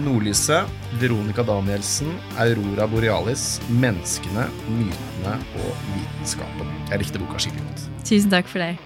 Nordlyset, 0.00 0.68
Veronica 1.00 1.44
Danielsen, 1.46 2.12
Aurora 2.42 2.86
Borealis, 2.90 3.46
Menneskene, 3.82 4.48
mytene 4.68 5.38
og 5.62 5.88
vitenskapen. 5.94 6.76
Jeg 6.90 7.02
likte 7.04 7.22
boka 7.22 7.40
skikkelig 7.40 7.66
godt. 7.70 7.88
Tusen 8.04 8.36
takk 8.36 8.50
for 8.50 8.64
det. 8.64 8.76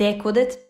Dekodet. 0.00 0.67